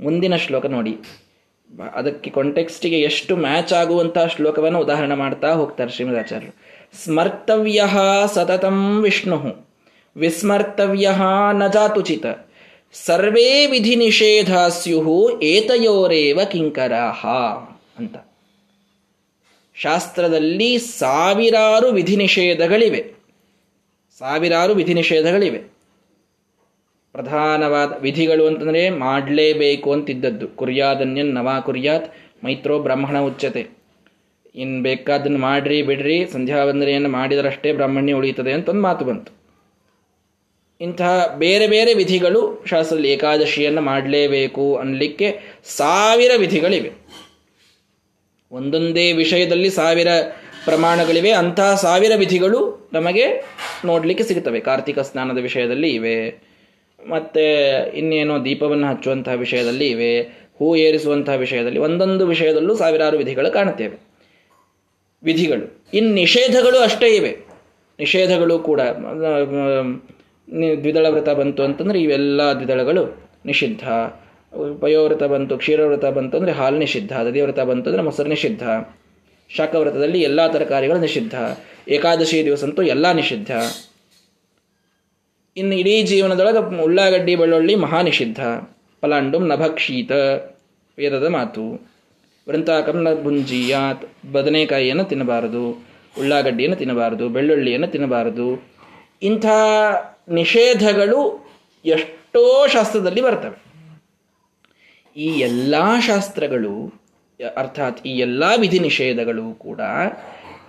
ಮುಂದಿನ 0.00 0.34
ಶ್ಲೋಕ 0.44 0.66
ನೋಡಿ. 0.76 0.94
ಅದಕ್ಕೆ 1.94 2.30
ಕಾಂಟೆಕ್ಸ್ಟಿಗೆ 2.30 3.00
ಎಷ್ಟು 3.00 3.36
ಮ್ಯಾಚ್ 3.36 3.72
ಆಗುವಂತಹ 3.72 4.26
ಶ್ಲೋಕವನ್ನು 4.26 4.80
ಉದಾಹರಣೆ 4.80 5.14
ಮಾಡ್ತಾ 5.14 5.52
ಹೋಗ್ತಾರೆ 5.52 5.90
ಶ್ರೀಮದಾಚಾರ್ಯರು. 5.90 6.56
ಸ್ಮರ್ತವ್ಯ 7.04 7.84
ಸತತಂ 8.34 9.02
ವಿಷ್ಣು. 9.02 9.66
ವಿಸ್ಮರ್ತವ್ಯ 10.16 11.10
ನ 11.52 11.66
ಜಾತುಚಿತ. 11.66 12.26
ಸರ್ವೇ 12.92 13.66
ವಿಧಿ 13.66 13.96
ನಿಷೇಧ 13.96 14.56
ಸ್ಯು 14.56 15.40
ಏತಯೋರೇವ 15.40 16.40
ಕಿಂಕರಾಹ 16.52 17.26
ಅಂತ. 17.98 18.16
ಶಾಸ್ತ್ರದಲ್ಲಿ 19.74 20.78
ಸಾವಿರಾರು 20.78 21.88
ವಿಧಿ 21.88 22.16
ನಿಷೇಧಗಳಿವೆ. 22.16 23.12
ಸಾವಿರಾರು 24.18 24.74
ವಿಧಿ 24.74 24.94
ನಿಷೇಧಗಳಿವೆ. 24.94 25.73
ಪ್ರಧಾನವಾದ 27.14 27.98
ವಿಧಿಗಳು 28.00 28.46
ಅಂತಂದರೆ 28.46 28.90
ಮಾಡಲೇಬೇಕು 28.90 29.92
ಅಂತಿದ್ದದ್ದು. 29.92 30.48
ಕುರಿಯಾದನ್ಯನ್ 30.48 31.34
ನವಾ 31.34 31.60
ಕುರ್ಯಾತ್, 31.60 32.14
ಮೈತ್ರೋ 32.44 32.78
ಬ್ರಾಹ್ಮಣ 32.78 33.18
ಉಚ್ಚತೆ. 33.18 33.66
ಇನ್ನು 34.54 34.82
ಬೇಕಾದನ್ನು 34.82 35.38
ಮಾಡ್ರಿ 35.38 35.82
ಬಿಡ್ರಿ, 35.82 36.26
ಸಂಧ್ಯಾ 36.32 36.64
ವಂದನೆಯನ್ನು 36.64 37.08
ಮಾಡಿದರಷ್ಟೇ 37.08 37.72
ಬ್ರಾಹ್ಮಣ್ಯ 37.72 38.12
ಉಳಿಯುತ್ತದೆ 38.12 38.52
ಅಂತ 38.52 38.68
ಒಂದು 38.68 38.80
ಮಾತು 38.80 39.04
ಬಂತು. 39.04 39.32
ಇಂತಹ 40.80 41.34
ಬೇರೆ 41.38 41.66
ಬೇರೆ 41.66 41.94
ವಿಧಿಗಳು 41.94 42.64
ಶಾಸ್ತ್ರದಲ್ಲಿ 42.66 43.10
ಏಕಾದಶಿಯನ್ನು 43.12 43.80
ಮಾಡಲೇಬೇಕು 43.80 44.76
ಅನ್ನಲಿಕ್ಕೆ 44.76 45.40
ಸಾವಿರ 45.64 46.30
ವಿಧಿಗಳಿವೆ. 46.36 46.92
ಒಂದೊಂದೇ 48.52 49.12
ವಿಷಯದಲ್ಲಿ 49.12 49.70
ಸಾವಿರ 49.70 50.08
ಪ್ರಮಾಣಗಳಿವೆ 50.64 51.30
ಅಂತಹ 51.30 51.74
ಸಾವಿರ 51.74 52.12
ವಿಧಿಗಳು 52.16 52.90
ನಮಗೆ 52.92 53.44
ನೋಡಲಿಕ್ಕೆ 53.84 54.24
ಸಿಗುತ್ತವೆ. 54.24 54.60
ಕಾರ್ತಿಕ 54.60 54.98
ಸ್ನಾನದ 54.98 55.38
ವಿಷಯದಲ್ಲಿ 55.38 55.90
ಇವೆ. 55.90 56.53
ಮತ್ತು 57.08 57.42
ಇನ್ನೇನು 57.96 58.44
ದೀಪವನ್ನು 58.44 58.86
ಹಚ್ಚುವಂತಹ 58.86 59.32
ವಿಷಯದಲ್ಲಿ 59.32 59.86
ಇವೆ, 59.86 60.20
ಹೂ 60.58 60.76
ಏರಿಸುವಂತಹ 60.76 61.32
ವಿಷಯದಲ್ಲಿ, 61.32 61.78
ಒಂದೊಂದು 61.78 62.26
ವಿಷಯದಲ್ಲೂ 62.26 62.74
ಸಾವಿರಾರು 62.74 63.16
ವಿಧಿಗಳು 63.18 63.52
ಕಾಣುತ್ತೇವೆ. 63.52 63.96
ವಿಧಿಗಳು. 65.22 65.82
ಇನ್ನು 65.94 66.14
ನಿಷೇಧಗಳು 66.14 66.78
ಅಷ್ಟೇ 66.78 67.08
ಇವೆ. 67.08 67.36
ನಿಷೇಧಗಳು 67.98 68.58
ಕೂಡ 68.58 68.80
ದ್ವಿದಳ 70.80 71.06
ವ್ರತ 71.08 71.28
ಬಂತು 71.28 71.62
ಅಂತಂದ್ರೆ 71.62 72.02
ಇವೆಲ್ಲ 72.02 72.42
ದ್ವಿದಳಗಳು. 72.42 73.30
ನಿಷಿದ್ಧ. 73.46 73.84
ಪಯೋವ್ರತ 74.80 75.22
ಬಂತು, 75.22 75.56
ಕ್ಷೀರವ್ರತ 75.56 76.04
ಬಂತು 76.04 76.36
ಅಂದರೆ 76.36 76.52
ಹಾಲು 76.52 76.78
ನಿಷಿದ್ಧ, 76.78 77.12
ದದಿವ್ರತ 77.12 77.60
ಬಂತು 77.60 77.90
ಅಂದರೆ 77.90 78.04
ಮೊಸರು 78.04 78.28
ನಿಷಿದ್ಧ. 78.28 78.62
ಶಾಖವ್ರತದಲ್ಲಿ 79.50 80.20
ಎಲ್ಲ 80.20 80.46
ತರಕಾರಿಗಳು 80.46 80.98
ನಿಷಿದ್ಧ. 80.98 81.34
ಏಕಾದಶಿ 81.88 82.44
ದಿವಸ 82.44 82.64
ಅಂತೂ 82.64 82.82
ಎಲ್ಲ 82.82 83.12
ನಿಷಿದ್ಧ. 83.12 83.50
ಇನ್ನು 85.56 85.74
ಇಡೀ 85.74 86.02
ಜೀವನದೊಳಗೆ 86.02 86.82
ಉಳ್ಳಾಗಡ್ಡಿ 86.82 87.36
ಬೆಳ್ಳುಳ್ಳಿ 87.36 87.74
ಮಹಾನಿಷಿದ್ಧ. 87.74 88.40
ಪಲಾಂಡುಂ 89.00 89.48
ನಭಕ್ಷೀತ. 89.48 90.12
ವೇದದ 90.98 91.26
ಮಾತು. 91.28 91.88
ವೃಂತಾಕಂ 92.48 93.02
ನ 93.02 93.22
ಭುಂಜಿಯಾತ್. 93.22 94.32
ಬದನೆಕಾಯಿಯನ್ನು 94.32 95.04
ತಿನ್ನಬಾರದು. 95.04 95.70
ಉಳ್ಳಾಗಡ್ಡಿಯನ್ನು 96.18 96.76
ತಿನ್ನಬಾರದು. 96.76 97.28
ಬೆಳ್ಳುಳ್ಳಿಯನ್ನು 97.28 97.86
ತಿನ್ನಬಾರದು. 97.86 98.68
ಇಂಥ 99.22 99.46
ನಿಷೇಧಗಳು 100.28 101.48
ಎಷ್ಟೋ 101.84 102.66
ಶಾಸ್ತ್ರದಲ್ಲಿ 102.66 103.20
ಬರ್ತವೆ. 103.20 103.64
ಈ 105.16 105.26
ಎಲ್ಲ 105.26 105.74
ಶಾಸ್ತ್ರಗಳು, 106.06 107.02
ಅರ್ಥಾತ್ 107.56 108.06
ಈ 108.06 108.18
ಎಲ್ಲ 108.18 108.44
ವಿಧಿ 108.60 108.78
ನಿಷೇಧಗಳು 108.78 109.54
ಕೂಡ 109.54 109.80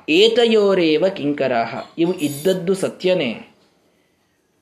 ಏತಯೋರೇವ 0.09 1.05
ಕಿಂಕರಾಹ. 1.15 1.83
ಇವು 1.97 2.13
ಇದ್ದದ್ದು 2.13 2.73
ಸತ್ಯನೇ. 2.73 3.54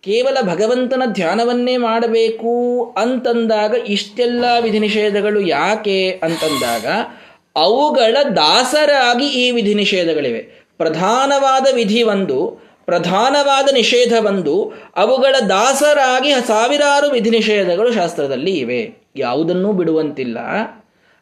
ಕೇವಲ 0.06 0.38
ಭಗವಂತನ 0.42 1.04
ಧ್ಯಾನವನ್ನೇ 1.06 1.78
ಮಾಡಬೇಕು 1.78 2.86
ಅಂತಂದಾಗ 2.98 3.76
ಇಷ್ಟೆಲ್ಲ 3.88 4.46
ವಿಧಿ 4.62 4.80
ನಿಷೇಧಗಳು 4.80 5.39
ಯಾಕೆ 5.39 6.12
ಅಂತಂದಾಗ 6.24 6.86
ಅವುಗಳ 7.56 8.18
ದಾಸರಾಗಿ 8.36 9.26
ಈ 9.28 9.52
ವಿಧಿ 9.52 9.74
ನಿಷೇಧಗಳಿವೆ 9.74 10.63
ಪ್ರಧಾನವಾದ 10.78 11.68
ವಿಧಿ 11.76 12.04
ಒಂದು, 12.04 12.62
ಪ್ರಧಾನವಾದ 12.86 13.74
ನಿಷೇಧ 13.74 14.13
ಒಂದು, 14.26 14.74
ಅವುಗಳ 14.96 15.36
ದಾಸರಾಗಿ 15.50 16.32
ಸಾವಿರಾರು 16.48 17.10
ವಿಧಿ 17.10 17.30
ನಿಷೇಧಗಳು 17.30 17.94
ಶಾಸ್ತ್ರದಲ್ಲಿ 17.94 18.52
ಇವೆ. 18.52 18.96
ಯಾವುದನ್ನೂ 19.16 19.72
ಬಿಡುವಂತಿಲ್ಲ. 19.72 20.38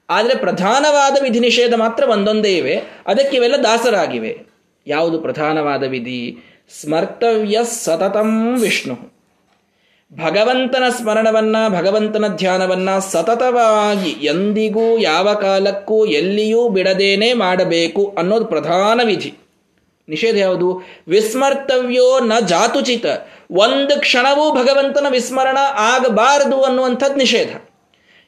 ಆದರೆ 0.09 0.37
ಪ್ರಧಾನವಾದ 0.37 1.17
ವಿಧಿ 1.21 1.39
ನಿಷೇಧ 1.39 1.73
ಮಾತ್ರ 1.73 2.03
ಒಂದೊಂದೇ 2.09 2.57
ಇವೆ 2.57 2.81
ಅದಕ್ಕಿವೆಲ್ಲ 3.07 3.55
ದಾಸರಾಗಿವೆ. 3.63 4.39
ಯಾವುದು 4.87 5.19
ಪ್ರಧಾನವಾದ 5.19 5.83
ವಿಧಿ? 5.83 6.50
ಸ್ಮರ್ತವ್ಯ 6.81 7.59
ಸತತಂ 7.63 8.61
ವಿಷ್ಣು. 8.61 9.11
ಭಗವಂತನ 10.25 10.83
ಸ್ಮರಣವನ್ನ, 10.97 11.55
ಭಗವಂತನ 11.69 12.25
ಧ್ಯಾನವನ್ನ 12.27 12.89
ಸತತವಾಗಿ 12.99 14.09
ಎಂದಿಗೂ 14.09 14.97
ಯಾವ 14.97 15.33
ಕಾಲಕ್ಕೂ 15.33 16.05
ಎಲ್ಲಿಯೂ 16.05 16.69
ಬಿಡದೇನೆ 16.69 17.33
ಮಾಡಬೇಕು 17.33 18.15
ಅನ್ನೋದು 18.17 18.45
ಪ್ರಧಾನ 18.45 19.01
ವಿಧಿ. 19.05 19.33
ನಿಷೇಧ 20.09 20.35
ಯಾವುದು? 20.35 20.81
ವಿಸ್ಮರ್ತವ್ಯೋ 21.07 22.19
ನ 22.19 22.39
ಜಾತುಚಿತ. 22.47 23.05
ಒಂದು 23.51 23.99
ಕ್ಷಣವೂ 23.99 24.51
ಭಗವಂತನ 24.51 25.05
ವಿಸ್ಮರಣ 25.09 25.57
ಆಗಬಾರದು 25.75 26.63
ಅನ್ನುವಂಥದ್ದು 26.63 27.15
ನಿಷೇಧ. 27.15 27.57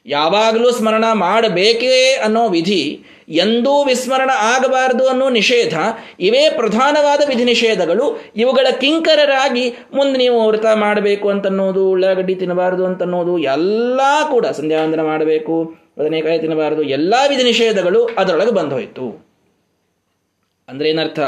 ಯಾವಾಗಲೂ 0.06 0.70
ಸ್ಮರಣ 0.70 1.04
ಮಾಡಬೇಕೇ 1.12 2.14
ಅನ್ನೋ 2.24 2.48
ವಿಧಿ 2.48 3.04
ಎಂದೂ 3.28 3.84
ವಿಸ್ಮರಣ 3.84 4.30
ಆಗಬಾರದು 4.40 5.08
ಅನ್ನೋ 5.08 5.28
ನಿಷೇಧ, 5.30 5.74
ಇವೇ 6.20 6.50
ಪ್ರಧಾನವಾದ 6.50 7.20
ವಿಧಿ 7.28 7.44
ನಿಷೇಧಗಳು 7.44 8.32
ಇವುಗಳ 8.36 8.66
ಕಿಂಕರರಾಗಿ 8.80 9.74
ಮುಂದೆ 9.94 10.18
ನೀವು 10.18 10.46
ವ್ರತ 10.46 10.66
ಮಾಡಬೇಕು 10.74 11.28
ಅಂತನ್ನೋದು, 11.28 11.90
ಉಳ್ಳಾಗಡ್ಡಿ 11.90 12.34
ತಿನ್ನಬಾರದು 12.34 12.84
ಅಂತನ್ನೋದು, 12.84 13.38
ಎಲ್ಲ 13.38 14.00
ಕೂಡ 14.30 14.46
ಸಂಧ್ಯಾವಂದನ 14.46 15.00
ಮಾಡಬೇಕು, 15.00 15.74
ಬದನೆಕಾಯಿ 15.98 16.38
ತಿನ್ನಬಾರದು, 16.38 16.82
ಎಲ್ಲ 16.82 17.14
ವಿಧಿ 17.28 17.42
ನಿಷೇಧಗಳು 17.42 18.04
ಅದರೊಳಗೆ 18.04 18.50
ಬಂದು 18.50 18.74
ಹೋಯಿತು 18.74 19.34
ಅಂದ್ರೆ 20.68 20.90
ಏನರ್ಥ? 20.90 21.20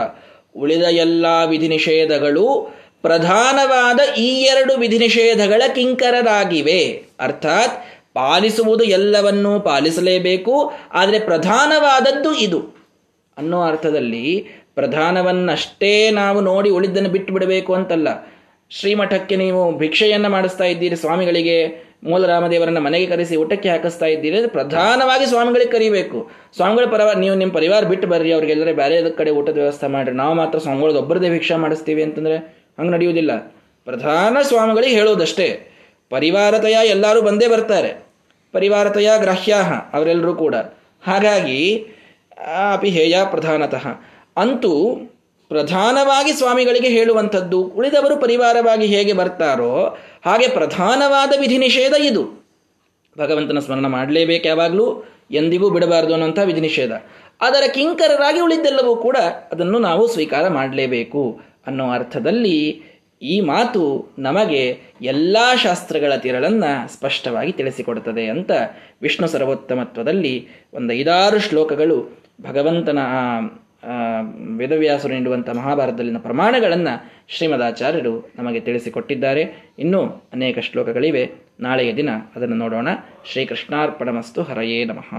ಉಳಿದ 0.57 0.83
ಎಲ್ಲ 0.83 1.27
ವಿಧಿ 1.49 1.69
ನಿಷೇಧಗಳು 1.69 2.77
ಪ್ರಧಾನವಾದ 3.03 4.15
ಈ 4.19 4.43
ಎರಡು 4.43 4.77
ವಿಧಿ 4.77 4.99
ನಿಷೇಧಗಳ 4.99 5.63
ಕಿಂಕರರಾಗಿವೆ. 5.75 7.03
ಅರ್ಥಾತ್ 7.21 7.96
ಪಾಲಿಸುವುದು 8.17 8.85
ಎಲ್ಲವನ್ನೂ 8.85 9.61
ಪಾಲಿಸಲೇಬೇಕು. 9.61 10.73
ಆದರೆ 10.93 11.19
ಪ್ರಧಾನವಾದದ್ದು 11.19 12.35
ಇದು. 12.35 12.61
ಅನ್ನೋ 13.39 13.63
ಅರ್ಥದಲ್ಲಿ 13.63 14.47
ಪ್ರಧಾನವನ್ನಷ್ಟೇ 14.75 16.11
ನಾವು 16.11 16.41
ನೋಡಿ 16.41 16.71
ಉಳಿದನ್ನು 16.71 17.09
ಬಿಟ್ಟು 17.09 17.33
ಬಿಡಬೇಕು 17.35 17.75
ಅಂತಲ್ಲ. 17.75 18.09
ಶ್ರೀಮಠಕ್ಕೆ 18.71 19.37
ನೀವು 19.37 19.79
ಭಿಕ್ಷೆಯನ್ನು 19.79 20.29
ಮಾಡಿಸ್ತಾ 20.29 20.65
ಇದ್ದೀರಿ, 20.65 20.97
ಸ್ವಾಮಿಗಳಿಗೆ 20.97 21.87
ಮೂಲರಾಮದೇವರನ್ನ 22.05 22.79
ಮನೆಗೆ 22.79 23.07
ಕರೆಸಿ 23.07 23.37
ಊಟಕ್ಕೆ 23.37 23.69
ಹಾಕಿಸ್ತಾ 23.69 24.07
ಇದ್ದೀರಿ 24.07 24.49
ಪ್ರಧಾನವಾಗಿ 24.49 25.27
ಸ್ವಾಮಿಗಳಿಗೆ 25.27 25.71
ಕರಿಬೇಕು. 25.71 26.31
ಸ್ವಾಮಿಗಳ 26.57 26.85
ಪರವಾಗಿ 26.91 27.21
ನೀವು 27.21 27.35
ನಿಮ್ಮ 27.35 27.53
ಪರಿವಾರ 27.53 27.85
ಬಿಟ್ಟು 27.85 28.09
ಬರ್ರಿ, 28.09 28.33
ಅವ್ರಿಗೆಲ್ಲರೆ 28.33 28.73
ಬೇರೆ 28.73 29.11
ಕಡೆ 29.11 29.31
ಊಟದ 29.31 29.53
ವ್ಯವಸ್ಥೆ 29.53 29.87
ಮಾಡಿರಿ. 29.87 30.17
ನಾವು 30.17 30.35
ಮಾತ್ರ 30.35 30.59
ಸ್ವಾಮಿಗಳದ್ದು 30.59 31.01
ಒಬ್ಬರದೇ 31.01 31.31
ಭಿಕ್ಷೆ 31.31 31.55
ಮಾಡಿಸ್ತೀವಿ 31.55 32.03
ಅಂತಂದ್ರೆ 32.03 32.37
ಹಂಗೆ 32.79 32.91
ನಡೆಯುವುದಿಲ್ಲ. 32.91 33.33
ಪ್ರಧಾನ 33.85 34.37
ಸ್ವಾಮಿಗಳಿಗೆ 34.43 34.95
ಹೇಳೋದಷ್ಟೇ. 34.95 35.49
ಪರಿವಾರತೆಯ 36.11 36.79
ಎಲ್ಲರೂ 36.85 37.23
ಬಂದೇ 37.23 37.49
ಬರ್ತಾರೆ. 37.49 38.06
ಪರಿವಾರತೆಯ 38.57 39.11
ಗ್ರಾಹ್ಯಾಹ 39.21 39.73
ಅವರೆಲ್ಲರೂ 39.73 40.35
ಕೂಡ. 40.35 40.55
ಹಾಗಾಗಿ 41.07 41.87
ಅಪಿ 42.73 42.89
ಹೇಯ 42.89 43.17
ಪ್ರಧಾನತಃ. 43.31 43.87
ಅಂತೂ, 44.37 44.97
ಪ್ರಧಾನವಾಗಿ 45.49 46.33
ಸ್ವಾಮಿಗಳಿಗೆ 46.33 46.89
ಹೇಳುವಂಥದ್ದು, 46.89 47.63
ಉಳಿದವರು 47.63 48.17
ಪರಿವಾರವಾಗಿ 48.17 48.87
ಹೇಗೆ 48.87 49.13
ಬರ್ತಾರೋ, 49.13 49.99
ಹಾಗೆ 50.27 50.49
ಪ್ರಧಾನವಾದ 50.49 51.33
ವಿಧಿ 51.41 51.59
ನಿಷೇಧ 51.59 51.93
ಇದು. 51.93 52.47
ಭಗವಂತನ 53.19 53.59
ಸ್ಮರಣ 53.59 53.87
ಮಾಡಲೇಬೇಕು 53.87 54.49
ಯಾವಾಗಲೂ, 54.49 55.05
ಎಂದಿಗೂ 55.31 55.71
ಬಿಡಬಾರದು 55.71 56.13
ಅನ್ನುವಂಥ 56.13 56.39
ವಿಧಿ 56.39 56.61
ನಿಷೇಧ. 56.61 56.93
ಅದರ 57.41 57.71
ಕಿಂಕರರಾಗಿ 57.75 58.41
ಉಳಿದೆಲ್ಲವೂ 58.41 58.97
ಕೂಡ 58.97 59.17
ಅದನ್ನು 59.53 59.79
ನಾವು 59.79 60.09
ಸ್ವೀಕಾರ 60.09 60.49
ಮಾಡಲೇಬೇಕು 60.49 61.41
ಅನ್ನೋ 61.67 61.91
ಅರ್ಥದಲ್ಲಿ 61.91 62.83
ಈ 63.23 63.41
ಮಾತು 63.41 64.15
ನಮಗೆ 64.19 64.81
ಎಲ್ಲ 65.03 65.37
ಶಾಸ್ತ್ರಗಳ 65.63 66.13
ತಿರಳನ್ನು 66.17 66.93
ಸ್ಪಷ್ಟವಾಗಿ 66.93 67.53
ತಿಳಿಸಿಕೊಡುತ್ತದೆ 67.53 68.27
ಅಂತ 68.27 68.51
ವಿಷ್ಣು 69.03 69.27
ಸರ್ವೋತ್ತಮತ್ವದಲ್ಲಿ 69.27 70.49
ಒಂದು 70.75 70.95
ಐದಾರು 70.95 71.39
ಶ್ಲೋಕಗಳು 71.39 72.19
ಭಗವಂತನ 72.43 72.99
ವೇದವ್ಯಾಸರು 74.57 75.13
ನೀಡುವಂಥ 75.13 75.51
ಮಹಾಭಾರತದಲ್ಲಿನ 75.51 76.19
ಪ್ರಮಾಣಗಳನ್ನು 76.19 77.11
ಶ್ರೀಮದಾಚಾರ್ಯರು 77.29 78.33
ನಮಗೆ 78.39 78.61
ತಿಳಿಸಿಕೊಟ್ಟಿದ್ದಾರೆ. 78.61 79.73
ಇನ್ನೂ 79.79 80.07
ಅನೇಕ 80.33 80.59
ಶ್ಲೋಕಗಳಿವೆ. 80.59 81.31
ನಾಳೆಯ 81.61 81.95
ದಿನ 81.95 82.09
ಅದನ್ನು 82.37 82.57
ನೋಡೋಣ. 82.57 82.89
ಶ್ರೀಕೃಷ್ಣಾರ್ಪಣಮಸ್ತು 83.33 84.43
ಹರಯೇ 84.43 84.85
ನಮಃ. 84.85 85.15